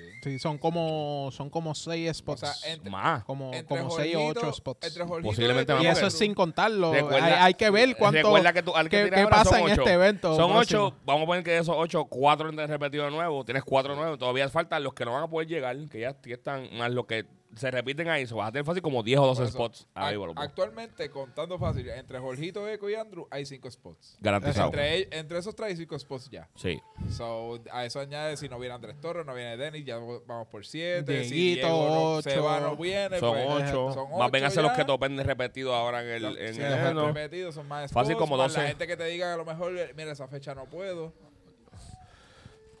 Sí. 0.01 0.07
Sí, 0.31 0.39
son 0.39 0.57
como, 0.57 1.29
son 1.31 1.49
como 1.49 1.73
seis 1.73 2.09
O 2.09 2.13
spots. 2.13 2.39
sea, 2.41 2.71
entre, 2.73 2.89
Más. 2.91 3.23
como 3.23 3.53
entre 3.53 3.65
como 3.65 3.89
seis 3.91 4.15
o 4.15 4.25
ocho 4.25 4.53
spots. 4.53 4.97
Posiblemente 5.23 5.71
y 5.73 5.75
más, 5.75 5.83
y 5.83 5.87
eso 5.87 6.07
es 6.07 6.17
sin 6.17 6.33
contarlo. 6.33 6.93
Recuerda- 6.93 7.25
hay, 7.25 7.33
hay 7.33 7.53
que 7.55 7.69
ver 7.69 7.95
cuánto 7.97 8.17
Recuerda 8.21 8.53
que 8.53 8.63
tú, 8.63 8.75
al 8.75 8.89
que 8.89 9.09
qué, 9.09 9.27
pasa 9.27 9.59
en 9.59 9.65
ocho. 9.65 9.81
este 9.81 9.93
evento. 9.93 10.35
Son 10.35 10.51
próximo. 10.51 10.85
ocho, 10.87 10.95
vamos 11.05 11.23
a 11.23 11.25
poner 11.25 11.43
que 11.43 11.51
de 11.51 11.57
esos 11.59 11.75
ocho, 11.77 12.05
cuatro 12.05 12.49
han 12.49 12.57
repetido 12.57 13.05
de 13.05 13.11
nuevo. 13.11 13.43
Tienes 13.43 13.63
cuatro 13.63 13.95
nuevos. 13.95 14.19
Todavía 14.19 14.47
faltan 14.49 14.83
los 14.83 14.93
que 14.93 15.05
no 15.05 15.13
van 15.13 15.23
a 15.23 15.27
poder 15.27 15.47
llegar, 15.47 15.75
que 15.89 15.99
ya, 16.01 16.15
ya 16.23 16.33
están, 16.33 16.67
más 16.77 16.91
los 16.91 17.05
que 17.05 17.25
se 17.55 17.69
repiten 17.71 18.07
ahí. 18.09 18.25
Se 18.27 18.33
vas 18.33 18.49
a 18.49 18.51
tener 18.51 18.65
fácil 18.65 18.81
como 18.81 19.03
10 19.03 19.19
o 19.19 19.27
12 19.27 19.39
Por 19.41 19.47
eso, 19.47 19.57
spots. 19.57 19.87
Ahí, 19.93 20.15
ac- 20.15 20.19
boludo. 20.19 20.39
actualmente, 20.39 21.09
contando 21.09 21.57
fácil, 21.59 21.89
entre 21.89 22.19
Jorgito, 22.19 22.67
Eco 22.67 22.89
y 22.89 22.95
Andrew 22.95 23.27
hay 23.29 23.45
cinco 23.45 23.69
spots. 23.69 24.17
Garantizado. 24.21 24.67
Entre, 24.67 25.07
entre 25.17 25.37
esos 25.39 25.55
tres 25.55 25.69
hay 25.69 25.75
cinco 25.77 25.97
spots 25.99 26.29
ya. 26.29 26.47
Sí. 26.55 26.79
So, 27.11 27.61
a 27.71 27.85
eso 27.85 27.99
añade 27.99 28.37
si 28.37 28.47
no 28.49 28.59
viene 28.59 28.75
Andrés 28.75 28.99
Torres, 29.01 29.25
no 29.25 29.33
viene 29.33 29.57
Denis, 29.57 29.85
ya 29.85 29.97
vamos 29.97 30.47
por 30.47 30.65
siete. 30.65 31.23
si 31.25 31.29
Dieguito, 31.31 31.67
Diego 31.67 32.15
no- 32.15 32.21
se 32.21 32.31
ocho. 32.31 32.43
va, 32.43 32.59
no 32.59 32.75
viene. 32.75 33.19
Son 33.19 33.33
pues, 33.33 33.45
ocho. 33.69 33.93
son 33.93 34.17
Más 34.17 34.53
ser 34.53 34.63
los 34.63 34.71
que 34.73 34.85
topen 34.85 35.17
repetidos 35.23 35.73
ahora 35.73 36.01
en 36.03 36.09
el. 36.09 36.37
En 36.37 36.53
sí, 36.55 36.61
el 36.61 36.73
evento. 36.73 37.07
repetidos 37.07 37.55
son 37.55 37.67
más 37.67 37.91
Fácil 37.91 38.13
spots, 38.15 38.19
como 38.19 38.37
más 38.37 38.53
12. 38.53 38.61
La 38.61 38.67
gente 38.69 38.87
que 38.87 38.97
te 38.97 39.05
diga 39.05 39.33
a 39.33 39.37
lo 39.37 39.45
mejor, 39.45 39.71
mira, 39.95 40.11
esa 40.11 40.27
fecha 40.27 40.55
no 40.55 40.65
puedo. 40.65 41.13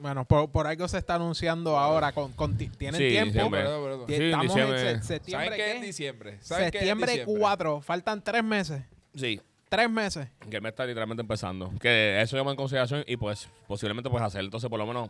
Bueno, 0.01 0.25
por, 0.25 0.49
por 0.49 0.65
algo 0.67 0.87
se 0.87 0.97
está 0.97 1.15
anunciando 1.15 1.77
ahora. 1.77 2.11
Con, 2.11 2.31
con 2.33 2.57
ti- 2.57 2.69
tienen 2.69 2.99
Sí, 2.99 3.09
tiempo. 3.09 3.33
Sí, 4.07 4.15
en 4.15 4.21
Estamos 4.23 4.47
diciembre. 4.47 4.91
en 4.91 5.01
se- 5.03 5.07
septiembre. 5.07 5.47
¿Saben 5.49 5.57
qué? 5.65 5.71
En 5.75 5.79
¿qué? 5.81 5.85
diciembre. 5.87 6.37
Septiembre 6.41 7.11
diciembre. 7.11 7.39
4. 7.39 7.81
Faltan 7.81 8.23
tres 8.23 8.43
meses. 8.43 8.81
Sí. 9.15 9.39
Tres 9.69 9.89
meses. 9.89 10.27
Que 10.49 10.59
mes 10.59 10.71
está 10.71 10.85
literalmente 10.85 11.21
empezando. 11.21 11.71
Que 11.79 12.21
eso 12.21 12.35
llama 12.35 12.51
en 12.51 12.57
consideración 12.57 13.03
y 13.07 13.15
pues 13.15 13.47
posiblemente 13.67 14.09
puedes 14.09 14.25
hacer. 14.27 14.41
Entonces, 14.43 14.69
por 14.69 14.79
lo 14.79 14.85
menos, 14.85 15.09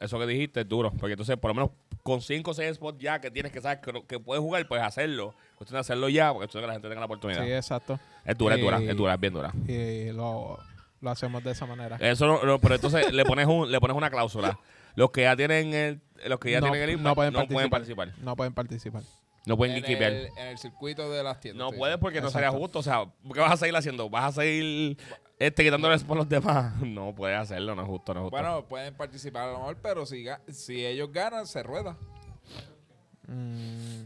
eso 0.00 0.18
que 0.18 0.26
dijiste 0.26 0.62
es 0.62 0.68
duro. 0.68 0.90
Porque 0.98 1.12
entonces, 1.12 1.36
por 1.36 1.50
lo 1.50 1.54
menos, 1.54 1.70
con 2.02 2.20
5 2.20 2.50
o 2.50 2.54
6 2.54 2.74
spots 2.76 2.98
ya 2.98 3.20
que 3.20 3.30
tienes 3.30 3.52
que 3.52 3.60
saber 3.60 3.80
que, 3.80 3.92
que 4.08 4.18
puedes 4.18 4.40
jugar, 4.42 4.66
puedes 4.66 4.84
hacerlo. 4.84 5.34
Cuestión 5.56 5.76
de 5.76 5.80
hacerlo 5.80 6.08
ya, 6.08 6.32
porque 6.32 6.46
esto 6.46 6.58
es 6.58 6.62
que 6.62 6.66
la 6.66 6.72
gente 6.72 6.88
tenga 6.88 7.00
la 7.00 7.06
oportunidad. 7.06 7.44
Sí, 7.44 7.52
exacto. 7.52 8.00
es 8.24 8.36
dura, 8.36 8.54
es 8.56 8.60
dura, 8.62 8.78
es 8.82 8.96
dura, 8.96 9.14
es 9.14 9.20
bien 9.20 9.32
dura. 9.34 9.52
Y 9.68 10.10
lo, 10.12 10.58
lo 11.00 11.10
hacemos 11.10 11.42
de 11.44 11.52
esa 11.52 11.66
manera. 11.66 11.96
Eso 12.00 12.26
no, 12.26 12.42
no, 12.44 12.58
pero 12.60 12.74
entonces 12.74 13.12
le 13.12 13.24
pones 13.24 13.46
un, 13.46 13.70
le 13.70 13.80
pones 13.80 13.96
una 13.96 14.10
cláusula. 14.10 14.58
Los 14.96 15.10
que 15.10 15.22
ya 15.22 15.36
tienen 15.36 15.72
el, 15.72 16.00
los 16.26 16.38
que 16.40 16.50
ya 16.50 16.60
No- 16.60 16.70
tienen 16.70 16.90
el 16.90 17.02
no 17.02 17.14
pueden 17.14 17.32
no 17.32 17.46
pueden 17.46 17.70
participar. 17.70 18.08
participar. 18.08 18.24
No 18.24 18.36
pueden 18.36 18.52
participar. 18.54 19.02
No 19.46 19.56
pueden 19.56 19.76
en, 19.76 19.84
equipear. 19.84 20.12
el, 20.12 20.28
en 20.36 20.46
el 20.48 20.58
circuito 20.58 21.10
de 21.10 21.22
las 21.22 21.40
tiendas. 21.40 21.64
No 21.64 21.70
sí, 21.70 21.78
puedes 21.78 21.96
porque 21.98 22.20
no 22.20 22.28
sería 22.30 22.50
justo. 22.50 22.80
O 22.80 22.82
sea, 22.82 23.04
¿qué 23.32 23.40
vas 23.40 23.52
a 23.52 23.56
seguir 23.56 23.74
haciendo? 23.74 24.10
¿Vas 24.10 24.24
a 24.36 24.42
seguir 24.42 24.98
este, 25.38 25.64
quitándoles 25.64 26.04
por 26.04 26.16
los 26.18 26.28
demás? 26.28 26.74
No 26.82 27.14
puedes 27.14 27.38
hacerlo, 27.38 27.74
no 27.74 27.82
es 27.82 27.88
justo, 27.88 28.12
no 28.12 28.20
es 28.20 28.24
justo. 28.24 28.36
Bueno, 28.36 28.64
pueden 28.68 28.92
participar 28.94 29.48
a 29.48 29.52
lo 29.52 29.58
mejor, 29.60 29.76
pero 29.82 30.04
si, 30.04 30.26
si 30.48 30.84
ellos 30.84 31.10
ganan, 31.10 31.46
se 31.46 31.62
rueda. 31.62 31.96
Mm. 33.26 34.04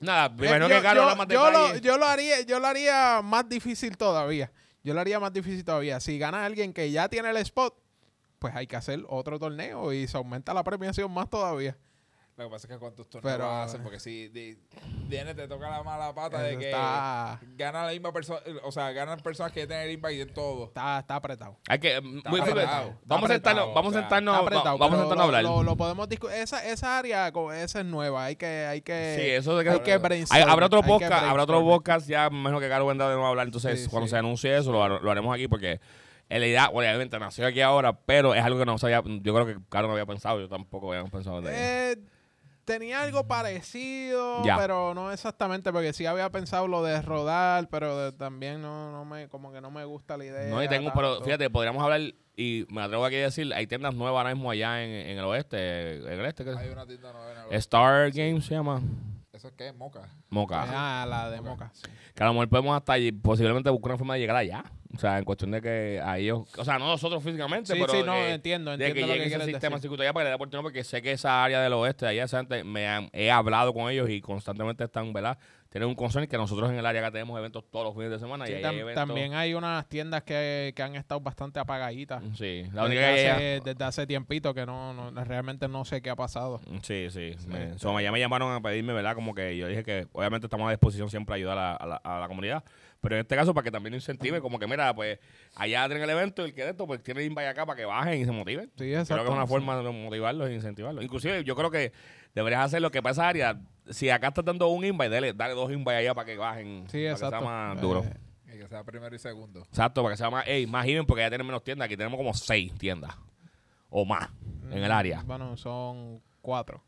Nada, 0.00 0.28
me 0.28 0.46
Eh, 0.46 0.60
yo, 0.60 0.68
que 0.68 0.82
yo- 0.82 0.88
habla 0.88 1.14
más 1.14 1.28
yo 1.28 1.50
lo, 1.50 1.76
yo 1.78 1.98
lo 1.98 2.06
haría, 2.06 2.40
yo 2.42 2.60
lo 2.60 2.66
haría 2.66 3.20
más 3.22 3.48
difícil 3.48 3.96
todavía. 3.96 4.50
Yo 4.88 4.94
lo 4.94 5.00
haría 5.00 5.20
más 5.20 5.34
difícil 5.34 5.66
todavía. 5.66 6.00
Si 6.00 6.18
gana 6.18 6.46
alguien 6.46 6.72
que 6.72 6.90
ya 6.90 7.10
tiene 7.10 7.28
el 7.28 7.36
spot, 7.36 7.78
pues 8.38 8.56
hay 8.56 8.66
que 8.66 8.74
hacer 8.74 9.04
otro 9.06 9.38
torneo 9.38 9.92
y 9.92 10.08
se 10.08 10.16
aumenta 10.16 10.54
la 10.54 10.64
premiación 10.64 11.12
más 11.12 11.28
todavía. 11.28 11.76
Lo 12.38 12.44
que 12.44 12.50
pasa 12.50 12.66
es 12.68 12.72
que 12.72 12.78
cuántos 12.78 13.10
torneos 13.10 13.34
Pero- 13.36 13.46
vas 13.48 13.54
a 13.56 13.62
hacer, 13.64 13.82
porque 13.82 13.98
si 13.98 14.28
di- 14.28 14.56
viene, 15.08 15.34
te 15.34 15.48
toca 15.48 15.68
la 15.68 15.82
mala 15.82 16.14
pata 16.14 16.40
de 16.40 16.56
que 16.56 16.66
está, 16.70 17.40
gana 17.56 17.84
la 17.86 17.90
misma 17.92 18.12
persona, 18.12 18.38
o 18.62 18.70
sea, 18.70 18.92
ganan 18.92 19.18
personas 19.18 19.50
que 19.50 19.66
tienen 19.66 19.90
el 19.90 20.12
y 20.14 20.20
en 20.20 20.32
todo. 20.32 20.66
está, 20.66 21.00
está 21.00 21.16
apretado. 21.16 21.58
Hay 21.68 21.80
que, 21.80 22.00
muy 22.00 22.20
apretado, 22.40 22.44
fíjate, 22.44 22.62
está 22.62 22.84
vamos 23.06 23.30
a 23.30 23.34
apretado, 23.34 23.34
sentarnos, 23.34 23.74
vamos 23.74 23.94
a 23.96 23.98
sentarnos, 24.00 24.34
Está 24.34 24.40
va- 24.42 24.46
apretado. 24.46 24.78
vamos 24.78 24.94
a 24.96 25.00
sentarnos 25.00 25.22
a 25.22 25.26
hablar. 25.26 25.42
Lo, 25.42 25.62
lo 25.64 25.76
podemos 25.76 26.08
discutir. 26.08 26.36
Esa, 26.36 26.64
esa 26.64 26.98
área, 26.98 27.26
esa 27.56 27.80
es 27.80 27.84
nueva. 27.86 28.24
Hay 28.26 28.36
que, 28.36 28.46
hay 28.46 28.82
que, 28.82 29.16
Sí, 29.20 29.30
eso 29.30 29.56
de 29.56 29.64
que- 29.64 29.70
hay 29.70 29.80
que 29.80 29.96
brainstorm, 29.98 30.48
habrá 30.48 30.66
otro 30.66 30.82
podcast, 30.82 31.24
habrá 31.24 31.42
otro 31.42 31.60
podcast, 31.64 32.08
ya 32.08 32.30
me 32.30 32.38
imagino 32.38 32.60
que 32.60 32.68
Caro 32.68 32.86
vendrá 32.86 33.08
de 33.08 33.14
nuevo 33.14 33.26
a 33.26 33.30
hablar, 33.30 33.46
entonces 33.46 33.82
Sí, 33.82 33.90
cuando 33.90 34.06
sí. 34.06 34.12
se 34.12 34.16
anuncie 34.16 34.56
eso 34.56 34.70
lo, 34.70 35.00
lo 35.00 35.10
haremos 35.10 35.34
aquí 35.34 35.48
porque 35.48 35.80
en 36.28 36.40
la 36.40 36.46
idea, 36.46 36.70
obviamente 36.72 37.18
nació 37.18 37.46
aquí 37.46 37.62
ahora, 37.62 37.94
pero 38.00 38.34
es 38.34 38.44
algo 38.44 38.58
que 38.58 38.66
no 38.66 38.76
sabía, 38.78 39.02
yo 39.04 39.34
creo 39.34 39.46
que 39.46 39.56
Caro 39.70 39.88
no 39.88 39.94
había 39.94 40.06
pensado, 40.06 40.38
yo 40.38 40.48
tampoco 40.48 40.92
había 40.92 41.10
pensado 41.10 41.40
de 41.40 41.50
Eh, 41.92 41.96
tenía 42.68 43.02
algo 43.02 43.26
parecido, 43.26 44.44
Ya. 44.44 44.56
pero 44.58 44.92
no 44.94 45.10
exactamente, 45.10 45.72
porque 45.72 45.92
sí 45.94 46.04
había 46.06 46.30
pensado 46.30 46.68
lo 46.68 46.82
de 46.82 47.00
rodar, 47.02 47.68
pero 47.70 47.96
de- 47.98 48.12
también 48.12 48.60
no, 48.62 48.92
no 48.92 49.04
me, 49.06 49.28
como 49.28 49.50
que 49.50 49.60
no 49.62 49.70
me 49.70 49.84
gusta 49.86 50.16
la 50.18 50.26
idea. 50.26 50.50
No, 50.54 50.62
y 50.62 50.68
tengo, 50.68 50.92
pero 50.94 51.22
fíjate, 51.22 51.48
podríamos 51.50 51.82
hablar, 51.82 52.00
y 52.36 52.66
me 52.68 52.82
atrevo 52.82 53.04
aquí 53.06 53.16
a 53.16 53.22
decir, 53.22 53.52
hay 53.54 53.66
tiendas 53.66 53.94
nuevas 53.94 54.18
ahora 54.20 54.34
mismo 54.34 54.50
allá 54.50 54.84
en, 54.84 54.90
en 54.90 55.18
el 55.18 55.24
oeste, 55.24 55.96
en 55.96 56.20
el 56.20 56.26
este, 56.26 56.44
¿qué? 56.44 56.50
Hay 56.50 56.68
una 56.68 56.86
tienda 56.86 57.12
nueva 57.12 57.32
en 57.32 57.38
el 57.52 57.54
Star 57.58 58.10
Games 58.12 58.44
se 58.44 58.54
llama. 58.54 58.80
¿Eso 59.38 59.46
es 59.48 59.54
qué? 59.54 59.72
Moca. 59.72 60.00
Moca. 60.30 60.64
Ah, 60.68 61.06
la 61.08 61.30
de 61.30 61.40
Moca. 61.40 61.70
sí. 61.72 61.86
Que 62.12 62.24
a 62.24 62.26
lo 62.26 62.32
mejor 62.32 62.48
podemos 62.48 62.76
hasta 62.76 62.94
allí, 62.94 63.12
posiblemente 63.12 63.70
buscar 63.70 63.92
una 63.92 63.98
forma 63.98 64.14
de 64.14 64.20
llegar 64.20 64.34
allá. 64.34 64.64
O 64.92 64.98
sea, 64.98 65.16
en 65.18 65.24
cuestión 65.24 65.52
de 65.52 65.62
que 65.62 66.00
a 66.04 66.18
ellos, 66.18 66.48
o 66.58 66.64
sea, 66.64 66.76
no 66.78 66.88
nosotros 66.88 67.22
físicamente, 67.22 67.72
Sí, 67.72 67.78
pero 67.80 67.92
sí, 67.92 68.02
no, 68.04 68.14
que- 68.14 68.30
entiendo, 68.32 68.72
de 68.72 68.78
que 68.78 68.86
entiendo 68.88 69.12
lo 69.12 69.18
llegue 69.18 69.28
que 69.30 69.36
ese 69.36 69.44
sistema 69.44 69.76
decir. 69.76 69.82
circuito 69.82 70.02
allá 70.02 70.12
para 70.12 70.22
que 70.22 70.24
le 70.24 70.30
dé 70.30 70.34
oportunidad, 70.34 70.62
porque 70.64 70.82
sé 70.82 71.02
que 71.02 71.12
esa 71.12 71.44
área 71.44 71.60
del 71.60 71.72
oeste, 71.74 72.06
allá 72.06 72.24
esa 72.24 72.38
gente, 72.38 72.64
me 72.64 72.88
han- 72.88 73.10
he 73.12 73.30
hablado 73.30 73.72
con 73.72 73.88
ellos 73.92 74.10
y 74.10 74.20
constantemente 74.20 74.82
están, 74.82 75.12
¿verdad? 75.12 75.38
Tienen 75.70 75.86
un 75.90 75.94
concern 75.94 76.26
que 76.26 76.38
nosotros 76.38 76.70
en 76.70 76.78
el 76.78 76.86
área 76.86 77.02
acá 77.02 77.10
tenemos 77.10 77.38
eventos 77.38 77.62
todos 77.70 77.84
los 77.84 77.94
fines 77.94 78.10
de 78.10 78.18
semana 78.18 78.46
Sí, 78.46 78.52
y 78.54 78.62
tam- 78.62 78.70
hay 78.70 78.78
eventos. 78.78 79.06
también 79.06 79.34
hay 79.34 79.52
unas 79.52 79.86
tiendas 79.86 80.22
que, 80.22 80.72
que 80.74 80.82
han 80.82 80.94
estado 80.96 81.20
bastante 81.20 81.60
apagaditas. 81.60 82.22
Sí, 82.38 82.62
la 82.72 82.84
Desde 82.84 82.96
única 82.96 83.14
que 83.14 83.28
hace, 83.30 83.60
desde 83.62 83.84
hace 83.84 84.06
tiempito 84.06 84.54
que 84.54 84.64
no, 84.64 84.94
no 85.10 85.24
realmente 85.24 85.68
no 85.68 85.84
sé 85.84 86.00
qué 86.00 86.08
ha 86.08 86.16
pasado. 86.16 86.60
Sí, 86.82 87.08
sí. 87.10 87.34
Me, 87.46 87.78
so, 87.78 88.00
ya 88.00 88.10
me 88.10 88.18
llamaron 88.18 88.50
a 88.54 88.62
pedirme, 88.62 88.94
¿verdad? 88.94 89.14
Como 89.14 89.34
que 89.34 89.58
yo 89.58 89.68
dije 89.68 89.84
que 89.84 90.06
obviamente 90.12 90.46
estamos 90.46 90.66
a 90.68 90.70
disposición 90.70 91.10
siempre 91.10 91.34
a 91.34 91.36
ayudar 91.36 91.58
a, 91.58 91.74
a 91.76 91.86
la, 91.86 91.96
a 91.96 92.20
la 92.20 92.28
comunidad. 92.28 92.64
Pero 93.00 93.14
en 93.14 93.20
este 93.20 93.36
caso, 93.36 93.54
para 93.54 93.62
que 93.62 93.70
también 93.70 93.94
incentive, 93.94 94.40
como 94.40 94.58
que 94.58 94.66
mira, 94.66 94.92
pues 94.92 95.20
allá 95.54 95.86
tienen 95.86 96.02
el 96.02 96.10
evento, 96.10 96.44
el 96.44 96.52
que 96.52 96.64
de 96.64 96.70
esto, 96.70 96.84
pues 96.86 97.00
tiene 97.02 97.20
que 97.20 97.26
ir 97.26 97.38
acá 97.46 97.64
para 97.64 97.76
que 97.76 97.84
bajen 97.84 98.20
y 98.20 98.24
se 98.24 98.32
motiven. 98.32 98.66
Sí, 98.70 98.72
Creo 98.78 99.00
exacto. 99.02 99.22
que 99.22 99.30
es 99.30 99.36
una 99.36 99.46
forma 99.46 99.76
de 99.80 99.88
motivarlos 99.92 100.48
e 100.48 100.54
incentivarlos. 100.54 101.04
Inclusive, 101.04 101.44
yo 101.44 101.54
creo 101.54 101.70
que 101.70 101.92
deberías 102.38 102.64
hacer 102.64 102.80
lo 102.82 102.90
que 102.90 103.02
para 103.02 103.12
esa 103.12 103.28
área. 103.28 103.60
Si 103.90 104.10
acá 104.10 104.28
estás 104.28 104.44
dando 104.44 104.68
un 104.68 104.84
invite, 104.84 105.08
dale, 105.10 105.32
dale 105.32 105.54
dos 105.54 105.70
invites 105.72 105.94
allá 106.00 106.14
para 106.14 106.26
que 106.26 106.36
bajen. 106.36 106.84
Sí, 106.88 106.98
para 107.04 107.10
exacto. 107.12 107.36
que 107.38 107.42
sea 107.44 107.48
más 107.48 107.76
Eh, 107.76 107.80
duro. 107.80 108.04
Y 108.46 108.58
que 108.58 108.68
sea 108.68 108.84
primero 108.84 109.14
y 109.14 109.18
segundo. 109.18 109.60
Exacto, 109.60 110.02
para 110.02 110.12
que 110.14 110.18
sea 110.18 110.30
más, 110.30 110.46
ey, 110.46 110.66
más 110.66 110.86
even, 110.86 111.06
porque 111.06 111.22
ya 111.22 111.28
tienen 111.28 111.46
menos 111.46 111.62
tiendas. 111.64 111.86
Aquí 111.86 111.96
tenemos 111.96 112.16
como 112.18 112.34
seis 112.34 112.72
tiendas. 112.74 113.14
O 113.90 114.04
más 114.04 114.28
en 114.70 114.82
el 114.84 114.92
área. 114.92 115.22
Bueno, 115.24 115.56
son 115.56 116.20
cuatro. 116.42 116.82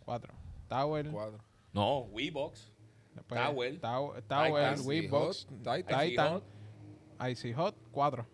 Cuatro. 0.00 0.34
Tower. 0.68 1.08
Cuatro. 1.10 1.38
No, 1.72 2.00
WeBox. 2.10 2.72
después 3.14 3.40
Tower. 3.40 3.80
Tow- 3.80 4.22
Tower, 4.26 4.74
Titan, 4.74 4.86
Weebox, 4.86 5.46
Titan. 5.46 6.00
Titan, 6.00 6.42
Icy 7.30 7.52
Hot, 7.52 7.76
cuatro. 7.92 8.26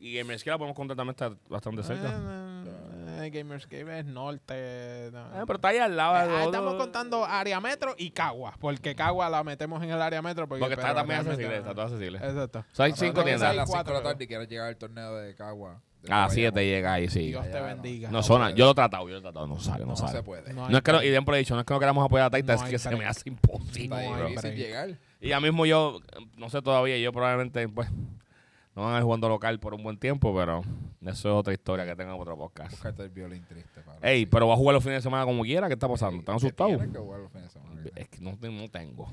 Y 0.00 0.18
en 0.18 0.26
Mezquila 0.26 0.56
podemos 0.58 0.76
contar 0.76 0.96
también 0.96 1.12
está 1.12 1.34
bastante 1.48 1.82
cerca. 1.82 2.08
Eh, 2.10 2.47
eh, 3.18 3.30
Gamerscape 3.30 3.98
es 3.98 4.04
norte. 4.06 5.10
no. 5.12 5.18
Ah, 5.18 5.42
pero 5.46 5.56
está 5.56 5.68
ahí 5.68 5.78
al 5.78 5.96
lado. 5.96 6.14
Ah, 6.14 6.44
estamos 6.44 6.74
contando 6.76 7.24
área 7.24 7.60
metro 7.60 7.94
y 7.98 8.10
Cagua, 8.10 8.54
porque 8.60 8.94
Cagua 8.94 9.28
la 9.28 9.42
metemos 9.44 9.82
en 9.82 9.90
el 9.90 10.00
área 10.00 10.22
metro. 10.22 10.48
Porque, 10.48 10.60
Porque 10.60 10.74
está 10.74 10.94
también 10.94 11.20
accesible, 11.20 11.48
no. 11.50 11.54
está 11.56 11.74
todo 11.74 11.82
accesible. 11.86 12.18
Exacto. 12.18 12.64
So, 12.72 12.82
hay 12.82 12.92
cinco 12.92 13.22
tiendas. 13.24 13.50
a 13.50 13.52
las 13.54 13.68
Hay 13.68 13.74
5 13.74 13.78
de 13.78 13.84
la 13.84 13.84
cuatro. 13.92 14.02
tarde 14.02 14.24
y 14.24 14.26
quieres 14.26 14.48
llegar 14.48 14.68
al 14.68 14.76
torneo 14.76 15.16
de 15.16 15.34
Cagua. 15.34 15.80
Ah, 16.04 16.26
Guayama. 16.26 16.30
siete 16.30 16.64
llega 16.64 16.92
ahí, 16.92 17.08
sí. 17.08 17.26
Dios 17.26 17.50
te 17.50 17.60
bendiga. 17.60 18.08
No 18.10 18.22
son, 18.22 18.54
yo 18.54 18.66
lo 18.66 18.70
he 18.70 18.74
tratado, 18.74 19.02
yo 19.08 19.14
lo 19.14 19.18
he 19.18 19.22
tratado, 19.22 19.46
no 19.48 19.58
sale, 19.58 19.80
no, 19.84 19.90
No, 19.90 19.96
sale. 19.96 20.12
se 20.12 20.22
puede. 20.22 20.52
No 20.54 20.68
No 20.68 20.76
es 20.76 20.82
que 20.84 20.92
no, 20.92 21.02
y 21.02 21.08
siempre 21.08 21.34
he 21.34 21.38
dicho, 21.40 21.54
no 21.54 21.60
es 21.60 21.66
que 21.66 21.74
no 21.74 21.80
queramos 21.80 22.04
apoyar 22.04 22.26
a 22.26 22.30
Taita, 22.30 22.54
No 22.54 22.64
es 22.64 22.70
que 22.70 22.78
se 22.78 22.94
me 22.96 23.04
hace 23.04 23.28
imposible, 23.28 24.04
Está 24.04 24.16
No 24.18 24.26
difícil 24.28 24.54
llegar. 24.54 24.90
Y 25.20 25.30
ya 25.30 25.40
mismo 25.40 25.66
yo, 25.66 26.00
no 26.36 26.48
sé 26.50 26.62
todavía, 26.62 26.96
yo 26.98 27.12
probablemente, 27.12 27.68
pues, 27.68 27.88
no 28.78 28.84
van 28.84 28.94
a 28.94 28.98
ir 28.98 29.02
jugando 29.02 29.28
local 29.28 29.58
por 29.58 29.74
un 29.74 29.82
buen 29.82 29.98
tiempo, 29.98 30.32
pero 30.32 30.62
eso 31.02 31.10
es 31.28 31.34
otra 31.34 31.52
historia 31.52 31.84
que 31.84 31.96
tengo 31.96 32.14
en 32.14 32.20
otro 32.20 32.36
podcast. 32.36 32.70
Buscarte 32.70 33.02
el 33.02 33.10
violín 33.10 33.44
triste. 33.44 33.80
Para 33.80 33.98
Ey, 34.08 34.24
pero 34.24 34.46
va 34.46 34.54
a 34.54 34.56
jugar 34.56 34.74
los 34.74 34.84
fines 34.84 34.98
de 34.98 35.02
semana 35.02 35.24
como 35.24 35.42
quiera, 35.42 35.66
¿qué 35.66 35.74
está 35.74 35.88
pasando? 35.88 36.20
¿Están 36.20 36.36
asustados? 36.36 36.76
Tienes 36.76 36.92
que 36.92 36.98
jugar 36.98 37.20
los 37.20 37.32
fines 37.32 37.52
de 37.52 37.60
semana. 37.60 37.82
Es 37.96 38.08
que 38.08 38.20
no, 38.20 38.38
no 38.40 38.68
tengo. 38.68 39.12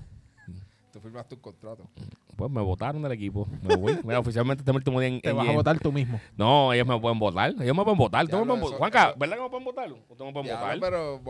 Tú 0.94 1.00
firmaste 1.00 1.34
un 1.34 1.42
contrato. 1.42 1.90
Pues 2.36 2.52
me 2.52 2.62
votaron 2.62 3.02
del 3.02 3.12
equipo. 3.12 3.48
Me 3.62 3.76
voy. 3.76 3.98
Mira, 4.04 4.20
oficialmente 4.20 4.62
este 4.62 4.72
último 4.72 5.00
día 5.00 5.10
en, 5.10 5.22
Te 5.22 5.30
en- 5.30 5.38
vas 5.38 5.48
a 5.48 5.52
votar 5.52 5.80
tú 5.80 5.92
mismo. 5.92 6.20
No, 6.36 6.74
ellos 6.74 6.86
me 6.88 7.00
pueden 7.00 7.18
votar. 7.20 7.52
Ellos 7.60 7.76
me 7.76 7.84
pueden 7.84 7.98
votar. 7.98 8.28
¿Tú 8.28 8.38
me 8.38 8.46
pueden 8.46 8.64
eso-? 8.64 8.76
Juanca, 8.78 9.10
eso- 9.10 9.18
¿verdad 9.20 9.36
que 9.38 9.42
me 9.44 9.50
pueden 9.50 9.66
votar? 9.66 9.92
¿Ustedes 9.92 10.20
me 10.28 10.34
pueden 10.34 10.48
Ya, 10.48 10.60
votar? 10.60 10.80
pero 10.80 11.22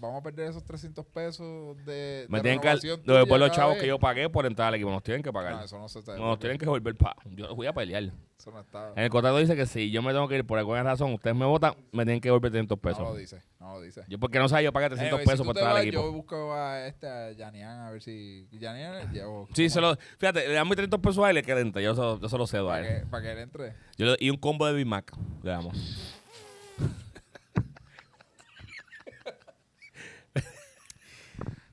vamos 0.00 0.20
a 0.20 0.22
perder 0.22 0.50
esos 0.50 0.64
300 0.64 1.04
pesos 1.06 1.76
de. 1.84 2.26
Me 2.28 2.38
de 2.38 2.42
tienen 2.42 2.60
que 2.60 2.76
tuya 2.78 3.38
los 3.38 3.50
chavos 3.52 3.74
vez. 3.74 3.82
que 3.82 3.88
yo 3.88 3.98
pagué 3.98 4.28
por 4.28 4.46
entrar 4.46 4.68
al 4.68 4.74
equipo. 4.74 4.90
Nos 4.90 5.02
tienen 5.02 5.22
que 5.22 5.28
No, 5.30 5.32
pagar. 5.32 5.64
eso 5.64 5.78
no 5.78 5.88
se 5.88 6.02
te 6.02 6.16
Nos 6.18 6.38
tienen 6.38 6.58
que 6.58 6.64
devolver 6.66 6.94
pa. 6.96 7.16
Yo 7.24 7.54
voy 7.54 7.66
a 7.66 7.72
pelear. 7.72 8.12
Eso 8.38 8.50
no 8.50 8.60
está. 8.60 8.92
En 8.96 9.04
el 9.04 9.10
contrato 9.10 9.36
dice 9.36 9.54
que 9.54 9.66
si 9.66 9.90
yo 9.90 10.00
me 10.02 10.12
tengo 10.12 10.26
que 10.26 10.36
ir 10.36 10.46
por 10.46 10.58
alguna 10.58 10.82
razón, 10.82 11.12
ustedes 11.12 11.36
me 11.36 11.44
votan, 11.44 11.74
me 11.92 12.04
tienen 12.04 12.22
que 12.22 12.28
devolver 12.28 12.50
300 12.50 12.78
No 12.82 12.90
lo 12.90 12.96
pesos. 12.96 13.18
dice. 13.18 13.42
No 13.60 13.74
lo 13.74 13.80
dice. 13.82 14.02
Yo 14.08 14.18
porque 14.18 14.38
no 14.38 14.48
sabía, 14.48 14.64
yo 14.64 14.72
pagué 14.72 14.88
300 14.88 15.12
Anyway, 15.18 15.26
si 15.26 15.30
pesos 15.30 15.46
tú 15.46 15.52
por 15.52 15.58
entrar 15.58 15.76
al 15.76 15.82
equipo. 15.82 16.02
Yo 16.02 16.12
busco 16.12 16.54
a 16.54 16.86
este 16.86 17.06
a 17.06 17.32
Yanian 17.32 17.80
a 17.80 17.90
ver 17.90 18.00
si. 18.00 18.48
Yanian. 18.52 19.12
ya, 19.14 19.28
o- 19.28 19.46
Sí, 19.52 19.68
se 19.68 19.78
lo, 19.82 19.94
fíjate, 20.18 20.48
le 20.50 20.56
dan 20.56 20.66
mis 20.68 20.76
300 20.76 21.00
pesos 21.00 21.24
a 21.24 21.30
él 21.30 21.36
y 21.36 21.40
le 21.40 21.42
queda 21.44 21.56
30. 21.56 21.80
Yo, 21.80 21.94
se 21.94 22.00
lo- 22.00 22.20
yo 22.20 22.28
se 22.28 22.38
lo 22.38 22.46
cedo 22.46 22.70
a 22.70 22.74
Para 22.76 22.88
él. 22.88 23.00
que, 23.02 23.06
para 23.06 23.22
que 23.22 23.32
él 23.32 23.38
entre. 23.38 23.74
Yo 23.96 24.06
le- 24.06 24.16
y 24.20 24.30
un 24.30 24.36
combo 24.36 24.66
de 24.66 24.74
Big 24.74 24.86
Mac 24.86 25.12
le 25.42 25.50
damos. 25.50 26.16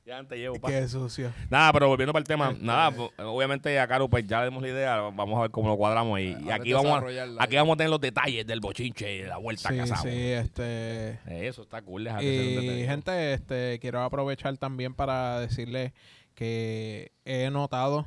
ya 0.06 0.20
antes 0.20 0.40
llevo, 0.40 0.56
pa. 0.56 0.70
Qué 0.70 0.88
sucio. 0.88 1.34
Nada, 1.50 1.74
pero 1.74 1.90
volviendo 1.90 2.14
para 2.14 2.22
el 2.22 2.28
tema, 2.28 2.52
Este- 2.52 2.64
nada, 2.64 2.92
pues, 2.92 3.10
obviamente 3.18 3.78
a 3.78 3.86
Caro 3.90 4.08
pues 4.10 4.26
ya 4.26 4.40
le 4.40 4.46
dimos 4.46 4.62
la 4.64 4.70
idea, 4.70 4.96
vamos 5.02 5.38
a 5.38 5.42
ver 5.42 5.52
cómo 5.52 5.68
lo 5.68 5.76
cuadramos 5.76 6.18
y, 6.22 6.28
y 6.30 6.34
Ahora 6.34 6.56
aquí 6.56 6.70
es 6.70 6.76
vamos 6.76 7.04
a, 7.04 7.44
aquí 7.44 7.56
vamos 7.58 7.74
a 7.74 7.78
tener 7.78 7.90
los 7.90 8.00
detalles 8.00 8.48
del 8.48 8.62
bochinche 8.62 9.16
y 9.16 9.18
de 9.24 9.28
la 9.28 9.36
vuelta 9.36 9.68
Sí, 9.68 9.76
a 9.76 9.82
casa. 9.82 9.96
sí, 9.98 10.10
este... 10.32 11.10
Eh, 11.26 11.48
Eso 11.48 11.64
está 11.64 11.82
cool, 11.82 12.06
déjate 12.06 12.24
ser 12.24 12.60
un 12.60 12.64
Y 12.80 12.86
gente, 12.88 13.34
este, 13.34 13.80
quiero 13.80 14.02
aprovechar 14.02 14.58
también 14.58 14.94
para 14.94 15.42
decirles 15.42 15.92
que 16.36 17.12
he 17.26 17.50
notado 17.50 18.06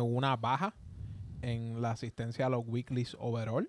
una 0.00 0.36
baja 0.36 0.74
en 1.42 1.82
la 1.82 1.90
asistencia 1.90 2.46
a 2.46 2.48
los 2.48 2.62
weeklies 2.66 3.16
overall. 3.18 3.68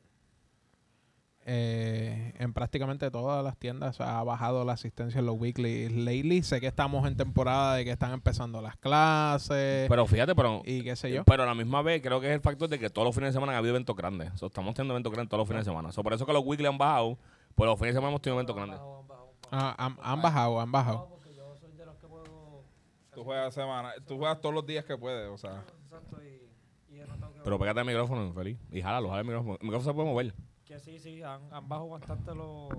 Eh, 1.45 2.33
en 2.37 2.53
prácticamente 2.53 3.11
todas 3.11 3.43
las 3.43 3.57
tiendas 3.57 3.99
ha 3.99 4.23
bajado 4.23 4.63
la 4.63 4.73
asistencia 4.73 5.19
en 5.19 5.25
los 5.25 5.35
weeklies 5.37 5.91
lately. 5.91 6.41
Sé 6.41 6.61
que 6.61 6.67
estamos 6.67 7.05
en 7.05 7.17
temporada 7.17 7.75
de 7.75 7.83
que 7.83 7.91
están 7.91 8.13
empezando 8.13 8.61
las 8.61 8.77
clases 8.77 9.89
Pero 9.89 10.05
fíjate, 10.05 10.35
pero, 10.35 10.61
y 10.63 10.83
qué 10.83 10.95
sé 10.95 11.11
yo. 11.11 11.25
pero 11.25 11.43
a 11.43 11.45
la 11.45 11.53
misma 11.53 11.81
vez 11.81 12.01
creo 12.01 12.21
que 12.21 12.27
es 12.27 12.33
el 12.33 12.39
factor 12.39 12.69
de 12.69 12.79
que 12.79 12.89
todos 12.89 13.05
los 13.05 13.13
fines 13.13 13.29
de 13.29 13.33
semana 13.33 13.53
ha 13.53 13.57
habido 13.57 13.71
eventos 13.71 13.95
grandes. 13.95 14.31
So, 14.35 14.45
estamos 14.45 14.73
teniendo 14.73 14.93
eventos 14.93 15.11
grandes 15.11 15.29
todos 15.29 15.39
los 15.39 15.47
fines 15.49 15.65
de 15.65 15.71
semana. 15.71 15.91
So, 15.91 16.01
por 16.01 16.13
eso 16.13 16.25
que 16.25 16.31
los 16.31 16.43
weekly 16.45 16.67
han 16.67 16.77
bajado, 16.77 17.17
pues 17.55 17.67
los 17.67 17.77
fines 17.77 17.93
de 17.93 17.97
semana 17.97 18.11
hemos 18.11 18.21
tenido 18.21 18.37
eventos 18.37 18.55
grandes. 18.55 18.79
Ah, 19.51 19.75
han, 19.77 19.97
han 20.01 20.21
bajado, 20.21 20.61
han 20.61 20.71
bajado. 20.71 21.09
porque 21.09 21.35
yo 21.35 21.55
soy 21.57 21.73
de 21.73 21.85
los 21.85 21.97
que 21.97 22.07
puedo. 22.07 22.63
Tú 23.13 23.23
juegas 23.25 23.53
semana. 23.53 23.91
Tú 24.07 24.17
juegas 24.17 24.39
todos 24.39 24.55
los 24.55 24.65
días 24.65 24.85
que 24.85 24.97
puedes. 24.97 25.29
O 25.29 25.37
sea. 25.37 25.65
Exacto, 25.93 26.23
y, 26.23 26.49
y 26.95 26.99
he 26.99 27.05
notado 27.05 27.33
que, 27.33 27.39
Pero 27.41 27.59
pégate 27.59 27.79
el 27.81 27.85
micrófono, 27.85 28.33
feliz. 28.33 28.57
Y 28.71 28.81
jálalo, 28.81 29.09
jala 29.09 29.21
el 29.21 29.27
micrófono. 29.27 29.57
El 29.59 29.65
micrófono 29.65 29.91
se 29.91 29.95
puede 29.95 30.07
mover. 30.09 30.33
que 30.65 30.79
sí, 30.79 30.99
sí, 30.99 31.21
han, 31.23 31.53
han 31.53 31.67
bajado 31.69 31.89
bastante 31.89 32.33
los, 32.35 32.69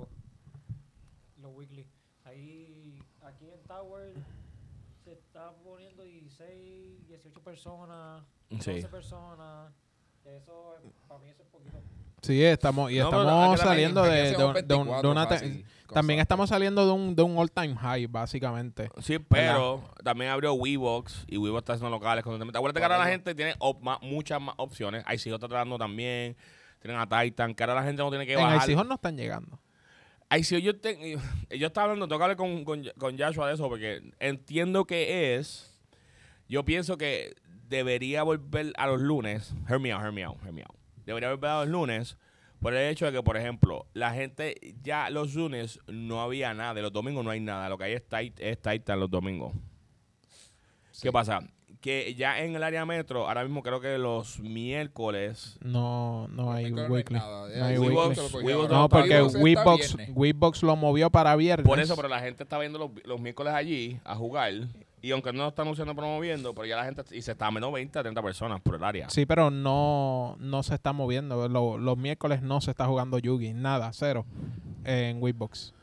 los 1.38 1.54
weekly. 1.54 1.86
Ahí, 2.24 2.98
aquí 3.22 3.50
en 3.50 3.62
Tower 3.64 4.14
se 5.04 5.12
está 5.12 5.52
poniendo 5.62 6.02
16, 6.02 7.06
18 7.06 7.40
personas, 7.42 8.24
12 8.50 8.80
Sí. 8.82 8.88
personas. 8.88 9.72
Eso, 10.24 10.76
para 11.06 11.20
mí, 11.20 11.28
eso 11.28 11.42
es 11.42 11.48
poquito. 11.50 11.78
Sí, 12.24 12.42
estamos, 12.42 12.90
y 12.90 12.98
No, 12.98 13.04
estamos 13.06 13.60
saliendo 13.60 14.02
de, 14.02 14.30
de, 14.32 14.44
un- 14.44 14.54
de 14.54 14.74
un- 14.74 14.86
de 15.02 15.08
una... 15.08 15.26
24 15.26 15.28
te- 15.28 15.34
fácil, 15.34 15.66
también 15.92 16.18
estamos 16.20 16.48
saliendo 16.48 16.86
de 16.86 16.92
un, 16.92 17.14
de 17.14 17.22
un 17.22 17.38
all-time 17.38 17.76
high, 17.76 18.06
básicamente. 18.06 18.88
Sí, 19.00 19.18
pero 19.18 19.84
también 20.02 20.30
abrió 20.30 20.54
WeBox 20.54 21.24
y 21.28 21.36
WeBox 21.36 21.58
está 21.62 21.72
haciendo 21.74 21.90
locales 21.90 22.24
constantemente. 22.24 22.58
Acuérdate 22.58 22.80
que 22.80 22.84
ahora 22.84 22.98
la 22.98 23.06
gente 23.10 23.34
tiene 23.34 23.54
op- 23.58 23.82
muchas 24.02 24.40
más 24.40 24.54
opciones. 24.58 25.04
Hay 25.06 25.16
está 25.16 25.38
tratando 25.48 25.78
también. 25.78 26.36
Tienen 26.80 27.00
a 27.00 27.06
Titan, 27.06 27.54
que 27.54 27.62
ahora 27.62 27.74
la 27.76 27.82
gente 27.84 28.02
no 28.02 28.10
tiene 28.10 28.26
que 28.26 28.32
En 28.34 28.40
bajar. 28.40 28.68
Hijos 28.68 28.86
no 28.86 28.94
están 28.96 29.16
llegando. 29.16 29.58
Si 30.42 30.60
yo, 30.60 30.76
te- 30.78 31.16
yo 31.50 31.66
estaba 31.66 31.84
hablando, 31.84 32.08
tengo 32.08 32.18
que 32.18 32.24
hablar 32.24 32.36
con, 32.36 32.64
con, 32.64 32.82
con 32.98 33.18
Joshua 33.18 33.48
de 33.48 33.54
eso 33.54 33.68
porque 33.68 34.02
entiendo 34.18 34.84
que 34.86 35.36
es. 35.36 35.72
Yo 36.48 36.64
pienso 36.64 36.98
que 36.98 37.34
debería 37.68 38.22
volver 38.22 38.72
a 38.76 38.86
los 38.86 39.00
lunes. 39.00 39.54
Hear 39.68 39.78
me 39.80 39.92
out, 39.92 40.02
hear 40.02 40.12
me 40.12 40.24
out, 40.24 40.36
hear 40.42 40.52
me 40.52 40.62
out. 40.62 40.74
Debería 41.06 41.30
volver 41.30 41.50
a 41.50 41.60
los 41.60 41.68
lunes 41.68 42.16
por 42.60 42.74
el 42.74 42.90
hecho 42.90 43.04
de 43.06 43.12
que, 43.12 43.22
por 43.22 43.36
ejemplo, 43.36 43.86
la 43.92 44.12
gente 44.14 44.54
ya 44.82 45.10
los 45.10 45.34
lunes 45.34 45.80
no 45.86 46.22
había 46.22 46.54
nada, 46.54 46.74
de 46.74 46.82
los 46.82 46.92
domingos 46.92 47.24
no 47.24 47.30
hay 47.30 47.40
nada. 47.40 47.68
Lo 47.68 47.76
que 47.78 47.84
hay 47.84 47.92
es, 47.94 48.08
tit- 48.08 48.38
es 48.38 48.60
Titan 48.60 49.00
los 49.00 49.10
domingos. 49.10 49.52
¿Qué 51.02 51.12
pasa? 51.12 51.40
Que 51.80 52.14
ya 52.14 52.40
en 52.42 52.56
el 52.56 52.62
área 52.62 52.86
metro, 52.86 53.28
ahora 53.28 53.42
mismo 53.44 53.62
creo 53.62 53.78
que 53.80 53.98
los 53.98 54.40
miércoles. 54.40 55.58
No, 55.60 56.28
no 56.28 56.50
hay 56.52 56.72
weekly. 56.72 57.16
nada, 57.18 57.48
No 57.58 57.64
hay 57.66 57.76
Weekly. 57.76 57.92
No, 58.68 58.88
porque. 58.88 59.20
Weebox 60.14 60.62
lo 60.62 60.76
movió 60.76 61.10
para 61.10 61.36
viernes. 61.36 61.66
Por 61.66 61.80
eso, 61.80 61.94
pero 61.96 62.08
la 62.08 62.20
gente 62.20 62.44
está 62.44 62.58
viendo 62.58 62.78
los, 62.78 62.90
los 63.04 63.20
miércoles 63.20 63.52
allí 63.52 64.00
a 64.04 64.14
jugar. 64.14 64.52
Y 65.04 65.10
aunque 65.12 65.32
no 65.32 65.42
lo 65.42 65.48
están 65.48 65.64
anunciando 65.66 65.94
promoviendo, 65.94 66.54
pero 66.54 66.66
ya 66.66 66.76
la 66.76 66.84
gente. 66.84 67.02
Y 67.14 67.20
se 67.22 67.32
está 67.32 67.48
a 67.48 67.50
menos 67.50 67.70
20 67.72 67.98
a 67.98 68.02
30 68.02 68.22
personas 68.22 68.60
por 68.62 68.76
el 68.76 68.84
área. 68.84 69.10
Sí, 69.10 69.26
pero 69.26 69.50
no, 69.50 70.36
no 70.40 70.62
se 70.62 70.74
está 70.74 70.92
moviendo. 70.92 71.46
Lo- 71.48 71.76
los 71.76 71.98
miércoles 71.98 72.40
no 72.42 72.60
se 72.62 72.70
está 72.70 72.86
jugando 72.86 73.18
Yugi. 73.18 73.52
Nada, 73.52 73.90
cero. 73.92 74.24
En 74.84 75.22
Weebox. 75.22 75.74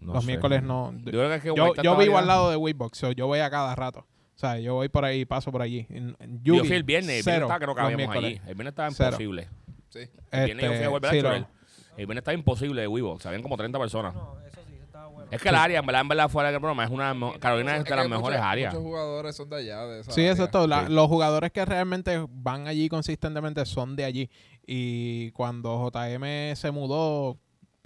No 0.00 0.14
los 0.14 0.24
sé. 0.24 0.26
miércoles 0.28 0.62
no. 0.62 0.92
Yo 1.04 1.10
creo 1.12 1.28
que 1.28 1.34
es 1.36 1.42
que 1.42 1.48
Yo, 1.54 1.74
yo 1.82 1.96
vivo 1.96 2.16
al 2.18 2.26
lado 2.26 2.50
de 2.50 2.56
Weebox. 2.56 2.96
so 2.98 3.12
yo 3.12 3.26
voy 3.26 3.40
a 3.40 3.50
cada 3.50 3.74
rato. 3.74 4.00
O 4.34 4.38
sea, 4.38 4.58
yo 4.58 4.74
voy 4.74 4.88
por 4.88 5.04
ahí, 5.04 5.24
paso 5.24 5.52
por 5.52 5.60
allí. 5.62 5.86
En 5.90 6.16
Yo 6.42 6.54
Yugi, 6.56 6.66
fui 6.68 6.76
el 6.76 6.82
viernes. 6.82 7.08
El 7.18 7.24
viernes 7.24 7.24
cero 7.24 7.46
estaba 7.46 7.58
que 7.86 8.02
allí. 8.18 8.40
El 8.46 8.54
viernes 8.54 8.66
estaba 8.68 8.90
Cero. 8.90 9.08
imposible. 9.10 9.48
Sí. 9.90 9.98
El 10.30 10.44
viernes 10.46 10.64
yo 10.64 10.68
fui 10.70 10.76
a 10.76 10.78
Este, 10.78 10.88
volver 10.88 11.10
sí, 11.10 11.18
a 11.18 11.22
lo- 11.22 11.28
Chorel. 11.28 11.46
El 11.90 12.06
viernes 12.06 12.16
estaba 12.22 12.34
imposible 12.34 12.80
de 12.80 12.88
Weebox. 12.88 13.26
Habían 13.26 13.42
como 13.42 13.56
30 13.58 13.78
personas. 13.78 14.14
No, 14.14 14.34
sí, 14.50 14.60
eso 14.74 14.84
estaba 14.84 15.06
bueno. 15.08 15.21
Es 15.32 15.42
que 15.42 15.48
el 15.48 15.54
área, 15.54 15.80
en 15.80 15.86
verdad, 15.86 16.02
en 16.02 16.08
verdad, 16.08 16.28
fuera 16.28 16.50
del 16.52 16.60
broma, 16.60 16.84
es 16.84 16.90
una. 16.90 17.14
de 17.14 17.38
Carolina 17.40 17.72
es 17.72 17.78
Es 17.78 17.84
de 17.84 17.90
que 17.90 17.96
las 17.96 18.04
muchos- 18.06 18.18
mejores 18.18 18.40
áreas. 18.40 18.74
Muchos 18.74 18.86
jugadores 18.86 19.36
son 19.36 19.48
de 19.50 19.56
allá. 19.56 19.86
De 19.86 20.00
esa 20.00 20.12
Sí, 20.12 20.26
exacto. 20.26 20.66
La- 20.66 20.86
Sí. 20.86 20.92
Los 20.92 21.08
jugadores 21.08 21.50
que 21.52 21.64
realmente 21.64 22.24
van 22.28 22.66
allí 22.66 22.88
consistentemente 22.88 23.64
son 23.66 23.96
de 23.96 24.04
allí. 24.04 24.30
Y 24.66 25.30
cuando 25.32 25.78
JM 25.78 26.54
se 26.54 26.70
mudó, 26.70 27.38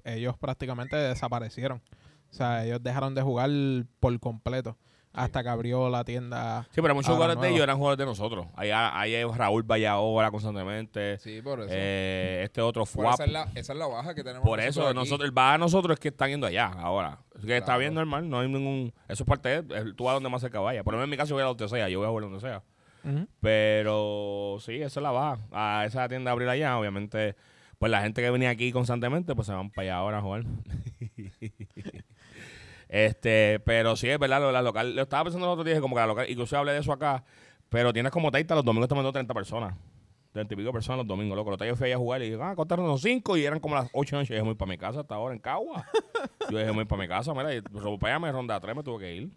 ellos 0.05 0.37
prácticamente 0.39 0.97
desaparecieron. 0.97 1.83
O 2.31 2.35
sea, 2.35 2.65
ellos 2.67 2.83
dejaron 2.83 3.15
de 3.15 3.23
jugar 3.23 3.49
por 4.01 4.19
completo 4.21 4.77
hasta 5.17 5.43
que 5.43 5.49
abrió 5.49 5.89
la 5.89 6.05
tienda. 6.05 6.67
Sí, 6.71 6.81
pero 6.83 6.95
muchos 6.95 7.13
jugadores 7.15 7.41
de 7.41 7.49
ellos 7.49 7.63
eran 7.63 7.77
jugadores 7.79 7.99
de 7.99 8.05
nosotros. 8.07 8.47
Ahí, 8.55 8.71
ahí 8.71 9.15
hay 9.15 9.25
Raúl 9.25 9.63
Vallahora 9.65 10.31
constantemente. 10.31 11.19
Sí, 11.19 11.41
por 11.43 11.61
eso. 11.61 11.69
Eh, 11.73 12.43
este 12.45 12.61
otro 12.61 12.87
Fuap. 12.87 13.15
esa, 13.15 13.25
es 13.25 13.33
la, 13.33 13.43
esa 13.55 13.73
es 13.73 13.79
la 13.79 13.87
baja 13.87 14.15
que 14.15 14.23
tenemos. 14.23 14.47
Por 14.47 14.61
eso, 14.61 14.87
aquí. 14.87 14.95
nosotros, 14.95 15.29
el 15.29 15.37
va 15.37 15.55
a 15.55 15.59
nosotros 15.59 15.95
es 15.95 16.01
que 16.01 16.09
están 16.09 16.29
yendo 16.31 16.47
allá 16.47 16.67
ahora. 16.67 17.19
Así 17.37 17.47
que 17.47 17.55
está 17.57 17.67
Claro. 17.67 17.81
bien 17.81 17.95
normal, 17.95 18.29
no 18.29 18.41
hay 18.41 18.49
ningún. 18.49 18.93
Eso 19.09 19.25
es 19.25 19.29
parte 19.29 19.63
de. 19.63 19.93
Tú 19.95 20.05
vas 20.05 20.15
donde 20.15 20.29
más 20.29 20.41
cerca 20.43 20.61
vaya. 20.61 20.85
Por 20.85 20.93
lo 20.95 20.99
menos 20.99 21.07
en 21.07 21.11
mi 21.11 21.17
caso, 21.17 21.31
yo 21.31 21.35
voy 21.37 21.43
a 21.43 21.47
donde 21.47 21.69
sea. 21.69 21.89
Yo 21.89 21.99
voy 21.99 22.07
a 22.07 22.11
jugar 22.11 22.25
donde 22.25 22.41
sea. 22.41 22.63
Pero 23.41 24.57
sí, 24.61 24.77
esa 24.83 25.01
es 25.01 25.03
la 25.03 25.13
baja. 25.13 25.39
A 25.53 25.85
esa 25.87 26.09
tienda 26.09 26.31
abrir 26.33 26.49
allá, 26.49 26.77
obviamente. 26.79 27.37
Pues 27.79 27.93
la 27.93 28.01
gente 28.03 28.23
que 28.23 28.31
venía 28.31 28.51
aquí 28.51 28.73
constantemente, 28.73 29.35
pues 29.35 29.47
se 29.47 29.53
van 29.53 29.71
para 29.71 29.83
allá 29.85 29.97
ahora 29.97 30.19
a 30.19 30.23
jugar. 30.23 30.45
este, 32.97 33.61
pero 33.61 33.95
sí, 33.95 34.09
es 34.09 34.19
verdad, 34.19 34.41
lo 34.41 34.47
de 34.47 34.55
la 34.55 34.63
local. 34.63 34.97
Lo 34.97 35.03
estaba 35.03 35.25
pensando 35.25 35.47
el 35.47 35.53
otro 35.53 35.65
día, 35.65 35.79
como 35.83 35.95
que 35.95 36.01
la 36.01 36.07
local. 36.07 36.31
Incluso 36.31 36.57
hablé 36.57 36.73
de 36.73 36.79
eso 36.79 36.93
acá. 36.93 37.25
Pero 37.69 37.93
tienes 37.93 38.11
como 38.11 38.31
30, 38.31 38.55
los 38.55 38.65
domingos 38.65 38.89
te 38.89 38.95
mandó 38.95 39.13
30 39.13 39.35
personas. 39.35 39.77
30 40.33 40.55
y 40.55 40.57
pico 40.57 40.73
personas 40.73 40.99
los 40.99 41.07
domingos, 41.07 41.37
loco. 41.37 41.51
Los 41.51 41.61
yo 41.61 41.77
fui 41.77 41.93
a 41.93 41.99
jugar 41.99 42.23
y 42.23 42.31
dije, 42.31 42.43
ah, 42.43 42.55
contaron 42.57 42.87
los 42.87 43.03
5 43.03 43.37
y 43.37 43.45
eran 43.45 43.61
como 43.61 43.75
las 43.75 43.91
8 43.93 44.17
de 44.17 44.17
la 44.17 44.23
noche. 44.23 44.29
Yo 44.31 44.35
dije, 44.37 44.45
muy 44.45 44.55
para 44.55 44.71
mi 44.71 44.79
casa 44.79 45.01
hasta 45.01 45.15
ahora 45.15 45.35
en 45.35 45.41
Cagua. 45.41 45.85
yo 46.51 46.59
dije, 46.59 46.73
muy 46.73 46.87
para 46.87 47.03
mi 47.03 47.09
casa, 47.09 47.35
mira, 47.35 47.53
y 47.53 47.61
robo 47.61 47.99
para 47.99 48.15
allá, 48.15 48.21
me 48.21 48.33
ronda 48.33 48.59
3, 48.59 48.75
me 48.75 48.83
tuve 48.83 48.99
que 49.05 49.15
ir. 49.15 49.31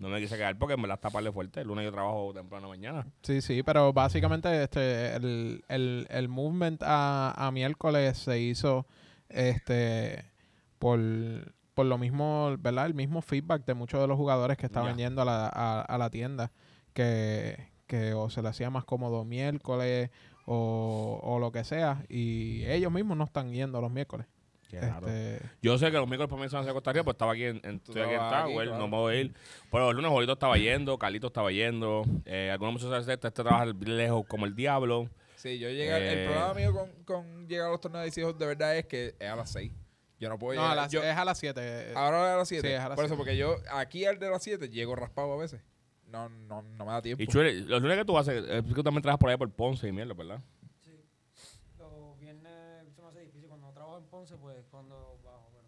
No 0.00 0.08
me 0.08 0.18
quise 0.18 0.36
quedar 0.36 0.58
porque 0.58 0.76
me 0.76 0.88
la 0.88 0.96
taparle 0.96 1.30
fuerte. 1.30 1.60
El 1.60 1.68
lunes 1.68 1.84
yo 1.84 1.92
trabajo 1.92 2.32
temprano 2.34 2.68
mañana. 2.68 3.06
Sí, 3.22 3.40
sí, 3.40 3.62
pero 3.62 3.92
básicamente 3.92 4.60
este 4.60 5.14
el, 5.14 5.62
el, 5.68 6.08
el 6.10 6.28
movement 6.28 6.82
a, 6.82 7.30
a 7.36 7.52
miércoles 7.52 8.18
se 8.18 8.40
hizo 8.40 8.86
este 9.28 10.24
por, 10.80 10.98
por 11.74 11.86
lo 11.86 11.98
mismo, 11.98 12.54
¿verdad? 12.58 12.86
El 12.86 12.94
mismo 12.94 13.20
feedback 13.20 13.64
de 13.64 13.74
muchos 13.74 14.00
de 14.00 14.06
los 14.06 14.16
jugadores 14.16 14.56
que 14.56 14.66
estaban 14.66 14.96
yendo 14.96 15.22
a 15.22 15.24
la, 15.24 15.46
a, 15.52 15.82
a 15.82 15.98
la 15.98 16.10
tienda 16.10 16.52
que, 16.92 17.68
que 17.86 18.14
o 18.14 18.30
se 18.30 18.42
le 18.42 18.48
hacía 18.48 18.70
más 18.70 18.84
cómodo 18.84 19.24
miércoles 19.24 20.10
o, 20.46 21.20
o 21.22 21.38
lo 21.38 21.52
que 21.52 21.64
sea 21.64 22.04
y 22.08 22.64
ellos 22.66 22.92
mismos 22.92 23.16
no 23.16 23.24
están 23.24 23.52
yendo 23.52 23.80
los 23.80 23.90
miércoles. 23.90 24.26
Este, 24.80 25.40
Yo 25.62 25.78
sé 25.78 25.86
que 25.90 25.98
los 25.98 26.08
miércoles 26.08 26.28
para 26.28 26.42
mí 26.42 26.48
se 26.48 26.56
van 26.56 26.62
a 26.62 26.64
hacer 26.64 26.74
Costa 26.74 26.92
Rica, 26.92 27.04
pues 27.04 27.14
estaba 27.14 27.32
aquí 27.32 27.44
en, 27.44 27.56
estoy 27.62 28.02
aquí 28.02 28.14
en 28.14 28.18
Tower, 28.18 28.66
claro. 28.68 28.78
no 28.78 28.88
me 28.88 28.96
voy 28.96 29.14
a 29.14 29.20
ir. 29.20 29.34
Pero 29.70 29.90
el 29.90 29.96
lunes 29.96 30.10
Jolito 30.10 30.32
estaba 30.32 30.56
yendo, 30.56 30.98
Carlito 30.98 31.28
estaba 31.28 31.52
yendo, 31.52 32.02
eh, 32.24 32.50
algunos 32.50 32.74
muchachos 32.74 33.06
de 33.06 33.14
este, 33.14 33.28
este 33.28 33.42
trabaja 33.42 33.66
lejos 33.66 34.26
como 34.26 34.46
el 34.46 34.54
diablo. 34.54 35.08
Sí, 35.36 35.58
yo 35.58 35.68
llegué. 35.68 35.90
Eh. 35.90 36.24
El 36.24 36.28
problema 36.28 36.54
mío 36.54 36.72
con, 36.72 37.04
con 37.04 37.48
llegar 37.48 37.68
a 37.68 37.70
los 37.70 37.80
torneos 37.80 38.12
de 38.12 38.20
hijos 38.20 38.38
de 38.38 38.46
verdad 38.46 38.76
es 38.76 38.86
que 38.86 39.14
es 39.18 39.28
a 39.28 39.36
las 39.36 39.50
6. 39.52 39.72
Yo 40.20 40.28
no 40.28 40.38
puedo 40.38 40.54
no, 40.54 40.62
llegar. 40.62 40.78
a 40.78 40.82
las- 40.82 40.92
yo- 40.92 41.02
es 41.02 41.16
a 41.16 41.24
las 41.24 41.38
7. 41.38 41.92
ahora 41.94 42.28
es 42.28 42.34
a 42.34 42.36
las 42.38 42.48
7. 42.48 42.68
Sí, 42.68 42.74
es 42.74 42.80
a 42.80 42.88
las 42.88 42.96
Por 42.96 43.04
eso, 43.04 43.16
porque 43.16 43.36
yo 43.36 43.56
aquí 43.72 44.04
al 44.04 44.18
de 44.18 44.30
las 44.30 44.42
7 44.42 44.68
llego 44.68 44.94
raspado 44.96 45.32
a 45.32 45.36
veces. 45.36 45.60
No, 46.06 46.28
no, 46.28 46.62
no 46.62 46.84
me 46.86 46.92
da 46.92 47.02
tiempo. 47.02 47.22
Y 47.22 47.26
Chule, 47.26 47.52
los 47.62 47.82
lunes 47.82 47.98
que 47.98 48.04
tú 48.04 48.16
haces, 48.16 48.44
eh, 48.48 48.62
tú 48.62 48.82
también 48.84 49.02
trabajas 49.02 49.18
por 49.18 49.28
allá 49.30 49.38
por 49.38 49.50
Ponce 49.50 49.88
y 49.88 49.92
mierda, 49.92 50.14
¿verdad? 50.14 50.40
Sí. 50.80 50.92
Los 51.78 52.18
viernes 52.20 52.52
se 52.94 53.02
me 53.02 53.08
hace 53.08 53.20
difícil. 53.22 53.48
Cuando 53.48 53.72
trabajo 53.72 53.98
en 53.98 54.04
Ponce, 54.04 54.36
pues 54.36 54.64
cuando 54.70 55.18
bajo. 55.24 55.50
Pero... 55.52 55.64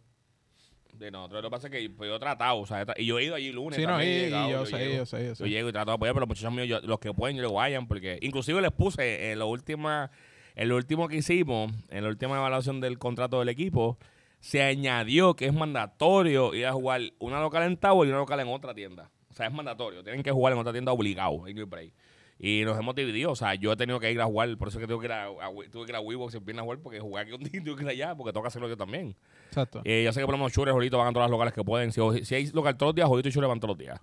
De 0.98 1.10
nosotros 1.10 1.42
lo 1.42 1.48
que 1.48 1.50
pasa 1.52 1.66
es 1.66 1.72
que 1.72 1.90
pues, 1.90 2.08
yo 2.08 2.16
he 2.16 2.20
tratado, 2.20 2.58
o 2.60 2.66
sea, 2.66 2.86
y 2.96 3.06
yo 3.06 3.18
he 3.18 3.24
ido 3.24 3.34
allí 3.34 3.50
lunes. 3.50 3.76
Sí, 3.76 3.82
no, 3.84 3.88
y, 3.88 3.92
también 3.92 4.10
he 4.12 4.18
y 4.18 4.24
llegado, 4.26 4.50
yo, 4.50 4.66
sé, 4.66 4.78
llego. 4.78 4.94
yo 4.98 5.06
sé, 5.06 5.26
yo 5.26 5.34
sé. 5.34 5.42
Yo 5.42 5.46
llego 5.48 5.68
y 5.68 5.72
trato 5.72 5.90
de 5.90 5.94
apoyar, 5.96 6.14
pero 6.14 6.20
los 6.20 6.28
muchachos 6.28 6.52
míos, 6.52 6.68
yo- 6.68 6.80
los 6.80 7.00
que 7.00 7.12
pueden, 7.12 7.36
yo 7.36 7.42
les 7.42 7.52
vayan, 7.52 7.88
porque 7.88 8.18
inclusive 8.22 8.62
les 8.62 8.70
puse 8.72 9.32
en 9.32 9.38
lo 9.40 9.48
última, 9.48 10.12
en 10.54 10.68
lo 10.68 10.76
último 10.76 11.08
que 11.08 11.16
hicimos, 11.16 11.72
en 11.88 12.04
la 12.04 12.08
última 12.08 12.36
evaluación 12.36 12.80
del 12.80 12.98
contrato 12.98 13.40
del 13.40 13.48
equipo, 13.48 13.98
se 14.46 14.62
añadió 14.62 15.34
que 15.34 15.46
es 15.46 15.52
mandatorio 15.52 16.54
ir 16.54 16.66
a 16.66 16.72
jugar 16.72 17.00
una 17.18 17.40
local 17.40 17.64
en 17.64 17.76
Tower 17.76 18.06
y 18.06 18.10
una 18.12 18.20
local 18.20 18.38
en 18.38 18.46
otra 18.46 18.72
tienda. 18.74 19.10
O 19.28 19.34
sea, 19.34 19.46
es 19.48 19.52
mandatorio. 19.52 20.04
Tienen 20.04 20.22
que 20.22 20.30
jugar 20.30 20.52
en 20.52 20.60
otra 20.60 20.72
tienda 20.72 20.92
obligado. 20.92 21.40
break. 21.66 21.92
Y 22.38 22.62
nos 22.64 22.78
hemos 22.78 22.94
dividido. 22.94 23.32
O 23.32 23.34
sea, 23.34 23.56
yo 23.56 23.72
he 23.72 23.76
tenido 23.76 23.98
que 23.98 24.12
ir 24.12 24.20
a 24.20 24.24
jugar. 24.26 24.56
Por 24.56 24.68
eso 24.68 24.78
es 24.78 24.82
que 24.82 24.86
tengo 24.86 25.00
que 25.00 25.06
ir 25.06 25.12
a, 25.12 25.24
a- 25.24 25.50
tuve 25.72 25.84
que 25.86 25.90
ir 25.90 25.96
a 25.96 26.00
Weebox 26.00 26.34
el 26.34 26.40
viernes 26.42 26.60
a 26.60 26.64
jugar 26.64 26.78
porque 26.78 27.00
jugar 27.00 27.24
aquí 27.24 27.32
un 27.32 27.40
día 27.42 27.60
tengo 27.64 27.74
que 27.76 27.82
ir 27.82 27.88
allá 27.88 28.14
porque 28.14 28.32
toca 28.32 28.46
hacerlo 28.46 28.68
yo 28.68 28.76
también. 28.76 29.16
Exacto. 29.48 29.80
Eh, 29.84 30.02
ya 30.04 30.12
sé 30.12 30.20
que 30.20 30.26
por 30.26 30.34
lo 30.34 30.38
menos 30.38 30.52
Chure, 30.52 30.70
Jolito 30.70 30.96
van 30.98 31.08
a 31.08 31.12
todas 31.12 31.24
las 31.28 31.30
locales 31.32 31.52
que 31.52 31.64
pueden. 31.64 31.90
Si, 31.90 32.00
si 32.24 32.34
hay 32.36 32.46
local 32.52 32.76
todos 32.76 32.90
los 32.90 32.94
días, 32.94 33.08
Jolito 33.08 33.28
y 33.28 33.32
Chure 33.32 33.48
van 33.48 33.58
todos 33.58 33.70
los 33.76 33.78
días. 33.78 34.00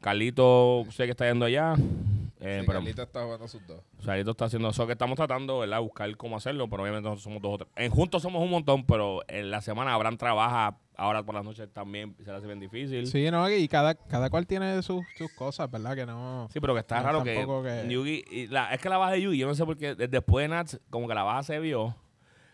Carlito 0.00 0.84
sé 0.90 1.06
que 1.06 1.10
está 1.10 1.28
yendo 1.28 1.44
allá. 1.46 1.74
Eh, 2.44 2.58
Sí, 2.60 2.66
pero 2.66 2.80
Carlito 2.80 3.02
está 3.02 3.22
jugando 3.22 3.46
sus 3.48 3.64
dos. 3.66 3.78
o 3.98 4.02
sea, 4.02 4.06
Carlito 4.06 4.32
está 4.32 4.46
haciendo 4.46 4.68
eso 4.68 4.84
que 4.86 4.92
estamos 4.92 5.16
tratando, 5.16 5.60
¿verdad? 5.60 5.80
Buscar 5.80 6.16
cómo 6.16 6.36
hacerlo, 6.36 6.68
pero 6.68 6.82
obviamente 6.82 7.04
nosotros 7.08 7.22
somos 7.22 7.40
dos 7.40 7.54
o 7.54 7.58
tres. 7.58 7.70
En 7.76 7.90
juntos 7.92 8.20
somos 8.22 8.42
un 8.42 8.50
montón, 8.50 8.84
pero 8.84 9.20
en 9.28 9.50
la 9.50 9.60
semana 9.60 9.94
Abraham 9.94 10.16
trabaja, 10.16 10.76
ahora 10.96 11.22
por 11.22 11.34
las 11.36 11.44
noches 11.44 11.68
también 11.72 12.16
se 12.18 12.30
le 12.30 12.36
hace 12.36 12.46
bien 12.46 12.58
difícil. 12.60 13.06
Sí, 13.06 13.24
Sí, 13.24 13.30
no, 13.30 13.48
y 13.48 13.68
cada, 13.68 13.94
cada 13.94 14.28
cual 14.28 14.46
tiene 14.46 14.82
sus, 14.82 15.04
sus 15.16 15.30
cosas, 15.32 15.70
¿verdad? 15.70 15.94
Que 15.94 16.04
no... 16.04 16.48
pero 16.52 16.74
que 16.74 16.80
está 16.80 16.98
No, 16.98 17.02
raro 17.04 17.22
que, 17.22 17.34
tampoco 17.36 17.62
que- 17.62 17.84
Yugi- 17.88 18.24
y 18.30 18.46
la- 18.48 18.74
es 18.74 18.80
que 18.80 18.88
la 18.88 18.98
baja 18.98 19.12
de 19.12 19.22
Yugi, 19.22 19.38
yo 19.38 19.46
no 19.46 19.54
sé 19.54 19.64
por 19.64 19.76
qué, 19.76 19.94
desde 19.94 20.08
después 20.08 20.42
de 20.42 20.48
Nats, 20.48 20.80
como 20.90 21.06
que 21.06 21.14
la 21.14 21.22
baja 21.22 21.44
se 21.44 21.58
vio. 21.60 21.94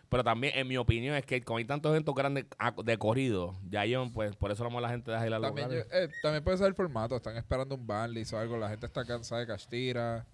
Pero 0.09 0.23
también, 0.23 0.53
en 0.57 0.67
mi 0.67 0.75
opinión, 0.77 1.15
es 1.15 1.23
que 1.25 1.41
como 1.43 1.57
hay 1.59 1.65
tantos 1.65 1.91
eventos 1.91 2.15
grandes 2.15 2.45
de 2.83 2.97
corrido, 2.97 3.55
ya 3.69 3.85
yo, 3.85 4.09
pues, 4.11 4.35
por 4.35 4.51
eso 4.51 4.67
la 4.67 4.89
gente 4.89 5.11
deja 5.11 5.27
ir 5.27 5.33
a 5.33 5.39
los 5.39 5.47
También, 5.53 5.69
yo- 5.69 5.95
eh, 5.95 6.09
también 6.23 6.43
puede 6.43 6.57
ser 6.57 6.67
el 6.67 6.73
formato. 6.73 7.15
Están 7.15 7.37
esperando 7.37 7.75
un 7.75 7.85
banlist 7.85 8.33
o 8.33 8.39
algo. 8.39 8.57
La 8.57 8.69
gente 8.69 8.87
está 8.87 9.05
cansada 9.05 9.41
de 9.41 9.47
Castira. 9.47 10.25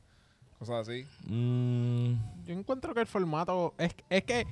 Cosas 0.58 0.88
así. 0.88 1.06
Mm, 1.28 2.14
Yo 2.46 2.54
encuentro 2.54 2.94
que 2.94 3.02
el 3.02 3.08
formato... 3.08 3.74
Es, 3.78 3.94
es 4.10 4.24
que 4.24 4.46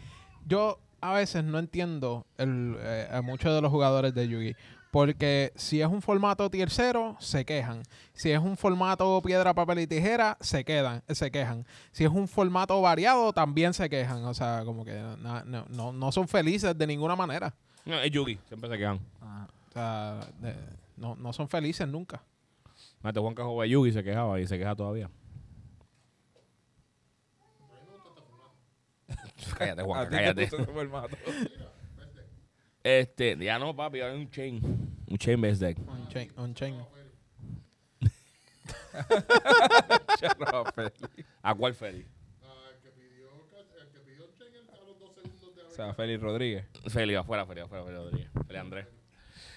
yo 0.46 0.78
a 1.00 1.14
veces 1.14 1.44
no 1.46 1.58
entiendo 1.60 2.26
el, 2.38 2.76
eh, 2.80 3.08
a 3.10 3.22
muchos 3.22 3.56
de 3.56 3.62
los 3.62 3.72
jugadores 3.72 4.14
de 4.14 4.28
Yugi. 4.28 4.56
Porque 4.94 5.52
si 5.56 5.82
es 5.82 5.88
un 5.88 6.04
formato 6.04 6.48
0, 6.54 7.18
se 7.20 7.46
quejan. 7.46 7.82
Si 8.14 8.30
es 8.30 8.38
un 8.38 8.56
formato 8.56 9.20
piedra, 9.26 9.52
papel 9.52 9.80
y 9.80 9.88
tijera, 9.88 10.38
se 10.40 10.64
quedan, 10.64 11.02
se 11.10 11.32
quejan. 11.32 11.66
Si 11.92 12.04
es 12.04 12.12
un 12.12 12.28
formato 12.28 12.80
variado, 12.80 13.34
también 13.34 13.74
se 13.74 13.90
quejan. 13.90 14.24
O 14.26 14.36
sea, 14.36 14.62
como 14.64 14.86
que 14.86 14.94
no, 15.18 15.66
no, 15.70 15.92
no 15.92 16.12
son 16.12 16.28
felices 16.28 16.78
de 16.78 16.86
ninguna 16.86 17.16
manera. 17.16 17.56
no, 17.86 18.00
es 18.00 18.12
Yugi, 18.12 18.38
siempre 18.48 18.70
se 18.70 18.78
quedan. 18.78 19.00
O 19.20 19.72
sea, 19.74 20.20
de- 20.40 20.54
no, 20.96 21.16
no 21.16 21.34
son 21.34 21.50
felices 21.50 21.88
nunca. 21.88 22.22
Mate 23.02 23.20
Juan 23.20 23.34
que 23.34 23.42
jugaba 23.42 23.66
Yugi 23.66 23.94
se 23.94 24.04
quejaba 24.04 24.40
y 24.40 24.46
se 24.46 24.60
queja 24.60 24.76
todavía. 24.76 25.10
cállate, 29.58 29.82
Juan, 29.82 30.08
cállate. 30.12 30.48
puso 30.52 30.66
como 30.68 30.82
el 30.82 30.90
mato. 30.90 31.18
Este, 32.84 33.38
ya 33.38 33.58
no, 33.60 33.76
papi, 33.76 34.02
hay 34.02 34.16
un 34.16 34.30
chain. 34.30 34.62
Un 35.10 35.18
chain 35.18 35.42
base 35.42 35.66
deck. 35.66 35.78
On 35.88 36.08
chain, 36.10 36.32
on 36.36 36.54
chain. 36.54 36.76
¿A 41.42 41.56
cuál 41.56 41.74
Feli? 41.74 42.06
O 45.66 45.70
sea, 45.76 45.94
Félix 45.96 46.22
Rodríguez. 46.22 46.66
Feli, 46.88 47.16
afuera, 47.16 47.46
Feli, 47.48 47.62
afuera, 47.62 47.84
Feli 47.84 47.96
Rodríguez. 47.96 48.30
Feli 48.46 48.60
Andrés. 48.60 48.86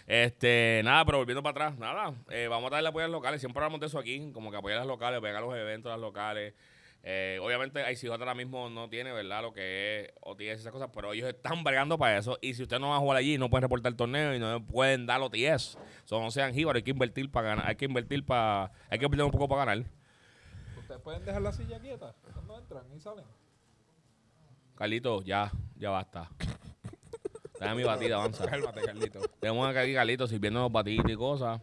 Este, 0.07 0.81
nada, 0.85 1.05
pero 1.05 1.19
volviendo 1.19 1.43
para 1.43 1.67
atrás, 1.67 1.79
nada. 1.79 2.15
eh, 2.31 2.47
vamos 2.49 2.71
a 2.71 2.77
darle 2.77 2.89
apoyo 2.89 3.05
a 3.05 3.09
los 3.09 3.19
locales. 3.19 3.41
Siempre 3.41 3.61
hablamos 3.61 3.81
de 3.81 3.87
eso 3.87 3.99
aquí, 3.99 4.31
como 4.33 4.51
que 4.51 4.57
apoyar 4.57 4.79
a 4.79 4.83
los 4.83 4.89
locales, 4.89 5.21
pegar 5.21 5.43
los 5.43 5.55
eventos 5.55 5.93
a 5.93 5.97
los 5.97 6.07
locales. 6.07 6.55
Eh, 7.09 7.39
obviamente, 7.41 7.81
ICJ 7.93 8.11
ahora 8.11 8.35
mismo 8.35 8.69
no 8.69 8.89
tiene, 8.89 9.13
¿verdad? 9.13 9.41
Lo 9.41 9.53
que 9.53 10.01
es 10.01 10.13
OTS 10.23 10.41
y 10.41 10.49
esas 10.49 10.73
cosas, 10.73 10.91
pero 10.93 11.13
ellos 11.13 11.29
están 11.29 11.63
bregando 11.63 11.97
para 11.97 12.19
eso. 12.19 12.37
Y 12.43 12.55
si 12.55 12.65
usted 12.65 12.81
no 12.81 12.89
va 12.89 12.97
a 12.97 12.99
jugar 12.99 13.19
allí, 13.19 13.39
no 13.39 13.49
pueden 13.49 13.63
reportar 13.63 13.93
el 13.93 13.97
torneo 13.97 14.35
y 14.35 14.41
no 14.41 14.67
pueden 14.67 15.07
dar 15.07 15.21
OTS. 15.21 15.79
So, 16.05 16.21
no 16.21 16.33
sean 16.33 16.53
jíbaros, 16.53 16.81
hay 16.81 16.83
que 16.83 16.91
invertir 16.91 17.31
para 17.31 17.51
ganar. 17.51 17.67
Hay 17.69 17.77
que 17.77 17.85
invertir 17.85 18.27
para. 18.27 18.73
Hay 18.91 18.99
que 18.99 19.05
invertir 19.05 19.25
un 19.25 19.31
poco 19.31 19.47
para 19.47 19.65
ganar. 19.65 19.87
¿Ustedes 20.77 21.01
pueden 21.01 21.25
dejar 21.25 21.43
la 21.43 21.53
silla 21.53 21.79
quieta 21.79 22.13
cuando 22.33 22.59
entran 22.59 22.85
y 22.93 22.99
salen? 22.99 23.25
Carlito, 24.75 25.23
ya, 25.23 25.53
ya 25.77 25.91
basta. 25.91 26.29
Dame 27.61 27.77
mi 27.77 27.85
batida, 27.85 28.17
avanza. 28.17 28.47
Cálmate, 28.47 28.83
Carlito. 28.83 29.21
Tenemos 29.39 29.69
aquí 29.69 29.93
a 29.93 29.99
Carlito 29.99 30.27
sirviendo 30.27 30.59
los 30.59 30.73
batidos 30.73 31.09
y 31.09 31.15
cosas. 31.15 31.63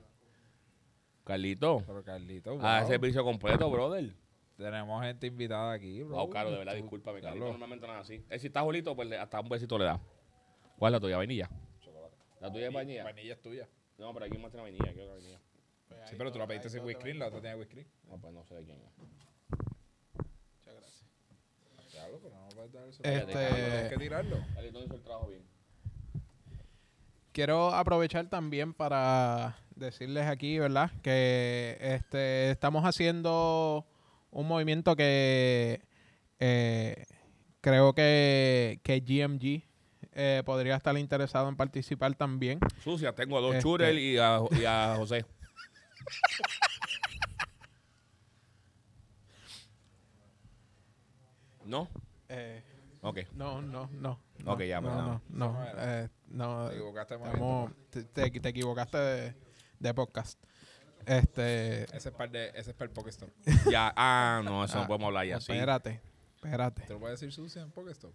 Carlito, 1.25 1.83
Pero 1.85 2.01
Carlito, 2.01 2.51
a 2.61 2.79
wow. 2.79 2.87
servicio 2.87 3.25
completo, 3.25 3.69
brother. 3.69 4.22
Tenemos 4.64 5.03
gente 5.03 5.28
invitada 5.28 5.74
aquí, 5.74 6.01
bro. 6.03 6.16
Wow, 6.16 6.30
caro, 6.30 6.51
de 6.51 6.57
verdad, 6.57 6.74
discúlpame, 6.76 7.20
Carlos. 7.22 7.32
Carlito. 7.39 7.51
Normalmente 7.51 7.86
no 7.88 7.93
es 7.93 7.99
así. 7.99 8.24
Eh, 8.30 8.39
si 8.39 8.47
está 8.47 8.61
Julito, 8.61 8.95
pues 8.95 9.09
le- 9.09 9.18
hasta 9.18 9.39
un 9.41 9.49
besito 9.49 9.78
le 9.78 9.86
da. 9.86 9.99
¿Cuál 10.78 10.93
es 10.93 10.97
la 10.97 10.99
tuya? 11.01 11.18
¿Vainilla? 11.18 11.49
La 12.39 12.51
tuya 12.51 12.68
es 12.68 12.74
vainilla. 12.74 13.03
Vainilla 13.03 13.34
es 13.34 13.41
tuya. 13.41 13.68
No, 13.97 14.14
pero 14.14 14.26
aquí 14.26 14.38
más 14.38 14.51
tiene 14.51 14.64
vainilla. 14.64 14.91
Quiero 14.93 15.07
la 15.07 15.14
vainilla. 15.14 15.39
Sí, 16.05 16.16
pero 16.18 16.32
tú 16.32 16.39
la 16.39 16.47
pediste 16.47 16.70
sin 16.70 16.84
cream, 16.93 17.18
la 17.20 17.28
otra 17.28 17.39
tiene 17.39 17.55
whipped 17.55 17.72
cream. 17.74 17.88
No, 18.09 18.18
pues 18.18 18.34
no 18.34 18.43
sé 18.45 18.55
de 18.55 18.64
quién 18.66 18.82
es. 18.82 18.91
Claro, 21.91 22.20
pero 22.22 22.36
no 22.36 22.49
puedes 22.49 22.72
dar 22.74 22.88
eso. 22.88 23.01
Este- 23.03 23.26
Tienes 23.34 23.89
que 23.89 23.97
tirarlo. 23.97 24.38
Carlito 24.55 24.84
hizo 24.84 24.95
el 24.95 25.01
trabajo 25.03 25.28
bien. 25.30 25.43
Quiero 27.32 27.74
aprovechar 27.74 28.30
también 28.30 28.74
para 28.74 29.55
decirles 29.76 30.26
aquí, 30.28 30.59
¿verdad? 30.59 30.91
Que 31.01 31.78
este 31.80 32.51
estamos 32.51 32.84
haciendo 32.86 33.86
un 34.34 34.47
movimiento 34.47 34.95
que 34.95 35.81
eh, 36.39 37.05
creo 37.61 37.93
que, 37.93 38.79
que 38.84 38.99
GMG 38.99 39.63
eh, 40.15 40.43
podría 40.45 40.75
estar 40.75 40.97
interesado 40.97 41.47
en 41.49 41.55
participar 41.55 42.13
también. 42.15 42.59
Sucia, 42.84 43.13
tengo 43.13 43.38
a 43.38 43.41
dos 43.41 43.51
Este- 43.55 43.63
Churel 43.63 43.97
y 43.99 44.17
a, 44.17 44.39
y 44.59 44.65
a 44.65 44.95
José. 44.97 45.25
¿No? 51.65 51.88
Eh, 52.29 52.61
Ok. 53.01 53.19
no, 53.36 53.61
no, 53.61 53.89
no. 53.93 54.19
Ok, 54.45 54.61
ya, 54.63 54.81
no, 54.81 54.88
pues, 54.89 54.95
no, 54.97 55.21
no, 55.29 55.53
no 55.53 55.65
eh, 55.77 56.09
no, 56.29 56.67
Te 56.69 56.75
equivocaste 56.75 57.15
te, 57.89 58.03
te- 58.03 58.39
te 58.39 58.49
equivocaste 58.49 58.97
de, 58.97 59.36
de 59.79 59.93
podcast. 59.93 60.41
Este, 61.05 61.83
Ese 61.95 62.09
es 62.09 62.15
para 62.15 62.31
de, 62.31 62.49
ese 62.55 62.71
es 62.71 62.73
para 62.75 62.85
el 62.87 62.91
Pokestop. 62.91 63.29
Ya, 63.71 63.93
ah, 63.95 64.41
no, 64.43 64.63
eso 64.63 64.77
Ah, 64.77 64.81
no 64.81 64.87
podemos 64.87 65.07
hablar 65.07 65.25
ya, 65.25 65.39
sí. 65.39 65.51
espérate, 65.51 66.01
espérate. 66.35 66.81
¿Te 66.83 66.93
lo 66.93 66.99
puedes 66.99 67.19
decir 67.19 67.33
sucia 67.33 67.61
en 67.61 67.71
Pokestop? 67.71 68.13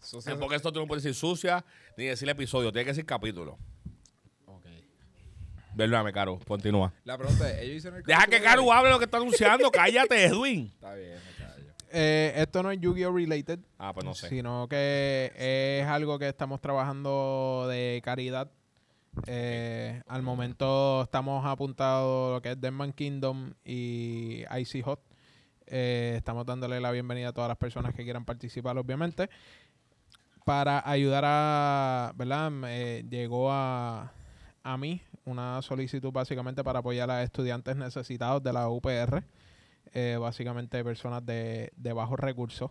Sucia. 0.00 0.32
En 0.32 0.38
porque 0.38 0.56
esto 0.56 0.72
tú 0.72 0.80
no 0.80 0.86
puedes 0.86 1.02
decir 1.02 1.14
sucia 1.18 1.64
ni 1.96 2.04
decir 2.06 2.28
episodio, 2.28 2.70
tiene 2.72 2.84
que 2.84 2.90
decir 2.92 3.06
capítulo. 3.06 3.58
Ok. 4.46 4.66
Perdóname, 5.76 6.12
Caro, 6.12 6.38
continúa. 6.46 6.92
La 7.04 7.16
pregunta 7.18 7.50
es, 7.50 7.62
ellos 7.62 7.76
hicieron 7.78 7.98
el 8.00 8.04
Deja 8.04 8.26
que 8.26 8.40
Caro 8.40 8.62
de 8.64 8.70
hable 8.72 8.90
lo 8.90 8.98
que 8.98 9.06
está 9.06 9.16
anunciando, 9.16 9.70
cállate, 9.70 10.24
Edwin. 10.26 10.70
Está 10.74 10.94
bien, 10.94 11.14
me 11.14 11.44
callo. 11.44 11.72
Eh, 11.90 12.32
esto 12.36 12.62
no 12.62 12.70
es 12.70 12.80
Yu-Gi-Oh! 12.80 13.12
related, 13.12 13.58
Ah, 13.78 13.92
pues 13.92 14.04
no 14.04 14.14
sé. 14.14 14.28
sino 14.28 14.66
que 14.68 15.32
es 15.36 15.86
algo 15.86 16.18
que 16.18 16.28
estamos 16.28 16.60
trabajando 16.60 17.66
de 17.68 18.00
caridad. 18.04 18.50
Eh, 19.26 20.02
al 20.08 20.22
momento 20.22 21.02
estamos 21.02 21.44
apuntados 21.46 22.34
lo 22.34 22.42
que 22.42 22.52
es 22.52 22.60
Deadman 22.60 22.92
Kingdom 22.92 23.52
y 23.64 24.44
Icy 24.58 24.82
Hot. 24.82 25.00
Eh, 25.66 26.14
estamos 26.16 26.44
dándole 26.46 26.80
la 26.80 26.90
bienvenida 26.90 27.28
a 27.28 27.32
todas 27.32 27.48
las 27.48 27.58
personas 27.58 27.94
que 27.94 28.04
quieran 28.04 28.24
participar, 28.24 28.76
obviamente. 28.78 29.28
Para 30.44 30.82
ayudar 30.88 31.24
a, 31.26 32.12
¿verdad? 32.16 32.50
Me 32.50 33.04
llegó 33.04 33.52
a, 33.52 34.12
a 34.62 34.76
mí 34.76 35.00
una 35.24 35.62
solicitud 35.62 36.10
básicamente 36.12 36.64
para 36.64 36.80
apoyar 36.80 37.10
a 37.10 37.22
estudiantes 37.22 37.76
necesitados 37.76 38.42
de 38.42 38.52
la 38.52 38.68
UPR. 38.68 39.22
eh, 39.94 40.16
básicamente 40.20 40.82
personas 40.84 41.24
de, 41.26 41.72
de 41.76 41.92
bajos 41.92 42.18
recursos. 42.18 42.70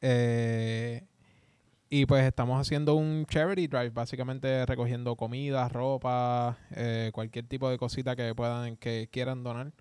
Eh, 0.00 1.04
y 1.90 2.06
pues 2.06 2.24
estamos 2.24 2.60
haciendo 2.60 2.94
un 2.94 3.24
charity 3.26 3.66
drive, 3.66 3.90
básicamente 3.90 4.66
recogiendo 4.66 5.16
comida, 5.16 5.68
ropa, 5.68 6.58
eh, 6.72 7.10
cualquier 7.14 7.46
tipo 7.46 7.70
de 7.70 7.78
cosita 7.78 8.14
que 8.14 8.34
puedan, 8.34 8.76
que 8.76 9.08
quieran 9.10 9.42
donar 9.42 9.72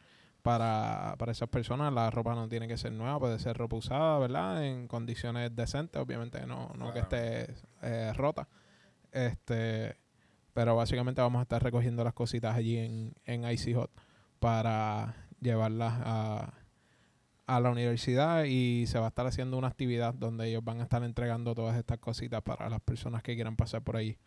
para, 0.41 1.15
para 1.17 1.33
esas 1.33 1.49
personas. 1.49 1.91
La 1.93 2.09
ropa 2.09 2.33
no 2.33 2.47
tiene 2.47 2.67
que 2.67 2.77
ser 2.77 2.93
nueva, 2.93 3.19
puede 3.19 3.39
ser 3.39 3.57
ropa 3.57 3.75
usada, 3.75 4.19
¿verdad? 4.19 4.65
En 4.65 4.87
condiciones 4.87 5.53
decentes, 5.55 6.01
obviamente 6.01 6.45
no, 6.45 6.71
no 6.77 6.93
que 6.93 6.99
esté 6.99 7.53
eh, 7.81 8.13
rota. 8.15 8.47
Este, 9.11 9.97
pero 10.53 10.75
básicamente 10.75 11.21
vamos 11.21 11.39
a 11.39 11.43
estar 11.43 11.61
recogiendo 11.61 12.03
las 12.03 12.13
cositas 12.13 12.55
allí 12.55 12.77
en, 12.77 13.13
en 13.25 13.49
Icy 13.49 13.73
Hot 13.73 13.91
para 14.39 15.27
llevarlas 15.41 15.93
a, 16.05 16.53
a 17.47 17.59
la 17.59 17.69
universidad 17.71 18.43
y 18.43 18.85
se 18.87 18.99
va 18.99 19.05
a 19.05 19.09
estar 19.09 19.25
haciendo 19.25 19.57
una 19.57 19.67
actividad 19.69 20.13
donde 20.13 20.47
ellos 20.49 20.63
van 20.63 20.81
a 20.81 20.83
estar 20.83 21.01
entregando 21.03 21.55
todas 21.55 21.77
estas 21.77 21.97
cositas 21.97 22.41
para 22.43 22.69
las 22.69 22.81
personas 22.81 23.23
que 23.23 23.33
quieran 23.35 23.55
pasar 23.55 23.81
por 23.83 23.95
allí. 23.97 24.17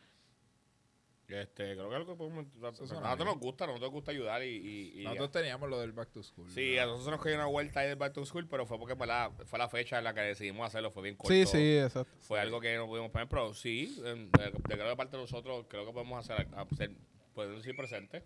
Este, 1.28 1.74
creo 1.76 1.88
que 1.88 1.94
es 1.94 2.00
algo 2.00 2.12
que 2.14 2.18
podemos. 2.18 2.44
A 2.56 2.70
nosotros 2.72 3.24
nos 3.24 3.38
gusta, 3.38 3.62
a 3.62 3.66
nosotros 3.68 3.88
nos 3.88 3.92
gusta 3.92 4.10
ayudar 4.10 4.42
y. 4.42 4.46
y, 4.56 5.00
y- 5.02 5.04
Nosotros 5.04 5.30
teníamos 5.30 5.70
lo 5.70 5.78
del 5.78 5.92
Back 5.92 6.10
to 6.10 6.24
School. 6.24 6.50
sí, 6.50 6.76
a 6.76 6.86
nosotros 6.86 7.12
nos 7.12 7.22
cayó 7.22 7.36
una 7.36 7.46
vuelta 7.46 7.78
ahí 7.80 7.88
del 7.88 7.96
Back 7.96 8.14
to 8.14 8.26
School, 8.26 8.48
pero 8.48 8.66
fue 8.66 8.78
porque 8.80 8.94
¿verdad? 8.94 9.30
fue 9.46 9.56
la 9.60 9.68
fecha 9.68 9.98
en 9.98 10.04
la 10.04 10.12
que 10.12 10.22
decidimos 10.22 10.66
hacerlo, 10.66 10.90
fue 10.90 11.04
bien 11.04 11.14
corto. 11.14 11.32
Sí, 11.32 11.46
sí, 11.46 11.76
exacto. 11.78 12.10
Fue 12.22 12.40
algo 12.40 12.60
que 12.60 12.74
no 12.76 12.86
pudimos 12.88 13.12
poner, 13.12 13.28
pero 13.28 13.54
sí, 13.54 13.96
en- 14.04 14.28
de, 14.32 14.76
de, 14.76 14.96
parte 14.96 15.16
de 15.16 15.22
nosotros, 15.22 15.66
creo 15.68 15.86
que 15.86 15.92
podemos 15.92 16.18
hacer, 16.28 16.48
hacer 16.56 16.90
podemos 17.32 17.58
decir 17.58 17.76
presente, 17.76 18.24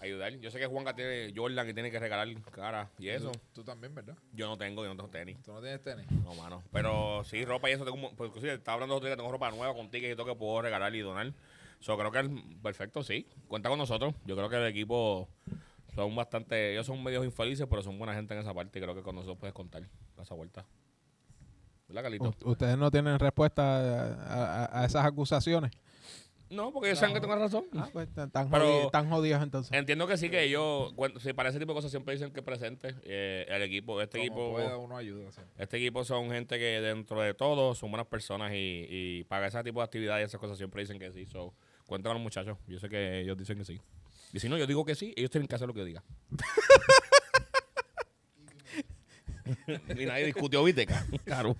ayudar. 0.00 0.32
Yo 0.38 0.50
sé 0.50 0.58
que 0.58 0.66
Juanca 0.66 0.94
tiene 0.94 1.32
Jordan 1.34 1.66
que 1.66 1.74
tiene 1.74 1.90
que 1.90 1.98
regalar 1.98 2.28
cara 2.50 2.90
y 2.98 3.08
eso. 3.08 3.32
Tú, 3.32 3.40
tú 3.54 3.64
también, 3.64 3.94
¿verdad? 3.94 4.16
Yo 4.32 4.46
no 4.46 4.56
tengo, 4.58 4.82
yo 4.84 4.90
no 4.90 4.96
tengo 4.96 5.08
tenis. 5.10 5.36
Tú 5.42 5.52
no 5.52 5.60
tienes 5.60 5.82
tenis. 5.82 6.06
No, 6.24 6.34
mano. 6.34 6.62
Pero 6.72 7.22
sí, 7.24 7.44
ropa 7.44 7.70
y 7.70 7.72
eso. 7.74 7.84
Tengo, 7.84 8.10
pues, 8.16 8.28
inclusive, 8.28 8.54
estaba 8.54 8.74
hablando 8.74 8.94
de 8.94 8.96
otro 8.98 9.06
día 9.08 9.16
que 9.16 9.20
tengo 9.20 9.32
ropa 9.32 9.50
nueva 9.50 9.74
con 9.74 9.90
tickets 9.90 10.12
y 10.12 10.16
todo 10.16 10.26
que 10.26 10.34
puedo 10.36 10.60
regalar 10.62 10.94
y 10.94 11.00
donar. 11.00 11.32
So, 11.80 11.96
creo 11.98 12.10
que 12.10 12.20
es 12.20 12.26
perfecto, 12.62 13.02
sí. 13.02 13.26
Cuenta 13.48 13.68
con 13.68 13.78
nosotros. 13.78 14.14
Yo 14.24 14.36
creo 14.36 14.48
que 14.48 14.56
el 14.56 14.66
equipo 14.66 15.28
son 15.94 16.14
bastante. 16.16 16.72
Ellos 16.72 16.86
son 16.86 17.02
medios 17.02 17.24
infelices, 17.24 17.66
pero 17.68 17.82
son 17.82 17.98
buena 17.98 18.14
gente 18.14 18.34
en 18.34 18.40
esa 18.40 18.54
parte. 18.54 18.78
Y 18.78 18.82
creo 18.82 18.94
que 18.94 19.02
con 19.02 19.14
nosotros 19.14 19.38
puedes 19.38 19.54
contar 19.54 19.82
a 20.18 20.22
esa 20.22 20.34
vuelta. 20.34 20.64
¿Verdad, 21.88 22.02
Carlito? 22.02 22.34
U- 22.44 22.50
¿Ustedes 22.50 22.78
no 22.78 22.90
tienen 22.90 23.18
respuesta 23.18 23.62
a, 23.62 24.64
a- 24.64 24.80
a 24.82 24.84
esas 24.86 25.04
acusaciones? 25.04 25.70
No, 26.50 26.72
porque 26.72 26.90
ellos 26.90 26.98
saben 26.98 27.14
que 27.14 27.20
tengo 27.20 27.34
razón. 27.36 27.64
Ah, 27.72 27.88
pues 27.92 28.08
están, 28.08 28.26
están 28.28 28.50
Pero- 28.50 28.64
jodi- 28.66 28.84
están 28.86 29.08
jodidos 29.10 29.42
entonces. 29.42 29.72
Entiendo 29.72 30.06
que 30.06 30.16
sí, 30.16 30.28
que 30.30 30.44
ellos, 30.44 30.92
cuando- 30.94 31.18
si 31.18 31.32
para 31.32 31.48
ese 31.48 31.58
tipo 31.58 31.72
de 31.72 31.76
cosas 31.76 31.90
siempre 31.90 32.14
dicen 32.14 32.32
que 32.32 32.42
presente. 32.42 32.94
Eh, 33.04 33.46
el 33.48 33.62
equipo, 33.62 34.00
este 34.00 34.18
Como 34.18 34.24
equipo. 34.26 34.52
pueda, 34.52 34.76
uno 34.76 34.96
ayuda 34.96 35.32
siempre. 35.32 35.54
Este 35.62 35.78
equipo 35.78 36.04
son 36.04 36.30
gente 36.30 36.58
que 36.58 36.80
dentro 36.80 37.20
de 37.22 37.34
todo 37.34 37.74
son 37.74 37.90
buenas 37.90 38.06
personas 38.06 38.52
y, 38.52 38.86
y 38.88 39.24
para 39.24 39.46
ese 39.48 39.62
tipo 39.64 39.80
de 39.80 39.84
actividades 39.84 40.22
y 40.22 40.26
esas 40.26 40.40
cosas 40.40 40.58
siempre 40.58 40.82
dicen 40.82 40.98
que 40.98 41.10
sí. 41.12 41.26
So, 41.26 41.54
cuenta 41.86 42.10
con 42.10 42.14
los 42.16 42.22
muchachos. 42.22 42.58
Yo 42.68 42.78
sé 42.78 42.88
que 42.88 43.20
ellos 43.20 43.36
dicen 43.36 43.58
que 43.58 43.64
sí. 43.64 43.80
Y 44.32 44.40
si 44.40 44.48
no, 44.48 44.58
yo 44.58 44.66
digo 44.66 44.84
que 44.84 44.94
sí, 44.94 45.12
ellos 45.16 45.30
tienen 45.30 45.48
que 45.48 45.54
hacer 45.54 45.66
lo 45.66 45.74
que 45.74 45.80
yo 45.80 45.86
diga. 45.86 46.04
y 49.96 50.06
nadie 50.06 50.26
discutió, 50.26 50.62
¿viste? 50.64 50.86
Claro. 51.24 51.56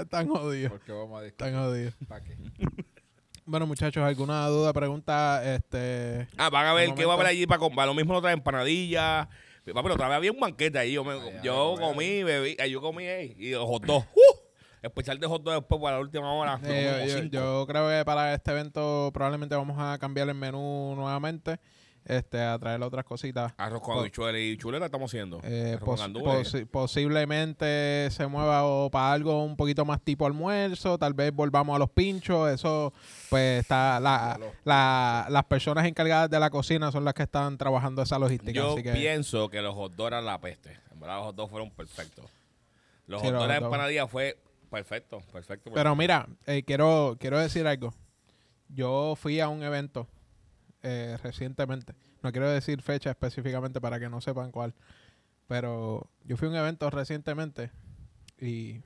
Están 0.00 0.28
jodidos. 0.28 0.72
Porque 0.72 0.92
vamos 0.92 1.20
a 1.20 1.24
discutir. 1.24 1.46
Están 1.48 1.62
jodidos. 1.64 1.94
¿Para 2.08 2.24
qué? 2.24 2.36
Bueno, 3.52 3.66
muchachos, 3.66 4.02
¿alguna 4.02 4.46
duda, 4.48 4.72
pregunta? 4.72 5.42
Este, 5.44 6.26
Ah, 6.38 6.48
van 6.48 6.64
a 6.64 6.72
ver 6.72 6.94
qué 6.94 7.04
va 7.04 7.12
a 7.12 7.16
haber 7.16 7.26
allí 7.26 7.46
para 7.46 7.58
comprar. 7.58 7.86
Lo 7.86 7.92
mismo 7.92 8.14
lo 8.14 8.22
traen 8.22 8.38
empanadillas. 8.38 9.28
Papi, 9.74 9.90
otra 9.90 10.08
vez 10.08 10.16
había 10.16 10.32
un 10.32 10.40
banquete 10.40 10.78
ahí. 10.78 10.92
Yo, 10.94 11.04
me- 11.04 11.12
Ay, 11.12 11.20
ay, 11.34 11.40
yo 11.42 11.74
ay, 11.76 11.84
comí, 11.84 12.22
bebí, 12.22 12.56
eh, 12.58 12.70
yo 12.70 12.80
comí 12.80 13.06
ahí. 13.06 13.34
Y 13.36 13.50
los 13.50 13.66
hot 13.66 13.84
dogs. 13.84 14.06
¡Uh! 14.16 14.38
Especial 14.80 15.18
de 15.20 15.26
hot 15.26 15.42
dogs 15.42 15.58
después 15.58 15.82
para 15.82 15.96
la 15.96 16.00
última 16.00 16.32
hora. 16.32 16.58
Eh, 16.64 17.28
yo 17.30 17.66
creo 17.66 17.88
que 17.90 18.04
para 18.06 18.32
este 18.32 18.52
evento 18.52 19.10
probablemente 19.12 19.54
vamos 19.54 19.76
a 19.78 19.98
cambiar 19.98 20.30
el 20.30 20.34
menú 20.34 20.94
nuevamente. 20.96 21.60
Este, 22.04 22.40
a 22.42 22.58
traer 22.58 22.82
otras 22.82 23.04
cositas. 23.04 23.52
Arroz 23.56 23.80
con 23.80 23.98
habichuelas 23.98 24.40
y 24.40 24.56
chuleta 24.56 24.86
estamos 24.86 25.10
haciendo. 25.10 25.40
Eh, 25.44 25.78
pos- 25.84 26.00
posi- 26.00 26.66
posiblemente 26.66 28.08
se 28.10 28.26
mueva 28.26 28.64
o 28.64 28.90
para 28.90 29.12
algo 29.12 29.44
un 29.44 29.56
poquito 29.56 29.84
más 29.84 30.00
tipo 30.02 30.26
almuerzo, 30.26 30.98
tal 30.98 31.14
vez 31.14 31.32
volvamos 31.32 31.76
a 31.76 31.78
los 31.78 31.90
pinchos, 31.90 32.50
eso 32.50 32.92
pues 33.30 33.60
está 33.60 34.00
la, 34.00 34.38
la- 34.64 35.26
las 35.28 35.44
personas 35.44 35.86
encargadas 35.86 36.28
de 36.30 36.40
la 36.40 36.50
cocina 36.50 36.90
son 36.90 37.04
las 37.04 37.14
que 37.14 37.22
están 37.24 37.56
trabajando 37.58 38.02
esa 38.02 38.18
logística, 38.18 38.52
Yo 38.52 38.72
así 38.74 38.82
que 38.82 38.92
pienso 38.92 39.48
que 39.48 39.60
los 39.62 39.74
hot 39.74 39.94
dogs 39.94 40.08
eran 40.08 40.24
la 40.26 40.40
peste. 40.40 40.78
En 40.92 41.00
verdad, 41.00 41.16
los 41.18 41.26
hot 41.26 41.36
dogs 41.36 41.50
fueron 41.50 41.70
perfectos. 41.70 42.24
Los 43.06 43.20
Sí, 43.20 43.28
hot 43.28 43.36
dogs 43.36 43.48
de 43.48 43.54
empanadilla 43.56 44.06
fue 44.06 44.38
perfecto, 44.70 45.20
perfecto. 45.32 45.70
Pero 45.74 45.94
mira, 45.96 46.26
eh, 46.46 46.62
quiero, 46.64 47.16
quiero 47.20 47.38
decir 47.38 47.66
algo. 47.66 47.92
Yo 48.68 49.14
fui 49.16 49.38
a 49.40 49.48
un 49.48 49.62
evento 49.62 50.06
eh, 50.82 51.16
recientemente. 51.22 51.94
No 52.22 52.32
quiero 52.32 52.48
decir 52.48 52.82
fecha 52.82 53.10
específicamente 53.10 53.80
para 53.80 53.98
que 54.00 54.08
no 54.08 54.20
sepan 54.20 54.50
cuál. 54.50 54.74
Pero 55.48 56.10
yo 56.24 56.36
fui 56.36 56.48
a 56.48 56.50
un 56.50 56.56
evento 56.56 56.88
recientemente 56.90 57.70
y 58.40 58.80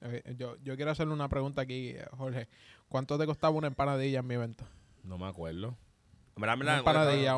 eh, 0.00 0.34
yo, 0.38 0.56
yo 0.62 0.76
quiero 0.76 0.90
hacerle 0.90 1.14
una 1.14 1.28
pregunta 1.28 1.62
aquí, 1.62 1.90
eh, 1.90 2.06
Jorge. 2.12 2.48
¿Cuánto 2.88 3.18
te 3.18 3.26
costaba 3.26 3.56
una 3.56 3.66
empanadilla 3.66 4.20
en 4.20 4.26
mi 4.26 4.34
evento? 4.34 4.64
No 5.02 5.18
me 5.18 5.26
acuerdo. 5.26 5.76
Verdad, 6.38 6.56
no, 6.58 6.84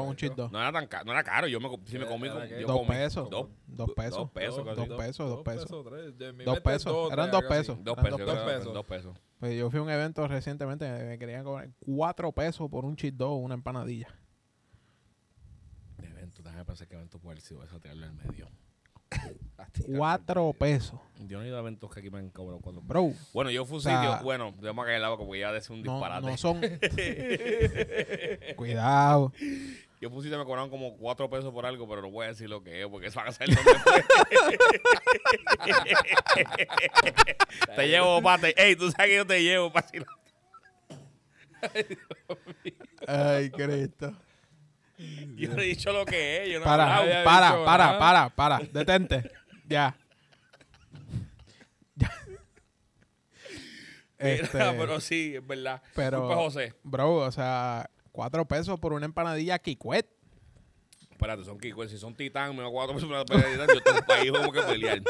o 0.01 0.03
un 0.03 0.17
dog. 0.17 0.51
No 0.51 0.61
era 0.61 0.73
tan 0.73 0.87
caro, 0.89 1.05
no 1.05 1.13
era 1.13 1.23
caro. 1.23 1.47
Yo 1.47 1.61
me, 1.61 1.69
sí 1.87 1.93
me 1.99 1.99
Era- 2.01 2.09
comí, 2.09 2.29
que- 2.49 2.61
yo 2.61 2.67
Dos 2.67 2.77
comí 2.79 2.89
pesos. 2.89 3.31
Dos, 3.31 3.49
Dos 3.67 3.91
pesos. 3.95 4.19
Dos 4.19 4.31
pesos, 4.33 4.57
dos 4.57 4.89
pesos, 4.99 5.29
dos 5.31 5.43
pesos. 5.45 5.71
Dos 6.45 6.61
pesos. 6.61 7.13
Eran 7.13 7.31
dos 7.31 7.45
pesos. 7.45 7.79
Dos 7.85 7.97
pesos, 7.97 8.19
dos 8.19 8.29
pesos. 8.29 8.45
que 8.45 8.45
pesos. 8.45 8.75
Dos 8.75 8.87
pesos. 8.87 9.17
Pues 9.39 9.57
yo 9.57 9.71
fui 9.71 9.79
a 9.79 9.83
un 9.85 9.91
evento 9.91 10.27
recientemente, 10.27 10.91
me 11.05 11.17
querían 11.17 11.45
cobrar 11.45 11.71
cuatro 11.79 12.33
pesos 12.33 12.69
por 12.69 12.85
un 12.85 12.97
cheat 12.97 13.15
dog 13.15 13.35
o 13.35 13.37
una 13.37 13.55
empanadilla. 13.55 14.09
De 15.99 16.09
evento, 16.09 16.43
déjame 16.43 16.65
pensar 16.65 16.89
que 16.89 16.95
evento 16.97 17.21
puede 17.21 17.35
haber 17.35 17.43
sido 17.43 17.63
eso, 17.63 17.79
tirarlo 17.79 18.05
en 18.07 18.17
medio. 18.17 18.49
Cuatro 19.87 20.53
pesos. 20.53 20.99
Yo 21.27 21.39
no 21.39 21.45
he 21.45 21.49
ido 21.49 21.57
a 21.57 21.61
eventos 21.61 21.93
que 21.93 22.01
aquí 22.01 22.11
me 22.11 22.19
han 22.19 22.31
cobrado 22.31 22.61
cuando. 22.61 22.81
Bro, 22.81 23.13
Bueno, 23.33 23.51
yo 23.51 23.65
fui 23.65 23.77
un 23.77 23.79
O 23.79 23.83
sea, 23.83 24.01
sitio, 24.01 24.25
bueno, 24.25 24.53
vamos 24.61 24.83
a 24.83 24.87
caer 24.87 24.97
el 24.97 25.03
lado 25.03 25.19
porque 25.19 25.41
ya 25.41 25.53
decir 25.53 25.73
un 25.73 25.83
disparate. 25.83 26.27
no 26.27 26.37
son... 26.37 26.61
Cuidado. 28.57 29.33
Yo 30.01 30.11
que 30.11 30.37
me 30.37 30.45
cobraron 30.45 30.71
como 30.71 30.97
cuatro 30.97 31.29
pesos 31.29 31.53
por 31.53 31.67
algo, 31.67 31.89
pero 31.89 32.03
no 32.03 32.11
voy 32.11 32.27
a 32.27 32.29
decir 32.29 32.49
lo 32.49 32.63
que 32.63 32.83
es 32.83 32.89
porque 32.89 33.09
eso 33.09 33.19
van 33.19 33.29
a 33.29 33.33
fue. 33.33 33.47
te 37.77 37.89
llevo, 37.89 38.23
pate. 38.23 38.55
Ey, 38.57 38.77
tú 38.77 38.91
sabes 38.93 39.11
que 39.11 39.17
yo 39.17 39.27
te 39.27 39.43
llevo, 39.43 39.73
pate. 39.73 40.05
Ay, 43.09 43.51
Cristo. 43.51 44.13
Yo 45.37 45.49
no 45.55 45.61
he 45.63 45.65
dicho 45.67 45.93
lo 45.93 46.05
que 46.05 46.43
es. 46.43 46.49
Yo 46.53 46.59
no 46.59 46.65
Para, 46.65 46.87
para, 47.25 47.65
para, 47.65 47.87
nada. 47.87 47.99
para, 47.99 48.29
para. 48.31 48.59
Detente. 48.73 49.31
Ya. 49.69 49.97
Ya. 51.95 52.11
Este, 54.19 54.59
Mira, 54.59 54.75
pero 54.77 55.01
sí, 55.01 55.37
es 55.37 55.47
verdad. 55.47 55.81
pero- 55.95 56.19
Disculpa, 56.23 56.43
José. 56.43 56.75
bro, 56.83 57.15
o 57.19 57.31
sea, 57.31 57.89
cuatro 58.11 58.45
pesos 58.49 58.79
por 58.81 58.93
una 58.93 59.07
empanadilla 59.07 59.61
Kikwet. 59.61 60.09
Espérate, 61.13 61.45
son 61.45 61.59
Kiko. 61.59 61.87
Si 61.87 61.99
son 61.99 62.15
titán, 62.17 62.57
me 62.57 62.63
da 62.63 62.69
cuatro 62.69 62.95
pesos 62.97 63.09
por 63.09 63.17
una 63.17 63.25
titán, 63.25 63.69
yo 63.73 63.81
tengo 63.81 63.99
un 64.01 64.05
país 64.07 64.33
como 64.33 64.51
que 64.51 64.61
pelear. 64.63 65.03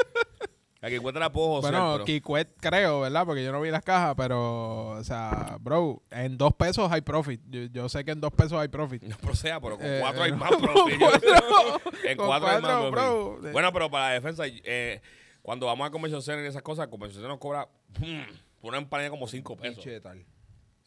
Aquí 0.81 0.95
encuentra 0.95 1.21
la 1.21 1.33
puedo 1.33 1.49
José. 1.57 1.71
Bueno, 1.71 1.93
pero- 1.95 2.05
Kikwet 2.05 2.55
creo, 2.61 3.01
¿verdad? 3.01 3.27
Porque 3.27 3.43
yo 3.45 3.51
no 3.51 3.61
vi 3.61 3.71
las 3.71 3.83
cajas, 3.83 4.15
pero, 4.17 4.91
o 4.91 5.03
sea, 5.05 5.57
bro, 5.61 6.03
en 6.11 6.39
dos 6.39 6.55
pesos 6.55 6.91
hay 6.93 7.01
profit. 7.01 7.41
Yo, 7.49 7.63
yo 7.65 7.89
sé 7.89 8.05
que 8.05 8.13
en 8.13 8.21
dos 8.21 8.33
pesos 8.33 8.53
hay 8.61 8.69
profit. 8.69 9.03
No 9.03 9.17
proceda, 9.17 9.61
pero 9.61 9.77
con 9.77 9.85
Eh, 9.87 9.99
cuatro 10.01 10.23
hay 10.23 10.31
no, 10.33 10.37
más 10.37 10.51
con 10.51 10.61
profit. 10.63 10.99
cuatro- 11.01 11.81
en 12.05 12.17
con 12.17 12.27
cuatro, 12.29 12.49
hay 12.49 12.63
más 12.63 12.71
profit. 12.73 12.91
bro. 12.93 13.53
Bueno, 13.53 13.73
pero 13.73 13.91
para 13.91 14.07
la 14.09 14.13
defensa, 14.15 14.45
eh, 14.47 15.01
cuando 15.43 15.67
vamos 15.67 15.87
a 15.87 15.91
Convention 15.91 16.23
Center 16.23 16.45
y 16.45 16.49
esas 16.49 16.63
cosas, 16.63 16.87
Convention 16.87 17.15
Center 17.23 17.31
nos 17.31 17.39
cobra 17.41 17.69
hmm, 17.99 18.21
una 18.63 18.79
empanada 18.79 19.11
como 19.11 19.27
cinco 19.27 19.57
pesos. 19.57 19.77
Pinche 19.83 20.01
tal. 20.01 20.25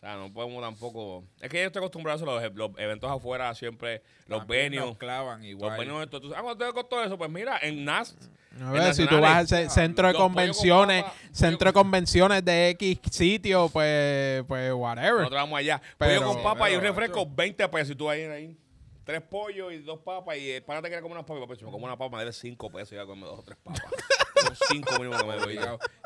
O 0.02 0.04
sea, 0.04 0.16
no 0.16 0.34
podemos 0.34 0.64
tampoco... 0.64 1.24
Es 1.40 1.48
que 1.48 1.60
yo 1.60 1.66
estoy 1.68 1.80
acostumbrado 1.80 2.16
a 2.18 2.24
eso, 2.24 2.50
los, 2.50 2.56
los 2.56 2.80
eventos 2.80 3.12
afuera 3.12 3.54
siempre, 3.54 4.02
los 4.26 4.48
nos 4.48 4.98
clavan 4.98 5.42
Los 5.42 5.48
igual. 5.48 5.78
venues, 5.80 6.06
estos, 6.06 6.22
tú- 6.22 6.34
ah, 6.36 6.42
¿cuánto 6.42 6.66
te 6.66 6.74
costó 6.74 7.04
eso? 7.04 7.20
Pues 7.20 7.30
mira, 7.30 7.60
en 7.62 7.86
NAS, 7.86 8.16
A 8.60 8.66
En 8.66 8.72
ver, 8.74 8.96
si 8.96 9.06
tú 9.06 9.20
vas 9.22 9.38
al 9.38 9.48
ce- 9.48 9.70
centro 9.70 10.08
de 10.08 10.14
los 10.14 10.22
convenciones, 10.24 11.04
papa, 11.04 11.16
centro 11.32 11.70
de 11.70 11.74
convenciones 11.74 12.44
de 12.44 12.70
X 12.70 13.00
sitio, 13.12 13.70
pues, 13.70 14.44
pues, 14.48 14.74
whatever. 14.74 15.18
nosotros 15.20 15.40
vamos 15.40 15.60
allá. 15.60 15.80
Pero- 16.00 16.22
pollo 16.22 16.34
con 16.34 16.44
papa 16.44 16.72
y 16.72 16.74
un 16.74 16.82
pero, 16.82 16.94
refresco, 16.94 17.20
macho. 17.26 17.36
20 17.36 17.68
pesos. 17.70 17.92
Y 17.92 17.96
tú 17.96 18.10
ahí, 18.10 18.24
ahí, 18.24 18.58
tres 19.04 19.22
pollos 19.22 19.72
y 19.74 19.80
dos 19.80 20.00
papas. 20.00 20.38
Y 20.38 20.52
el 20.52 20.64
pana 20.64 20.82
te 20.82 20.88
quiere 20.88 21.02
comer 21.02 21.18
unas 21.18 21.26
papas. 21.28 21.44
Papi, 21.48 21.60
si 21.60 21.66
me 21.66 21.72
como 21.72 21.86
una 21.86 21.98
papa, 21.98 22.18
me 22.18 22.24
debe 22.24 22.34
cinco 22.34 22.70
pesos. 22.72 22.94
Y 22.94 22.96
ya 22.96 23.06
comer 23.06 23.26
dos 23.26 23.40
o 23.40 23.44
tres 23.44 23.58
papas. 23.64 23.82
Son 24.42 24.56
cinco 24.70 24.94
mínimo 25.00 25.18
que 25.18 25.26
me 25.26 25.36
doy. 25.38 25.60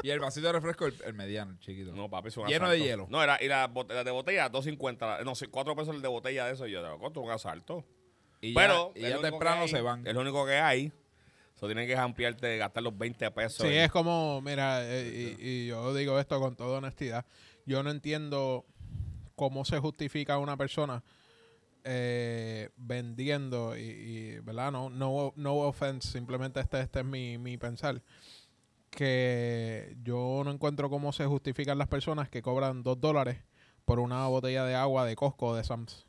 Y 0.03 0.09
el 0.09 0.19
vasito 0.19 0.47
de 0.47 0.53
refresco, 0.53 0.85
el, 0.87 0.95
el 1.05 1.13
mediano, 1.13 1.51
el 1.51 1.59
chiquito. 1.59 1.93
No, 1.93 2.09
papi, 2.09 2.27
es 2.29 2.37
un 2.37 2.47
Lleno 2.47 2.65
asalto. 2.65 2.71
de 2.83 2.87
hielo. 2.89 3.07
No, 3.09 3.23
era, 3.23 3.41
y 3.41 3.47
la, 3.47 3.69
bot- 3.71 3.87
la 3.93 4.03
de 4.03 4.11
botella, 4.11 4.51
2.50. 4.51 5.23
No, 5.23 5.35
sí, 5.35 5.45
4 5.47 5.75
pesos 5.75 5.95
el 5.95 6.01
de 6.01 6.07
botella 6.09 6.45
de 6.45 6.53
eso. 6.53 6.67
Y 6.67 6.71
yo, 6.71 6.83
te 6.83 6.99
costo 6.99 7.21
un 7.21 7.31
asalto. 7.31 7.85
y 8.41 8.53
Pero 8.53 8.93
ya, 8.93 8.99
y 9.01 9.03
es 9.05 9.09
ya 9.09 9.15
lo 9.15 9.19
único 9.21 9.31
temprano 9.37 9.61
hay, 9.61 9.67
se 9.69 9.81
van. 9.81 10.05
Es 10.05 10.13
lo 10.13 10.21
único 10.21 10.45
que 10.45 10.57
hay. 10.57 10.91
Eso 11.55 11.67
tienen 11.67 11.87
que 11.87 11.95
ampliarte, 11.95 12.57
gastar 12.57 12.83
los 12.83 12.97
20 12.97 13.31
pesos. 13.31 13.65
Sí, 13.65 13.73
en- 13.73 13.83
es 13.83 13.91
como, 13.91 14.41
mira, 14.41 14.79
eh, 14.83 15.35
y, 15.39 15.47
y 15.47 15.67
yo 15.67 15.93
digo 15.93 16.19
esto 16.19 16.37
con 16.41 16.55
toda 16.57 16.79
honestidad. 16.79 17.25
Yo 17.65 17.81
no 17.83 17.89
entiendo 17.91 18.65
cómo 19.37 19.63
se 19.63 19.79
justifica 19.79 20.37
una 20.37 20.57
persona 20.57 21.01
eh, 21.85 22.69
vendiendo 22.75 23.77
y, 23.77 23.81
y, 23.81 24.39
¿verdad? 24.39 24.71
No, 24.71 24.89
no, 24.89 25.31
no 25.37 25.55
offense, 25.59 26.11
simplemente 26.11 26.59
este, 26.59 26.81
este 26.81 26.99
es 26.99 27.05
mi, 27.05 27.37
mi 27.37 27.57
pensar. 27.57 28.01
Que 28.89 29.95
yo 30.03 30.41
no 30.45 30.51
encuentro 30.51 30.89
cómo 30.89 31.11
se 31.11 31.25
justifican 31.25 31.77
las 31.77 31.87
personas 31.89 32.29
que 32.29 32.41
cobran 32.41 32.81
dos 32.83 32.99
dólares 33.01 33.37
por 33.83 33.99
una 33.99 34.25
botella 34.27 34.63
de 34.65 34.73
agua 34.75 35.05
de 35.05 35.15
Costco 35.15 35.47
o 35.47 35.55
de 35.55 35.63
Sam's. 35.63 36.05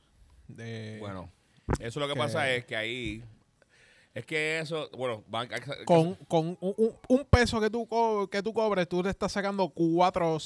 De- 0.49 0.99
Bueno, 1.01 1.31
eso 1.81 1.99
lo 2.01 2.07
que, 2.07 2.15
que- 2.15 2.19
pasa 2.21 2.51
es 2.53 2.65
que 2.65 2.77
ahí. 2.77 3.25
Es 4.17 4.25
que 4.25 4.61
eso, 4.61 4.89
bueno, 4.97 5.23
van, 5.29 5.47
con, 5.85 6.15
con 6.27 6.57
un, 6.63 6.95
un- 7.07 7.25
peso 7.27 7.61
que 7.61 7.69
tú, 7.69 7.87
co- 7.87 8.27
que 8.31 8.43
tú 8.43 8.55
cobres, 8.55 8.89
tú 8.89 9.03
le 9.03 9.11
estás 9.11 9.31
sacando 9.31 9.69
cuatro, 9.69 10.39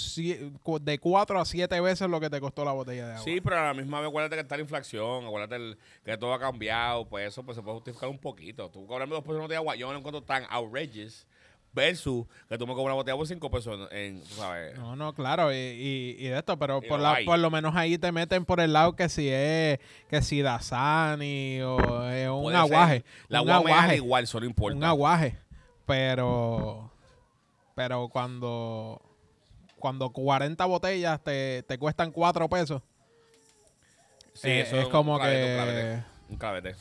de 0.81 0.99
cuatro 0.99 1.41
a 1.41 1.45
siete 1.45 1.81
veces 1.81 2.09
lo 2.09 2.19
que 2.19 2.29
te 2.29 2.41
costó 2.41 2.65
la 2.65 2.73
botella 2.73 3.07
de 3.07 3.13
agua. 3.13 3.25
Sí, 3.25 3.41
pero 3.41 3.59
a 3.61 3.67
la 3.67 3.75
misma 3.75 4.01
vez 4.01 4.09
acuérdate 4.09 4.35
que 4.35 4.43
está 4.43 4.57
la 4.57 4.63
inflación, 4.63 5.25
acuérdate 5.25 5.55
el- 5.55 5.79
que 6.05 6.17
todo 6.17 6.35
ha 6.35 6.41
cambiado, 6.41 7.07
pues 7.09 7.29
eso 7.29 7.45
pues 7.45 7.55
se 7.57 7.63
puede 7.63 7.77
justificar 7.77 8.09
un 8.09 8.19
poquito. 8.19 8.69
Tú 8.71 8.85
cobrarme 8.89 9.15
dos 9.15 9.23
pesos 9.23 9.49
de 9.49 9.55
agua, 9.55 9.77
yo 9.77 9.93
no 9.93 9.99
encuentro 9.99 10.21
tan 10.25 10.45
outrageous 10.51 11.25
versus 11.73 12.27
que 12.49 12.59
tú 12.59 12.67
me 12.67 12.75
cobras 12.75 12.87
una 12.87 12.95
botella 12.95 13.17
por 13.17 13.27
cinco 13.27 13.51
pesos 13.51 13.89
en, 13.93 14.25
sabes. 14.27 14.77
No, 14.79 14.97
no, 14.97 15.13
claro, 15.15 15.53
y, 15.53 15.57
y, 15.57 16.17
y 16.19 16.29
de 16.29 16.39
esto, 16.39 16.59
pero 16.59 16.81
Y 16.83 16.89
por, 16.89 16.99
lo 16.99 17.05
la, 17.05 17.19
por 17.25 17.39
lo 17.39 17.51
menos 17.51 17.75
ahí 17.77 17.97
te 17.99 18.11
meten 18.13 18.45
por 18.45 18.61
el 18.61 18.73
lado 18.73 18.97
que 18.97 19.09
si 19.09 19.29
es, 19.29 19.79
que 20.09 20.23
si 20.23 20.43
Dasani 20.43 21.61
o 21.63 22.05
es 22.11 22.29
un 22.29 22.43
Puede 22.43 22.57
ser. 22.57 22.65
aguaje. 22.65 23.05
La 23.29 23.43
un 23.43 23.51
aguaje, 23.51 23.97
igual, 23.97 24.25
eso 24.25 24.41
no 24.41 24.47
importa. 24.47 24.77
un 24.77 24.85
aguaje. 24.85 25.39
Pero, 25.87 26.91
pero 27.75 28.09
cuando, 28.09 29.01
cuando 29.79 30.11
40 30.11 30.65
botellas 30.67 31.23
te, 31.23 31.63
te 31.65 31.79
cuestan 31.79 32.11
cuatro 32.13 32.49
pesos, 32.49 32.83
Sí, 34.33 34.49
eh, 34.49 34.61
eso 34.61 34.79
es 34.79 34.85
un 34.87 34.91
como 34.91 35.19
clavete, 35.19 35.41
que... 35.45 35.51
Un 35.51 35.57
clavete. 35.57 36.05
Un 36.31 36.37
clavete. 36.37 36.77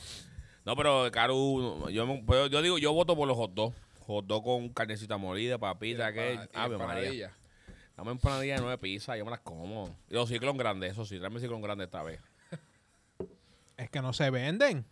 No, 0.64 0.76
pero 0.76 1.10
Caru, 1.10 1.88
yo, 1.90 2.46
yo 2.46 2.62
digo, 2.62 2.78
yo 2.78 2.92
voto 2.92 3.16
por 3.16 3.26
los 3.26 3.36
hot 3.36 3.52
dogs. 3.52 3.76
Hot 4.10 4.26
dog 4.26 4.42
con 4.42 4.68
carnecita 4.70 5.16
molida, 5.18 5.56
papita, 5.58 6.12
que 6.12 6.40
Ave 6.54 6.76
María. 6.78 7.32
Dame 7.96 8.10
empanadilla 8.12 8.54
de 8.56 8.60
nueve 8.60 8.78
pizzas, 8.78 9.16
yo 9.16 9.24
me 9.24 9.30
las 9.30 9.40
como. 9.40 9.94
Y 10.08 10.14
los 10.14 10.28
ciclón 10.28 10.56
grandes, 10.56 10.92
eso 10.92 11.04
sí, 11.04 11.18
tráeme 11.18 11.38
ciclón 11.38 11.62
grande 11.62 11.84
esta 11.84 12.02
vez. 12.02 12.20
Es 13.76 13.88
que 13.88 14.00
no 14.02 14.12
se 14.12 14.28
venden. 14.30 14.84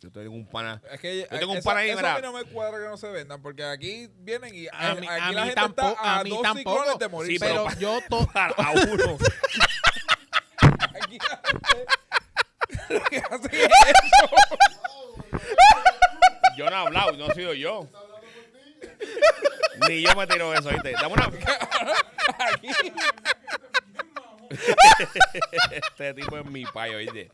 Yo 0.00 0.10
tengo 0.10 0.30
un 0.34 0.46
pana. 0.46 0.80
Es 0.90 0.98
que 1.00 1.26
Yo 1.30 1.38
tengo 1.38 1.52
un 1.52 1.58
eso, 1.58 1.68
pan 1.68 1.76
ahí, 1.76 1.90
eso 1.90 2.06
a 2.06 2.14
mí 2.16 2.22
no 2.22 2.32
me 2.32 2.44
cuadra 2.44 2.78
que 2.78 2.84
no 2.88 2.96
se 2.96 3.08
vendan, 3.10 3.42
porque 3.42 3.62
aquí 3.64 4.08
vienen 4.20 4.54
y 4.54 4.66
A 4.68 4.92
a- 4.92 4.94
mí, 4.94 5.06
aquí 5.06 5.20
a 5.20 5.32
la 5.32 5.40
mí 5.42 5.48
gente 5.48 5.54
tampoco, 5.60 5.88
está 5.90 6.02
a, 6.02 6.20
a 6.20 6.24
mí 6.24 6.30
dos 6.30 6.42
tampoco. 6.42 6.76
ciclones 6.78 6.98
de 6.98 7.08
morir. 7.08 7.32
Sí, 7.32 7.38
pero 7.38 7.64
pero- 7.68 7.78
yo 7.78 7.98
to- 8.08 8.26
Para 8.32 8.70
uno. 8.70 9.18
Aquí 11.02 11.18
la 11.18 11.42
gente 11.44 11.86
lo 12.88 13.04
que 13.04 13.18
hace 13.18 13.64
es 13.64 13.68
eso. 13.68 14.30
Yo 16.56 16.64
no 16.70 16.70
he 16.72 16.74
hablado, 16.86 17.12
no 17.12 17.26
he 17.30 17.34
sido 17.34 17.52
yo. 17.54 17.86
Ni 19.88 20.02
yo 20.02 20.14
me 20.14 20.26
tiro 20.26 20.52
eso, 20.54 20.68
¿viste? 20.70 20.92
Dame 20.92 21.14
una. 21.14 21.30
este 25.72 26.14
tipo 26.14 26.36
es 26.38 26.46
mi 26.46 26.64
payo, 26.64 26.98
¿viste? 26.98 27.30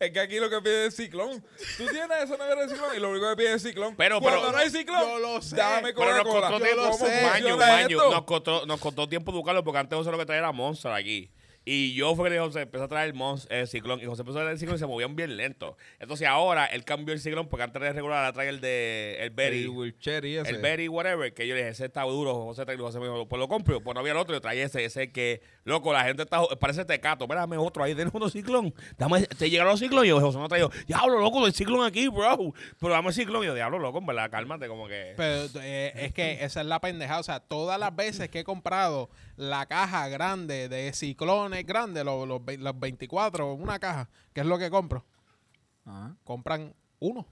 Es 0.00 0.10
que 0.10 0.20
aquí 0.20 0.38
lo 0.40 0.50
que 0.50 0.60
pide 0.60 0.86
es 0.86 0.96
ciclón. 0.96 1.40
Tú 1.78 1.86
tienes 1.86 2.24
eso 2.24 2.36
nevera 2.36 2.62
de 2.62 2.68
ciclón 2.68 2.96
y 2.96 3.00
lo 3.00 3.10
único 3.10 3.28
que 3.30 3.36
pide 3.36 3.52
es 3.54 3.62
ciclón. 3.62 3.94
Pero- 3.96 4.20
Cuando 4.20 4.40
pero- 4.40 4.52
no 4.52 4.58
hay 4.58 4.68
ciclón, 4.70 5.00
Yo 5.00 5.18
lo 5.20 5.40
sé. 5.42 5.56
dame 5.56 5.92
Pero 5.94 6.10
nos 6.10 6.18
Coca-Cola. 6.24 6.48
costó 6.48 6.58
Yo 6.58 6.64
tiempo, 6.64 6.86
lo 6.86 6.92
sé. 6.94 7.04
un 7.04 7.10
año, 7.10 7.24
un 7.24 7.32
funciona 7.52 7.76
año. 7.76 7.86
esto. 7.98 8.10
Nos 8.10 8.24
costó, 8.24 8.66
nos 8.66 8.80
costó 8.80 9.08
tiempo 9.08 9.30
educarlo 9.32 9.62
porque 9.64 9.78
antes 9.78 9.98
eso 9.98 10.10
lo 10.10 10.18
que 10.18 10.26
traía 10.26 10.40
era 10.40 10.52
Monster 10.52 10.92
aquí. 10.92 11.30
Y 11.64 11.94
yo 11.94 12.14
fue 12.14 12.26
que 12.26 12.30
le 12.30 12.36
dije, 12.36 12.46
José, 12.46 12.62
empezó 12.62 12.84
a 12.84 12.88
traer 12.88 13.08
el, 13.08 13.14
Mons, 13.14 13.46
el 13.50 13.66
ciclón. 13.66 14.00
Y 14.00 14.04
José 14.04 14.22
empezó 14.22 14.38
a 14.38 14.42
traer 14.42 14.52
el 14.52 14.58
ciclón 14.58 14.76
y 14.76 14.78
se 14.78 14.86
movían 14.86 15.16
bien 15.16 15.36
lento. 15.36 15.76
Entonces 15.98 16.28
ahora 16.28 16.66
él 16.66 16.84
cambió 16.84 17.14
el 17.14 17.20
ciclón 17.20 17.48
porque 17.48 17.62
antes 17.62 17.80
de 17.80 17.92
regular 17.92 18.18
ahora 18.18 18.32
trae 18.32 18.48
el 18.48 18.60
de 18.60 19.16
el 19.20 19.30
Berry. 19.30 19.62
El 19.62 19.68
wheelchair 19.70 20.24
y 20.26 20.36
ese. 20.36 20.50
El 20.50 20.60
Berry, 20.60 20.88
whatever, 20.88 21.32
que 21.32 21.46
yo 21.46 21.54
le 21.54 21.60
dije, 21.60 21.70
ese 21.70 21.86
está 21.86 22.02
duro, 22.02 22.34
José 22.34 22.64
trae, 22.66 22.76
José 22.76 22.98
me 22.98 23.06
dijo, 23.06 23.26
pues 23.26 23.40
lo 23.40 23.48
compro. 23.48 23.80
Pues 23.80 23.94
no 23.94 24.00
había 24.00 24.12
el 24.12 24.18
otro, 24.18 24.34
yo 24.34 24.40
traía 24.40 24.66
ese, 24.66 24.84
ese 24.84 25.10
que, 25.10 25.40
loco, 25.64 25.92
la 25.92 26.04
gente 26.04 26.24
está, 26.24 26.42
parece 26.60 26.84
tecato, 26.84 27.26
mira, 27.26 27.40
dame 27.40 27.56
otro, 27.56 27.82
ahí 27.82 27.94
tenemos 27.94 28.14
otro 28.14 28.28
ciclón. 28.28 28.74
Dame, 28.98 29.22
te 29.22 29.48
llegaron 29.48 29.72
los 29.72 29.80
ciclones, 29.80 30.06
y 30.06 30.08
yo, 30.10 30.20
José 30.20 30.38
no 30.38 30.48
trajo, 30.48 30.70
diablo, 30.86 31.18
loco, 31.18 31.46
el 31.46 31.54
ciclón 31.54 31.86
aquí, 31.86 32.08
bro. 32.08 32.52
Pero 32.78 32.92
dame 32.92 33.08
el 33.08 33.14
ciclón, 33.14 33.42
y 33.42 33.46
yo, 33.46 33.54
diablo, 33.54 33.78
loco, 33.78 33.98
en 33.98 34.06
verdad, 34.06 34.30
cálmate, 34.30 34.68
como 34.68 34.86
que... 34.86 35.14
Pero 35.16 35.48
eh, 35.62 35.92
es 35.96 36.12
que 36.12 36.44
esa 36.44 36.60
es 36.60 36.66
la 36.66 36.80
pendejada. 36.80 37.20
O 37.20 37.24
sea, 37.24 37.40
todas 37.40 37.78
las 37.80 37.94
veces 37.94 38.28
que 38.28 38.40
he 38.40 38.44
comprado 38.44 39.08
la 39.36 39.66
caja 39.66 40.08
grande 40.08 40.68
de 40.68 40.92
ciclones 40.92 41.53
grandes, 41.62 42.04
los, 42.04 42.26
los, 42.26 42.44
ve- 42.44 42.58
los 42.58 42.78
24, 42.78 43.54
una 43.54 43.78
caja, 43.78 44.08
que 44.32 44.40
es 44.40 44.46
lo 44.46 44.58
que 44.58 44.68
compro, 44.70 45.04
Ajá. 45.84 46.16
compran 46.24 46.74
uno 46.98 47.26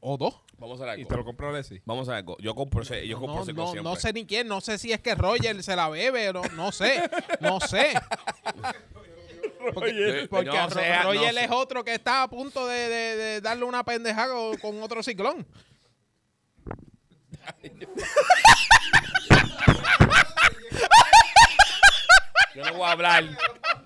o 0.00 0.16
dos. 0.16 0.40
Vamos 0.58 0.80
a 0.80 0.84
hacer 0.84 1.00
Y 1.00 1.04
te 1.04 1.16
lo 1.16 1.24
compró 1.24 1.52
Leslie. 1.52 1.82
Vamos 1.84 2.08
a 2.08 2.16
algo. 2.16 2.36
Yo 2.38 2.54
compro 2.54 2.82
ese, 2.82 3.06
yo 3.06 3.18
compro 3.18 3.36
No, 3.36 3.42
ese 3.42 3.52
no, 3.52 3.62
siempre. 3.66 3.82
no 3.82 3.96
sé 3.96 4.12
ni 4.12 4.24
quién, 4.26 4.48
no 4.48 4.60
sé 4.60 4.78
si 4.78 4.92
es 4.92 5.00
que 5.00 5.14
Roger 5.14 5.62
se 5.62 5.76
la 5.76 5.88
bebe, 5.90 6.32
no, 6.32 6.42
no 6.54 6.72
sé, 6.72 7.02
no 7.40 7.60
sé. 7.60 7.92
Porque, 9.74 10.28
porque 10.30 10.46
No 10.48 10.68
Ro- 10.68 10.74
sé, 10.80 10.90
no 10.96 11.02
Roger 11.12 11.38
es 11.38 11.50
otro 11.50 11.84
que 11.84 11.92
está 11.94 12.22
a 12.22 12.28
punto 12.28 12.68
de, 12.68 12.88
de- 12.88 13.16
de 13.16 13.40
darle 13.40 13.64
una 13.64 13.82
pendejada 13.84 14.32
con, 14.32 14.56
con 14.58 14.80
otro 14.82 15.02
ciclón. 15.02 15.44
Yo 22.56 22.64
no 22.64 22.72
voy 22.72 22.86
a 22.86 22.92
hablar. 22.92 23.24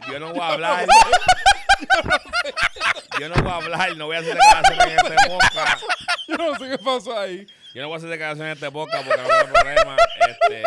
Yo 0.08 0.20
no 0.20 0.32
voy 0.32 0.40
a 0.40 0.48
hablar. 0.48 0.86
Yo 3.20 3.28
no 3.28 3.34
voy 3.42 3.50
a 3.50 3.56
hablar. 3.56 3.96
No 3.96 4.06
voy 4.06 4.14
a 4.16 4.20
hacer 4.20 4.34
declaraciones 4.34 4.86
en 4.86 4.98
este 4.98 5.16
podcast. 5.28 5.82
Yo 6.28 6.36
no 6.36 6.54
sé 6.56 6.70
qué 6.70 6.78
pasó 6.78 7.18
ahí. 7.18 7.44
Yo 7.74 7.82
no 7.82 7.88
voy 7.88 7.94
a 7.94 7.96
hacer 7.98 8.10
declaraciones 8.10 8.52
en 8.52 8.58
este 8.58 8.70
podcast 8.70 9.04
porque 9.04 9.20
no 9.22 9.28
tengo 9.28 9.52
problema. 9.52 9.96
Este, 10.28 10.62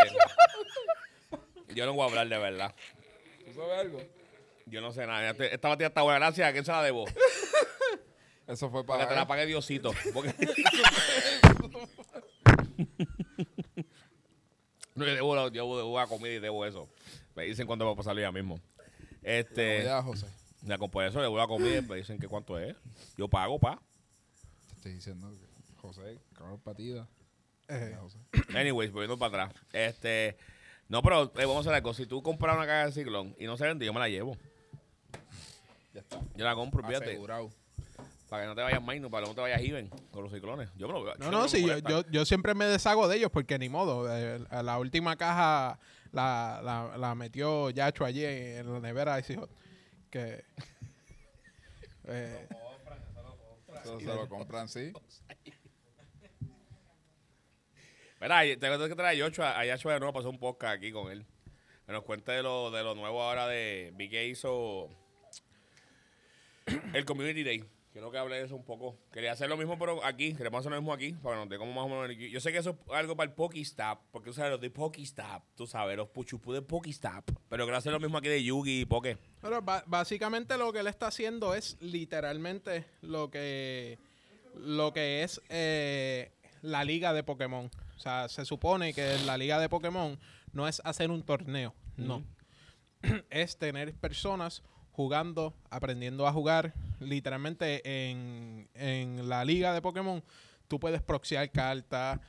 yo 1.73 1.85
no 1.85 1.93
voy 1.93 2.01
a 2.01 2.05
hablar 2.09 2.27
de 2.27 2.37
verdad. 2.37 2.75
¿Tú 3.45 3.53
sabes 3.53 3.79
algo? 3.79 4.01
Yo 4.65 4.81
no 4.81 4.91
sé 4.91 5.07
nada. 5.07 5.29
Este- 5.29 5.55
Esta 5.55 5.69
batida 5.69 5.87
está 5.87 6.01
buena. 6.01 6.19
Gracias. 6.19 6.49
¿A 6.49 6.51
quién 6.51 6.65
se 6.65 6.71
la 6.73 6.83
debo? 6.83 7.05
Eso 8.47 8.69
fue 8.69 8.85
Para 8.85 9.03
que 9.03 9.09
te 9.11 9.15
la 9.15 9.25
pague 9.25 9.45
Diosito. 9.45 9.93
Porque... 10.13 10.35
no, 14.95 15.05
yo 15.05 15.15
debo, 15.15 15.47
yo 15.51 15.77
debo 15.77 15.99
a 16.01 16.07
comida 16.07 16.33
y 16.33 16.39
debo 16.39 16.65
eso. 16.65 16.89
Me 17.35 17.43
dicen 17.43 17.65
cuándo 17.67 17.85
va 17.85 17.93
a 17.93 17.95
pasar 17.95 18.17
ya 18.17 18.31
mismo. 18.31 18.59
Este, 19.21 19.77
Cuidado, 19.77 20.03
José. 20.03 20.27
la 20.65 20.77
por 20.77 21.03
eso 21.03 21.17
le 21.17 21.23
debo 21.23 21.37
la 21.37 21.47
comida 21.47 21.77
y 21.77 21.81
me 21.81 21.95
dicen 21.95 22.19
que 22.19 22.27
cuánto 22.27 22.59
es. 22.59 22.75
Yo 23.17 23.27
pago, 23.27 23.59
pa. 23.59 23.81
Te 24.67 24.75
estoy 24.75 24.93
diciendo 24.93 25.31
que 25.31 25.75
José, 25.81 26.19
cabrón 26.33 26.59
patida. 26.59 27.07
Eh, 27.67 27.95
José. 27.99 28.19
Anyways, 28.55 28.91
volviendo 28.91 29.17
para 29.17 29.45
atrás. 29.45 29.63
Este, 29.71 30.37
no, 30.89 31.01
pero 31.01 31.23
eh, 31.23 31.45
vamos 31.45 31.57
a 31.57 31.59
hacer 31.61 31.73
algo. 31.73 31.93
Si 31.93 32.05
tú 32.05 32.21
compras 32.21 32.55
una 32.55 32.65
caja 32.65 32.85
de 32.87 32.91
ciclón 32.91 33.35
y 33.39 33.45
no 33.45 33.57
se 33.57 33.65
vende, 33.65 33.85
yo 33.85 33.93
me 33.93 33.99
la 33.99 34.09
llevo. 34.09 34.37
Ya 35.93 36.01
está. 36.01 36.19
Yo 36.35 36.45
la 36.45 36.55
compro, 36.55 36.85
fíjate. 36.85 37.11
Asegurado. 37.11 37.49
Para 38.29 38.43
que 38.43 38.49
no 38.49 38.55
te 38.55 38.61
vayas 38.63 38.81
Maino, 38.81 39.11
para 39.11 39.23
que 39.23 39.29
no 39.29 39.35
te 39.35 39.41
vayas 39.41 39.61
Iben 39.61 39.89
con 40.11 40.23
los 40.23 40.33
ciclones. 40.33 40.69
Yo 40.75 40.87
me 40.87 40.93
lo 40.93 41.15
No, 41.17 41.29
no, 41.29 41.47
sí, 41.47 41.65
yo, 41.65 41.77
yo, 41.77 42.03
yo 42.09 42.25
siempre 42.25 42.55
me 42.55 42.65
deshago 42.65 43.07
de 43.07 43.17
ellos 43.17 43.29
porque 43.31 43.59
ni 43.59 43.69
modo. 43.69 44.07
eh, 44.11 44.43
a 44.49 44.63
la 44.63 44.79
última 44.79 45.15
caja 45.15 45.79
la, 46.13 46.61
la, 46.63 46.97
la 46.97 47.15
metió 47.15 47.69
Yacho 47.71 48.05
allí 48.05 48.23
en 48.23 48.71
la 48.71 48.79
nevera. 48.79 49.19
Y 49.19 49.23
dijo 49.23 49.49
que. 50.09 50.45
eh, 52.05 52.47
Eso 53.81 53.99
se 53.99 54.05
lo 54.05 54.29
compran, 54.29 54.69
sí. 54.69 54.93
Mira, 58.21 58.41
tengo 58.57 58.87
que 58.87 58.95
traer 58.95 59.09
a 59.09 59.13
Yocho, 59.15 59.43
a 59.43 59.65
Yacho 59.65 59.89
de 59.89 59.99
nuevo 59.99 60.13
para 60.13 60.21
hacer 60.21 60.33
un 60.33 60.39
podcast 60.39 60.77
aquí 60.77 60.91
con 60.91 61.11
él. 61.11 61.25
Que 61.85 61.91
nos 61.91 62.03
cuente 62.03 62.31
de 62.31 62.41
lo, 62.41 62.71
de 62.71 62.81
lo 62.81 62.95
nuevo 62.95 63.21
ahora 63.21 63.47
de... 63.47 63.91
Vi 63.95 64.07
que 64.07 64.25
hizo 64.27 64.89
el 66.93 67.03
Community 67.03 67.43
Day. 67.43 67.65
Quiero 67.93 68.09
que 68.09 68.17
hable 68.17 68.37
de 68.37 68.45
eso 68.45 68.55
un 68.55 68.65
poco. 68.65 68.97
Quería 69.11 69.33
hacer 69.33 69.47
lo 69.47 69.55
mismo, 69.55 69.77
pero 69.77 70.03
aquí. 70.03 70.33
Queremos 70.33 70.61
hacer 70.61 70.71
lo 70.71 70.81
mismo 70.81 70.91
aquí. 70.91 71.13
Para 71.13 71.35
que 71.35 71.41
nos 71.41 71.49
dé 71.49 71.59
como 71.59 71.73
más 71.73 71.85
o 71.85 71.89
menos... 71.89 72.17
Yo 72.17 72.39
sé 72.39 72.51
que 72.51 72.57
eso 72.57 72.71
es 72.87 72.91
algo 72.91 73.15
para 73.15 73.29
el 73.29 73.35
Pokestop. 73.35 73.99
Porque 74.09 74.31
tú 74.31 74.33
sabes, 74.33 74.51
los 74.51 74.59
de 74.59 74.71
Pokestop. 74.71 75.43
Tú 75.55 75.67
sabes, 75.67 75.95
los 75.95 76.09
puchupú 76.09 76.53
de 76.53 76.63
Pokestop. 76.63 77.29
Pero 77.49 77.65
quiero 77.65 77.77
hacer 77.77 77.91
lo 77.91 77.99
mismo 77.99 78.17
aquí 78.17 78.29
de 78.29 78.43
Yugi 78.43 78.81
y 78.81 78.85
Poke. 78.85 79.19
Pero 79.41 79.61
básicamente 79.61 80.57
lo 80.57 80.73
que 80.73 80.79
él 80.79 80.87
está 80.87 81.05
haciendo 81.05 81.53
es 81.53 81.77
literalmente 81.81 82.85
lo 83.01 83.29
que 83.29 83.99
lo 84.55 84.91
que 84.91 85.21
es 85.23 85.39
eh, 85.49 86.31
la 86.63 86.83
liga 86.83 87.13
de 87.13 87.21
Pokémon. 87.21 87.69
O 87.95 87.99
sea, 87.99 88.27
se 88.27 88.43
supone 88.43 88.95
que 88.95 89.19
la 89.25 89.37
liga 89.37 89.59
de 89.59 89.69
Pokémon 89.69 90.19
no 90.51 90.67
es 90.67 90.81
hacer 90.83 91.11
un 91.11 91.21
torneo, 91.23 91.75
no. 91.97 92.23
es 93.29 93.57
tener 93.57 93.93
personas 93.93 94.63
jugando, 94.93 95.53
aprendiendo 95.69 96.25
a 96.25 96.31
jugar. 96.31 96.73
Literalmente 97.01 97.81
en, 98.09 98.69
en 98.73 99.27
la 99.27 99.43
liga 99.43 99.73
de 99.73 99.81
Pokémon 99.81 100.23
tú 100.69 100.79
puedes 100.79 101.01
proxiar 101.01 101.51
cartas, 101.51 102.19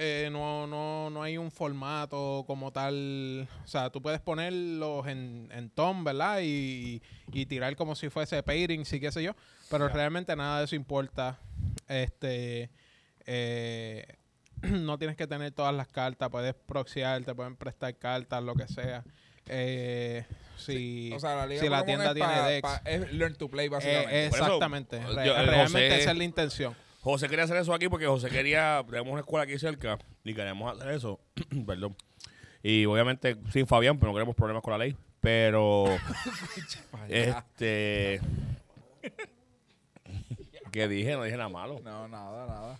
eh, 0.00 0.28
no, 0.30 0.66
no, 0.68 1.10
no 1.10 1.22
hay 1.24 1.36
un 1.38 1.50
formato 1.50 2.44
como 2.46 2.72
tal. 2.72 3.48
O 3.64 3.66
sea, 3.66 3.90
tú 3.90 4.00
puedes 4.00 4.20
ponerlos 4.20 5.06
en, 5.08 5.48
en 5.52 5.70
tom, 5.70 6.04
¿verdad? 6.04 6.40
Y, 6.42 7.02
y 7.32 7.46
tirar 7.46 7.74
como 7.74 7.96
si 7.96 8.08
fuese 8.08 8.40
pairing, 8.44 8.84
sí, 8.84 9.00
qué 9.00 9.10
sé 9.10 9.22
yo. 9.24 9.34
Pero 9.68 9.88
realmente 9.88 10.34
nada 10.36 10.60
de 10.60 10.64
eso 10.66 10.76
importa. 10.76 11.40
Este. 11.88 12.70
eh, 13.26 14.06
no 14.62 14.98
tienes 14.98 15.16
que 15.16 15.26
tener 15.26 15.50
todas 15.52 15.74
las 15.74 15.88
cartas. 15.88 16.30
Puedes 16.30 16.54
proxiar, 16.54 17.24
te 17.24 17.34
pueden 17.34 17.56
prestar 17.56 17.96
cartas, 17.96 18.42
lo 18.42 18.54
que 18.54 18.68
sea. 18.68 19.04
Eh, 19.46 20.24
si, 20.58 21.10
O 21.14 21.20
sea, 21.20 21.36
la 21.36 21.46
liga 21.46 21.60
si 21.62 21.68
la 21.68 21.84
tienda 21.84 22.06
es 22.08 22.14
tiene 22.14 22.28
pa- 22.28 22.48
Dex. 22.48 22.62
pa- 22.62 22.82
es 22.84 23.12
learn 23.12 23.34
to 23.36 23.48
play, 23.48 23.66
eh, 23.66 23.70
básicamente. 23.70 24.26
Eso, 24.26 24.36
exactamente. 24.36 24.98
Re- 25.00 25.10
el 25.10 25.46
realmente 25.46 25.62
José- 25.88 25.96
esa 26.00 26.10
es 26.12 26.16
la 26.18 26.24
intención. 26.24 26.74
José 27.00 27.28
quería 27.28 27.44
hacer 27.44 27.56
eso 27.56 27.72
aquí 27.72 27.88
porque 27.88 28.06
José 28.06 28.28
quería, 28.28 28.82
tenemos 28.86 29.10
una 29.12 29.20
escuela 29.20 29.44
aquí 29.44 29.58
cerca 29.58 29.98
y 30.24 30.34
queremos 30.34 30.76
hacer 30.76 30.92
eso, 30.92 31.20
perdón. 31.66 31.96
Y 32.62 32.84
obviamente 32.86 33.36
sin 33.52 33.66
Fabián, 33.66 33.98
pero 33.98 34.10
no 34.12 34.14
queremos 34.16 34.34
problemas 34.36 34.62
con 34.62 34.72
la 34.72 34.78
ley. 34.78 34.96
Pero, 35.20 35.86
este, 37.08 38.20
¿qué 40.72 40.86
dije? 40.88 41.12
No 41.12 41.22
dije 41.24 41.36
nada 41.36 41.48
malo. 41.48 41.80
No, 41.82 42.06
nada, 42.08 42.46
nada. 42.46 42.78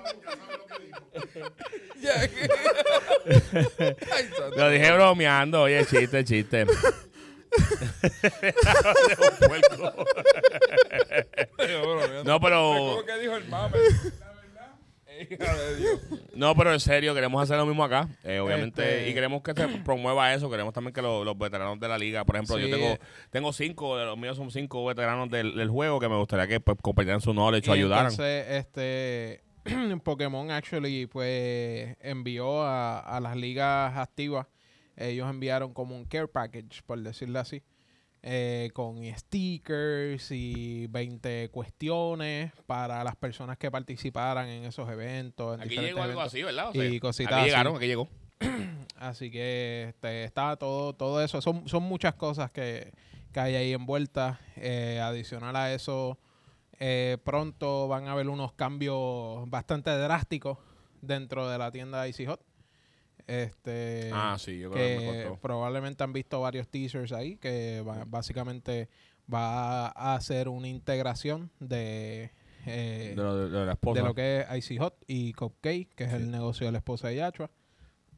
Ay, 0.04 0.90
santo. 0.90 1.07
Lo 4.56 4.70
dije 4.70 4.92
bromeando. 4.92 5.62
Oye, 5.62 5.84
chiste, 5.86 6.24
chiste. 6.24 6.66
No, 12.24 12.40
pero, 12.40 13.02
no, 16.34 16.54
pero 16.54 16.72
en 16.72 16.80
serio, 16.80 17.14
queremos 17.14 17.42
hacer 17.42 17.56
lo 17.56 17.66
mismo 17.66 17.82
acá. 17.82 18.08
Eh, 18.22 18.38
obviamente, 18.38 18.98
Este- 18.98 19.10
y 19.10 19.14
queremos 19.14 19.42
que 19.42 19.52
se 19.54 19.66
promueva 19.84 20.32
eso. 20.34 20.48
Queremos 20.50 20.72
también 20.72 20.92
que 20.92 21.02
lo- 21.02 21.24
los 21.24 21.36
veteranos 21.36 21.80
de 21.80 21.88
la 21.88 21.98
liga, 21.98 22.24
por 22.24 22.36
ejemplo, 22.36 22.58
yo 22.58 22.70
tengo 22.70 22.96
tengo 23.30 23.52
cinco, 23.52 23.96
de 23.98 24.04
los 24.04 24.16
míos 24.16 24.36
son 24.36 24.50
cinco 24.50 24.84
veteranos 24.86 25.28
del, 25.30 25.56
del 25.56 25.68
juego 25.68 25.98
que 25.98 26.08
me 26.08 26.16
gustaría 26.16 26.46
que 26.46 26.60
pues, 26.60 26.78
compartieran 26.80 27.20
su 27.20 27.32
knowledge 27.32 27.68
o 27.70 27.74
Y 27.74 27.78
ayudaran. 27.78 28.12
Entonces, 28.12 28.46
este 28.50 29.42
Pokémon 30.04 30.50
actually 30.50 31.06
pues 31.06 31.96
envió 32.00 32.62
a, 32.62 32.98
a 33.00 33.20
las 33.20 33.36
ligas 33.36 33.96
activas. 33.96 34.46
Ellos 34.96 35.28
enviaron 35.30 35.72
como 35.74 35.96
un 35.96 36.04
care 36.04 36.28
package, 36.28 36.82
por 36.84 37.00
decirlo 37.00 37.38
así. 37.40 37.62
eh, 38.22 38.70
con 38.74 38.98
stickers 39.16 40.30
y 40.32 40.88
20 40.88 41.50
cuestiones 41.50 42.52
para 42.66 43.04
las 43.04 43.14
personas 43.14 43.56
que 43.58 43.70
participaran 43.70 44.48
en 44.48 44.64
esos 44.64 44.90
eventos. 44.90 45.54
en 45.54 45.60
Aquí 45.62 45.76
llegó 45.76 46.02
algo 46.02 46.20
eventos. 46.20 46.26
así, 46.26 46.42
¿verdad? 46.42 46.70
O 46.70 46.82
y 46.82 46.98
cositas 46.98 47.32
Aquí 47.32 47.40
así. 47.42 47.50
llegaron, 47.50 47.76
aquí 47.76 47.86
llegó. 47.86 48.08
Así 48.96 49.30
que 49.30 49.86
este, 49.90 50.24
está 50.24 50.56
todo, 50.56 50.92
todo 50.92 51.22
eso. 51.22 51.40
Son, 51.40 51.68
son 51.68 51.84
muchas 51.84 52.14
cosas 52.14 52.50
que, 52.50 52.90
que 53.32 53.38
hay 53.40 53.54
ahí 53.54 53.72
envueltas. 53.72 54.38
Eh, 54.56 54.98
adicional 55.00 55.54
a 55.54 55.72
eso, 55.72 56.18
eh, 56.78 57.18
pronto 57.24 57.88
van 57.88 58.06
a 58.08 58.12
haber 58.12 58.28
unos 58.28 58.52
cambios 58.52 59.48
bastante 59.50 59.90
drásticos 59.90 60.58
dentro 61.00 61.48
de 61.48 61.58
la 61.58 61.70
tienda 61.70 62.06
Icy 62.08 62.26
Hot. 62.26 62.40
Este, 63.26 64.10
Ah, 64.12 64.36
sí, 64.38 64.58
yo 64.58 64.70
creo 64.70 64.86
que 65.00 65.06
me 65.06 65.22
contó. 65.24 65.40
probablemente 65.40 66.02
han 66.02 66.12
visto 66.12 66.40
varios 66.40 66.68
teasers 66.68 67.12
ahí 67.12 67.36
que 67.36 67.82
va- 67.86 68.04
básicamente 68.06 68.88
va 69.32 69.88
a 69.88 70.14
hacer 70.14 70.48
una 70.48 70.68
integración 70.68 71.50
de 71.60 72.30
eh, 72.66 73.12
De, 73.14 73.22
lo, 73.22 73.36
de, 73.36 73.50
de 73.58 73.66
la 73.66 73.72
esposa. 73.72 74.00
de 74.00 74.06
lo 74.06 74.14
que 74.14 74.40
es 74.40 74.56
Icy 74.58 74.78
Hot 74.78 74.94
y 75.06 75.32
Cupcake, 75.34 75.88
que 75.94 76.04
es 76.04 76.12
el 76.14 76.30
negocio 76.30 76.66
de 76.66 76.72
la 76.72 76.78
esposa 76.78 77.08
de 77.08 77.16
Yachua. 77.16 77.50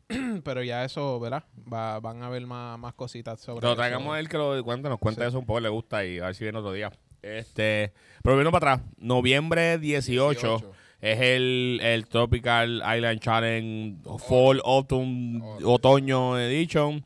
Pero 0.45 0.63
ya 0.63 0.85
eso, 0.85 1.19
¿verdad? 1.21 1.45
Va, 1.73 1.99
van 2.01 2.23
a 2.23 2.27
haber 2.27 2.47
más, 2.47 2.79
más 2.79 2.95
cositas 2.95 3.41
sobre 3.41 3.61
Pero 3.61 3.73
eso. 3.73 3.81
traigamos 3.81 4.15
a 4.15 4.21
él 4.21 4.29
que 4.29 4.39
lo 4.39 4.63
cuente, 4.65 4.89
nos 4.89 4.99
cuente 4.99 5.23
Sí. 5.23 5.29
eso 5.29 5.39
un 5.39 5.47
poco, 5.47 5.61
le 5.61 5.69
gusta 5.69 6.05
y 6.05 6.19
a 6.19 6.27
ver 6.27 6.35
si 6.35 6.45
viene 6.45 6.59
otro 6.59 6.73
día. 6.73 6.91
Este, 7.23 7.93
pero 8.23 8.37
viendo 8.37 8.51
para 8.51 8.73
atrás, 8.75 8.89
noviembre 8.99 9.79
18, 9.79 10.73
es 11.01 11.21
el, 11.21 11.81
el 11.83 12.07
Tropical 12.07 12.83
Island 12.97 13.21
Challenge 13.21 13.97
Fall 14.27 14.61
Autumn 14.65 15.41
Oh. 15.43 15.75
Otoño 15.75 16.39
Edition. 16.39 17.05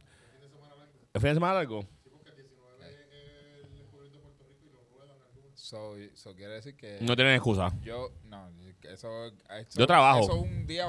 ¿El 1.12 1.20
fin 1.20 1.30
de 1.30 1.34
semana 1.34 1.54
largo? 1.54 1.84
So, 5.54 5.94
so 6.14 6.34
quiere 6.34 6.54
decir 6.54 6.76
que 6.76 6.98
No 7.00 7.16
tienen 7.16 7.34
excusa. 7.34 7.72
yo, 7.82 8.10
no, 8.24 8.48
eso, 8.82 9.26
eso- 9.26 9.78
Yo 9.78 9.86
trabajo. 9.86 10.20
Eso 10.20 10.36
es 10.36 10.42
un 10.42 10.66
día 10.66 10.86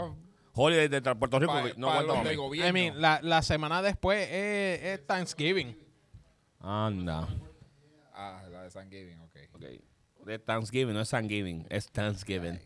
Holiday 0.54 0.88
de 0.88 1.02
Puerto 1.16 1.40
Rico 1.40 1.52
para 1.54 1.74
no 1.76 1.88
mami. 1.88 2.30
de 2.30 2.36
gobierno. 2.36 2.70
I 2.70 2.74
mean, 2.74 3.02
la, 3.02 3.20
la 3.22 3.42
semana 3.42 3.82
después 3.82 4.28
es, 4.32 4.82
es 4.84 5.08
Thanksgiving. 5.08 5.78
Anda. 6.60 7.28
ah, 8.14 8.44
de 8.66 8.72
Thanksgiving, 8.72 9.20
ok. 9.20 9.38
Ok. 9.54 10.26
De 10.26 10.40
Thanksgiving, 10.40 10.94
no 10.94 11.02
es 11.02 11.10
Thanksgiving, 11.10 11.66
es 11.70 11.92
Thanksgiving. 11.92 12.60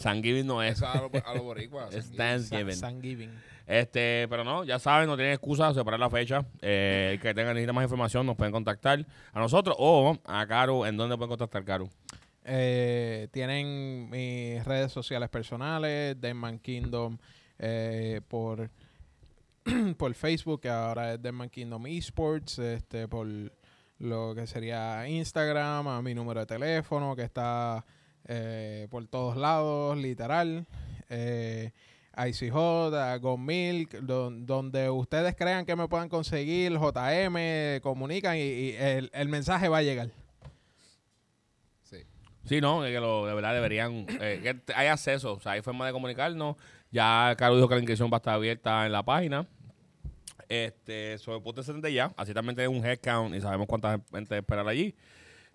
Thanksgiving 0.00 0.46
no 0.46 0.62
es. 0.62 0.78
Eso 0.78 0.86
a 0.88 1.34
los 1.34 1.42
boricuas. 1.42 1.94
Es 1.94 2.10
Thanksgiving. 2.10 2.80
Thanksgiving. 2.80 3.30
Este, 3.66 4.26
pero 4.28 4.44
no, 4.44 4.64
ya 4.64 4.78
saben, 4.78 5.06
no 5.06 5.16
tienen 5.16 5.34
excusa 5.34 5.68
de 5.68 5.74
separar 5.74 6.00
la 6.00 6.10
fecha. 6.10 6.44
Eh, 6.60 7.12
el 7.12 7.20
que 7.20 7.34
tengan 7.34 7.54
necesita 7.54 7.72
más 7.72 7.84
información, 7.84 8.26
nos 8.26 8.36
pueden 8.36 8.52
contactar 8.52 9.06
a 9.32 9.40
nosotros 9.40 9.76
o 9.78 10.18
a 10.24 10.46
Caro. 10.46 10.86
¿En 10.86 10.96
dónde 10.96 11.16
pueden 11.16 11.30
contactar 11.30 11.64
Caro? 11.64 11.88
Eh, 12.44 13.28
tienen 13.30 14.10
mis 14.10 14.64
redes 14.64 14.90
sociales 14.90 15.28
personales, 15.28 16.20
Denman 16.20 16.58
Kingdom, 16.58 17.18
eh, 17.58 18.20
por, 18.26 18.70
por 19.96 20.14
Facebook, 20.14 20.62
que 20.62 20.68
ahora 20.68 21.14
es 21.14 21.22
Denman 21.22 21.50
Kingdom 21.50 21.86
Esports, 21.86 22.58
este, 22.58 23.06
por 23.06 23.26
lo 24.02 24.34
que 24.34 24.46
sería 24.46 25.08
Instagram, 25.08 25.86
a 25.88 26.02
mi 26.02 26.12
número 26.14 26.40
de 26.40 26.46
teléfono, 26.46 27.14
que 27.16 27.22
está 27.22 27.84
eh, 28.26 28.86
por 28.90 29.06
todos 29.06 29.36
lados, 29.36 29.96
literal. 29.96 30.66
Eh, 31.08 31.70
Hot, 32.52 32.92
a 32.94 33.18
Milk, 33.38 33.92
don- 34.02 34.44
donde 34.44 34.90
ustedes 34.90 35.34
crean 35.34 35.64
que 35.64 35.74
me 35.76 35.88
puedan 35.88 36.08
conseguir, 36.10 36.72
JM, 36.72 37.80
comunican 37.80 38.36
y, 38.36 38.40
y 38.40 38.76
el, 38.78 39.10
el 39.14 39.28
mensaje 39.28 39.68
va 39.68 39.78
a 39.78 39.82
llegar. 39.82 40.10
Sí. 41.84 41.98
Sí, 42.44 42.60
no, 42.60 42.84
es 42.84 42.92
que 42.92 43.00
lo, 43.00 43.26
de 43.26 43.34
verdad 43.34 43.54
deberían. 43.54 44.04
eh, 44.20 44.40
que 44.42 44.72
hay 44.74 44.88
acceso, 44.88 45.34
o 45.34 45.40
sea, 45.40 45.52
hay 45.52 45.62
forma 45.62 45.86
de 45.86 45.92
comunicarnos. 45.92 46.56
Ya 46.90 47.34
Caro 47.38 47.54
dijo 47.56 47.68
que 47.68 47.76
la 47.76 47.80
inscripción 47.80 48.10
va 48.12 48.16
a 48.16 48.18
estar 48.18 48.34
abierta 48.34 48.84
en 48.84 48.92
la 48.92 49.02
página. 49.02 49.46
Este, 50.52 51.16
sobre 51.18 51.40
punto 51.40 51.62
70 51.62 51.88
ya. 51.90 52.12
Así 52.16 52.34
también 52.34 52.54
tenemos 52.56 52.78
un 52.78 52.84
headcount 52.86 53.34
y 53.34 53.40
sabemos 53.40 53.66
cuánta 53.66 54.00
gente 54.12 54.36
esperar 54.36 54.68
allí. 54.68 54.94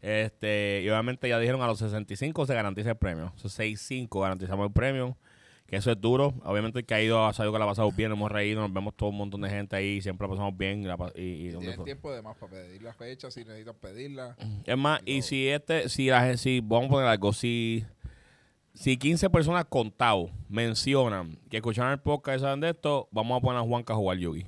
Este, 0.01 0.81
y 0.83 0.89
obviamente 0.89 1.27
ya 1.29 1.39
dijeron 1.39 1.61
a 1.61 1.67
los 1.67 1.79
65 1.79 2.45
se 2.45 2.53
garantiza 2.53 2.91
el 2.91 2.97
premio. 2.97 3.27
O 3.35 3.39
sea, 3.39 3.49
65 3.49 4.19
garantizamos 4.19 4.65
el 4.67 4.71
premio. 4.73 5.17
Que 5.67 5.75
eso 5.75 5.91
es 5.91 5.99
duro. 5.99 6.33
Obviamente 6.45 6.79
el 6.79 6.85
que 6.85 6.93
ha 6.93 7.01
ido 7.01 7.25
ha 7.25 7.33
sabido 7.33 7.51
que 7.51 7.59
la 7.59 7.65
ha 7.65 7.67
pasado 7.67 7.91
bien, 7.91 8.11
hemos 8.13 8.31
reído, 8.31 8.61
nos 8.61 8.71
vemos 8.71 8.95
todo 8.95 9.09
un 9.09 9.17
montón 9.17 9.41
de 9.41 9.49
gente 9.49 9.75
ahí, 9.75 10.01
siempre 10.01 10.25
la 10.25 10.31
pasamos 10.33 10.57
bien. 10.57 10.81
Y, 10.81 10.85
la 10.85 10.95
pa- 10.95 11.11
y- 11.13 11.21
y 11.21 11.47
Y 11.47 11.49
donde 11.49 11.59
tienen 11.59 11.75
fue. 11.75 11.85
tiempo 11.85 12.13
de 12.13 12.21
más 12.21 12.37
para 12.37 12.53
pedir 12.53 12.81
la 12.81 12.93
fecha 12.93 13.29
si 13.29 13.41
necesitan 13.43 13.75
pedirla. 13.75 14.37
Es 14.65 14.77
más, 14.77 15.01
y 15.05 15.21
si 15.23 15.49
este, 15.49 15.89
si 15.89 16.07
la 16.07 16.21
gen- 16.25 16.37
si 16.37 16.61
vamos 16.61 16.85
a 16.85 16.89
poner 16.91 17.07
algo, 17.09 17.33
si, 17.33 17.83
si 18.73 18.95
15 18.97 19.29
personas 19.29 19.65
contados 19.65 20.31
mencionan 20.47 21.37
que 21.49 21.57
escucharon 21.57 21.91
el 21.91 21.99
podcast 21.99 22.37
y 22.37 22.41
saben 22.43 22.61
de 22.61 22.69
esto, 22.69 23.09
vamos 23.11 23.37
a 23.37 23.41
poner 23.41 23.59
a 23.59 23.63
Juanca 23.65 23.91
a 23.91 23.97
jugar 23.97 24.17
Yugi. 24.19 24.45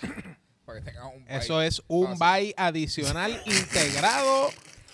Para 0.64 0.78
que 0.80 0.84
tengan 0.86 1.06
un 1.08 1.24
Eso 1.28 1.60
es 1.60 1.82
un 1.88 2.18
bye 2.18 2.54
adicional 2.56 3.38
integrado 3.46 4.48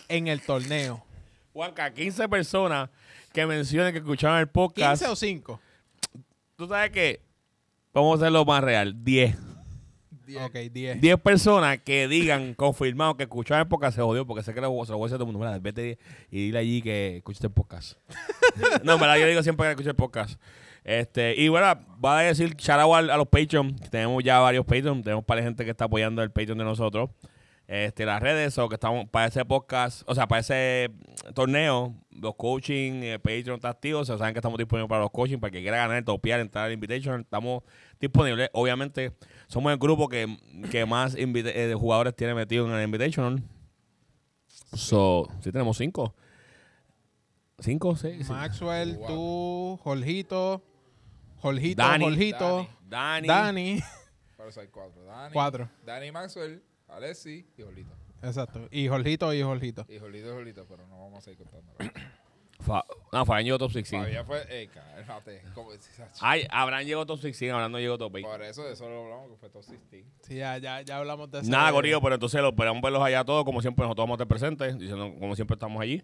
en 0.08 0.26
el 0.28 0.40
torneo. 0.42 1.04
Juanca, 1.52 1.92
15 1.92 2.28
personas 2.28 2.90
que 3.32 3.46
mencionen 3.46 3.92
que 3.92 3.98
escucharon 3.98 4.38
el 4.38 4.48
podcast. 4.48 5.00
15 5.00 5.12
o 5.12 5.16
5. 5.16 5.60
¿Tú 6.56 6.66
sabes 6.68 6.90
qué? 6.90 7.20
Vamos 7.92 8.20
a 8.20 8.24
hacerlo 8.24 8.44
más 8.44 8.62
real. 8.62 8.94
10. 9.04 9.36
Diez. 10.26 10.42
Ok, 10.42 10.54
10. 10.72 11.00
10 11.00 11.20
personas 11.20 11.78
que 11.78 12.06
digan 12.06 12.54
confirmado 12.56 13.16
que 13.16 13.24
escucharon 13.24 13.62
el 13.62 13.68
podcast 13.68 13.96
se 13.96 14.02
jodió 14.02 14.26
porque 14.26 14.42
sé 14.44 14.54
que 14.54 14.60
lo- 14.60 14.84
se 14.84 14.92
lo 14.92 14.98
voy 14.98 15.06
a 15.06 15.08
decir 15.08 15.14
a 15.14 15.18
todo 15.18 15.28
el 15.28 15.32
mundo. 15.32 15.38
Mira, 15.44 15.58
vete 15.58 15.98
y 16.30 16.46
dile 16.46 16.58
allí 16.58 16.82
que 16.82 17.16
escuchaste 17.18 17.46
el 17.48 17.52
podcast. 17.52 17.98
no, 18.84 18.94
en 18.94 19.00
verdad, 19.00 19.16
yo 19.16 19.26
digo 19.26 19.42
siempre 19.42 19.66
que 19.66 19.70
escuché 19.70 19.90
el 19.90 19.96
podcast. 19.96 20.40
Este, 20.84 21.34
y 21.36 21.48
bueno, 21.48 21.66
va 22.02 22.18
a 22.18 22.22
decir 22.22 22.54
shout 22.56 23.10
a, 23.10 23.16
los 23.16 23.28
Patreon. 23.28 23.76
Tenemos 23.90 24.22
ya 24.24 24.38
varios 24.40 24.64
Patreon. 24.64 25.02
Tenemos 25.02 25.24
para 25.24 25.42
gente 25.42 25.64
que 25.64 25.70
está 25.70 25.84
apoyando 25.84 26.22
el 26.22 26.30
Patreon 26.30 26.58
de 26.58 26.64
nosotros. 26.64 27.10
Este, 27.66 28.04
las 28.04 28.20
redes, 28.20 28.58
o 28.58 28.68
que 28.68 28.74
estamos 28.74 29.08
para 29.10 29.26
ese 29.26 29.44
podcast, 29.44 30.02
o 30.06 30.14
sea, 30.16 30.26
para 30.26 30.40
ese 30.40 30.90
torneo, 31.34 31.94
los 32.10 32.34
coaching, 32.34 33.04
el 33.04 33.20
Patreon 33.20 33.56
está 33.56 33.68
activo. 33.68 34.00
O 34.00 34.04
sea, 34.04 34.18
saben 34.18 34.34
que 34.34 34.40
estamos 34.40 34.58
disponibles 34.58 34.88
para 34.88 35.02
los 35.02 35.12
coaching, 35.12 35.38
para 35.38 35.52
que 35.52 35.60
quiera 35.60 35.76
ganar, 35.76 36.02
topear, 36.04 36.40
entrar 36.40 36.66
al 36.66 36.72
invitation. 36.72 37.20
Estamos 37.20 37.62
disponibles. 38.00 38.50
Obviamente, 38.54 39.12
somos 39.46 39.72
el 39.72 39.78
grupo 39.78 40.08
que, 40.08 40.36
que 40.70 40.84
más 40.84 41.14
eh, 41.16 41.74
jugadores 41.78 42.16
tiene 42.16 42.34
metido 42.34 42.66
en 42.66 42.72
el 42.72 42.82
Invitational. 42.82 43.40
So, 44.74 45.28
sí 45.40 45.52
tenemos 45.52 45.76
cinco. 45.76 46.14
¿Cinco? 47.60 47.94
¿Seis? 47.94 48.28
Maxwell, 48.28 48.98
tú, 49.06 49.78
Jorgito, 49.82 50.62
Jorgito, 51.40 51.82
Dani. 51.82 52.04
Jorgito, 52.04 52.68
Dani. 52.88 53.28
Dani. 53.28 53.80
Para 54.36 54.48
eso 54.50 54.60
hay 54.60 54.68
cuatro. 54.68 55.04
Dani, 55.04 55.32
Cuatro. 55.32 55.68
Dani 55.84 56.12
Maxwell, 56.12 56.62
Alessi 56.88 57.46
y 57.56 57.62
Jolito. 57.62 57.92
Exacto. 58.22 58.68
Y 58.70 58.88
Jorgito 58.88 59.32
y 59.34 59.42
Jorgito. 59.42 59.84
Y 59.88 59.98
Jolito 59.98 60.28
y 60.28 60.32
Jolito, 60.32 60.66
pero 60.68 60.86
no 60.86 60.98
vamos 60.98 61.18
a 61.18 61.20
seguir 61.22 61.38
contando. 61.46 61.72
Fa- 62.60 62.84
no, 63.10 63.24
Fabián 63.24 63.44
llegó 63.46 63.58
top 63.58 63.72
16. 63.72 64.02
Todavía 64.02 64.22
fue, 64.24 64.44
eh, 64.50 64.68
cálmate. 64.68 65.42
Como, 65.54 65.70
Ay, 66.20 66.46
Abraham 66.50 66.84
llegó 66.84 67.06
top 67.06 67.18
16, 67.20 67.50
Abraham 67.52 67.72
no 67.72 67.78
llegó 67.78 67.96
top 67.96 68.12
20. 68.12 68.30
por 68.30 68.42
eso, 68.42 68.64
de 68.64 68.72
eso 68.74 68.86
lo 68.86 69.04
hablamos, 69.04 69.30
que 69.30 69.36
fue 69.36 69.48
top 69.48 69.64
16. 69.64 70.04
Sí, 70.20 70.34
ya, 70.36 70.58
ya, 70.58 70.82
ya 70.82 70.98
hablamos 70.98 71.30
de 71.30 71.40
eso. 71.40 71.50
Nada, 71.50 71.72
Corillo, 71.72 72.02
pero 72.02 72.16
entonces 72.16 72.38
lo 72.42 72.48
esperamos 72.50 72.82
verlos 72.82 73.02
allá 73.02 73.24
todos, 73.24 73.44
como 73.46 73.62
siempre 73.62 73.84
nosotros 73.84 74.02
vamos 74.04 74.14
a 74.20 74.22
estar 74.22 74.28
presentes, 74.28 74.78
diciendo 74.78 75.14
como 75.18 75.34
siempre 75.34 75.54
estamos 75.54 75.80
allí. 75.80 76.02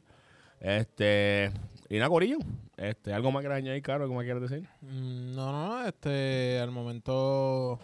Este, 0.61 1.53
y 1.89 1.97
nada, 1.97 2.09
Corillo, 2.09 2.39
este, 2.77 3.13
algo 3.13 3.31
más 3.33 3.45
que 3.45 3.53
añadir, 3.53 3.83
Caro, 3.83 4.05
algo 4.05 4.15
más 4.15 4.25
quieras 4.25 4.43
decir. 4.49 4.69
Mm, 4.83 5.35
No, 5.35 5.53
no, 5.53 5.87
este, 5.87 6.59
al 6.61 6.71
momento 6.71 7.79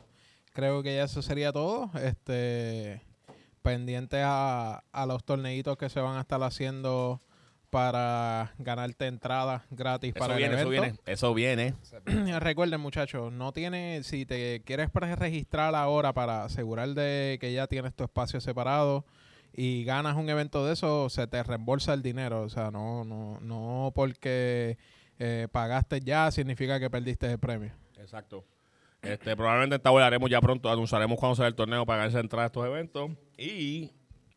creo 0.53 0.83
que 0.83 0.97
ya 0.97 1.05
eso 1.05 1.23
sería 1.23 1.53
todo. 1.53 1.91
Este, 2.03 3.03
pendiente 3.63 4.21
a, 4.23 4.83
a 4.93 5.07
los 5.07 5.25
torneitos 5.25 5.77
que 5.77 5.89
se 5.89 6.01
van 6.01 6.17
a 6.17 6.21
estar 6.23 6.43
haciendo 6.43 7.21
para 7.71 8.53
ganarte 8.59 9.07
entradas 9.07 9.63
gratis 9.71 10.11
Eso 10.15 10.19
para 10.19 10.37
viene, 10.37 10.55
el 10.55 10.61
eso 10.61 10.69
evento. 10.73 10.83
viene, 10.83 10.99
eso 11.07 11.35
viene. 11.35 11.75
O 11.81 11.85
sea, 11.85 12.01
Recuerden, 12.41 12.81
muchachos, 12.81 13.33
no 13.33 13.53
tiene, 13.53 14.03
si 14.03 14.27
te 14.27 14.61
quieres 14.67 14.91
registrar 14.93 15.75
ahora 15.75 16.13
para 16.13 16.45
asegurar 16.45 16.91
de 16.91 17.39
que 17.41 17.53
ya 17.53 17.67
tienes 17.69 17.95
tu 17.95 18.05
espacio 18.05 18.41
separado 18.43 19.07
y 19.55 19.85
ganas 19.85 20.17
un 20.17 20.29
evento 20.29 20.67
de 20.67 20.73
eso, 20.73 21.09
se 21.11 21.27
te 21.27 21.43
reembolsa 21.43 21.95
el 21.95 22.03
dinero. 22.03 22.43
O 22.43 22.49
sea, 22.49 22.71
no, 22.71 23.05
no, 23.05 23.39
no 23.41 23.93
porque 23.95 24.79
eh, 25.19 25.49
pagaste 25.51 26.01
ya 26.01 26.31
significa 26.31 26.81
que 26.81 26.91
perdiste 26.91 27.31
el 27.31 27.39
premio. 27.39 27.73
Exacto. 27.99 28.45
Este, 29.03 29.37
probablemente 29.37 29.81
haremos 29.89 30.31
ya 30.31 30.41
pronto, 30.41 30.71
anunciaremos 30.71 31.19
cuándo 31.19 31.35
será 31.35 31.49
el 31.49 31.57
torneo 31.57 31.85
para 31.85 31.99
ganarse 31.99 32.21
entrada 32.21 32.45
a 32.45 32.47
estos 32.47 32.65
eventos. 32.65 33.11
Y, 33.37 33.91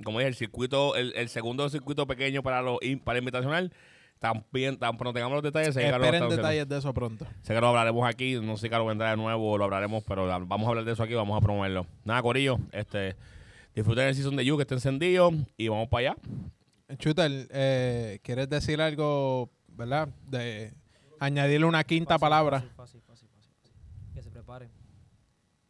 como 0.03 0.19
dije, 0.19 0.29
el 0.29 0.35
circuito, 0.35 0.95
el, 0.95 1.13
el 1.15 1.29
segundo 1.29 1.69
circuito 1.69 2.07
pequeño 2.07 2.41
para 2.41 2.63
los 2.63 2.79
para 3.03 3.17
el 3.17 3.23
invitacional, 3.23 3.71
también, 4.19 4.77
tan 4.77 4.97
pronto 4.97 5.13
tengamos 5.13 5.35
los 5.35 5.43
detalles, 5.43 5.75
Esperen 5.75 6.29
detalles 6.29 6.67
de 6.67 6.77
eso 6.77 6.93
pronto. 6.93 7.27
Sé 7.43 7.53
que 7.53 7.61
lo 7.61 7.67
hablaremos 7.67 8.07
aquí, 8.07 8.39
no 8.41 8.57
sé 8.57 8.63
si 8.63 8.69
Carlos 8.69 8.87
vendrá 8.87 9.11
de 9.11 9.17
nuevo 9.17 9.51
o 9.51 9.57
lo 9.57 9.65
hablaremos, 9.65 10.03
pero 10.07 10.25
vamos 10.27 10.65
a 10.65 10.69
hablar 10.69 10.85
de 10.85 10.93
eso 10.93 11.03
aquí, 11.03 11.13
vamos 11.13 11.37
a 11.37 11.41
promoverlo. 11.41 11.85
Nada, 12.03 12.21
Corillo, 12.23 12.57
este, 12.71 13.15
disfruten 13.75 14.07
el 14.07 14.15
season 14.15 14.35
de 14.35 14.45
You 14.45 14.55
que 14.57 14.63
está 14.63 14.75
encendido 14.75 15.31
y 15.57 15.67
vamos 15.67 15.87
para 15.89 16.11
allá. 16.11 16.17
Shooter, 16.97 17.47
eh, 17.51 18.19
¿quieres 18.23 18.49
decir 18.49 18.79
algo, 18.81 19.49
verdad? 19.67 20.07
De 20.29 20.73
añadirle 21.19 21.65
una 21.65 21.83
quinta 21.83 22.15
Fácil, 22.15 22.21
palabra. 22.21 22.59
Fácil, 22.61 22.71
fácil, 22.75 23.01
fácil, 23.01 23.29
fácil, 23.29 23.53
fácil. 23.61 24.13
Que 24.13 24.21
se 24.21 24.29
preparen. 24.31 24.69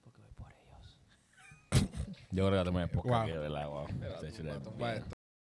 Porque 0.03 0.21
voy 0.21 0.31
por 0.33 0.51
ellos. 0.51 1.89
Yo 2.31 2.47
creo 2.47 2.63
que 2.63 2.69
te 2.69 2.75
me 2.77 2.87
podcast 2.87 3.07
Wow. 3.07 3.21
aquí, 3.21 3.31
de 3.31 3.37
verdad, 3.37 3.67
wow. 3.69 5.14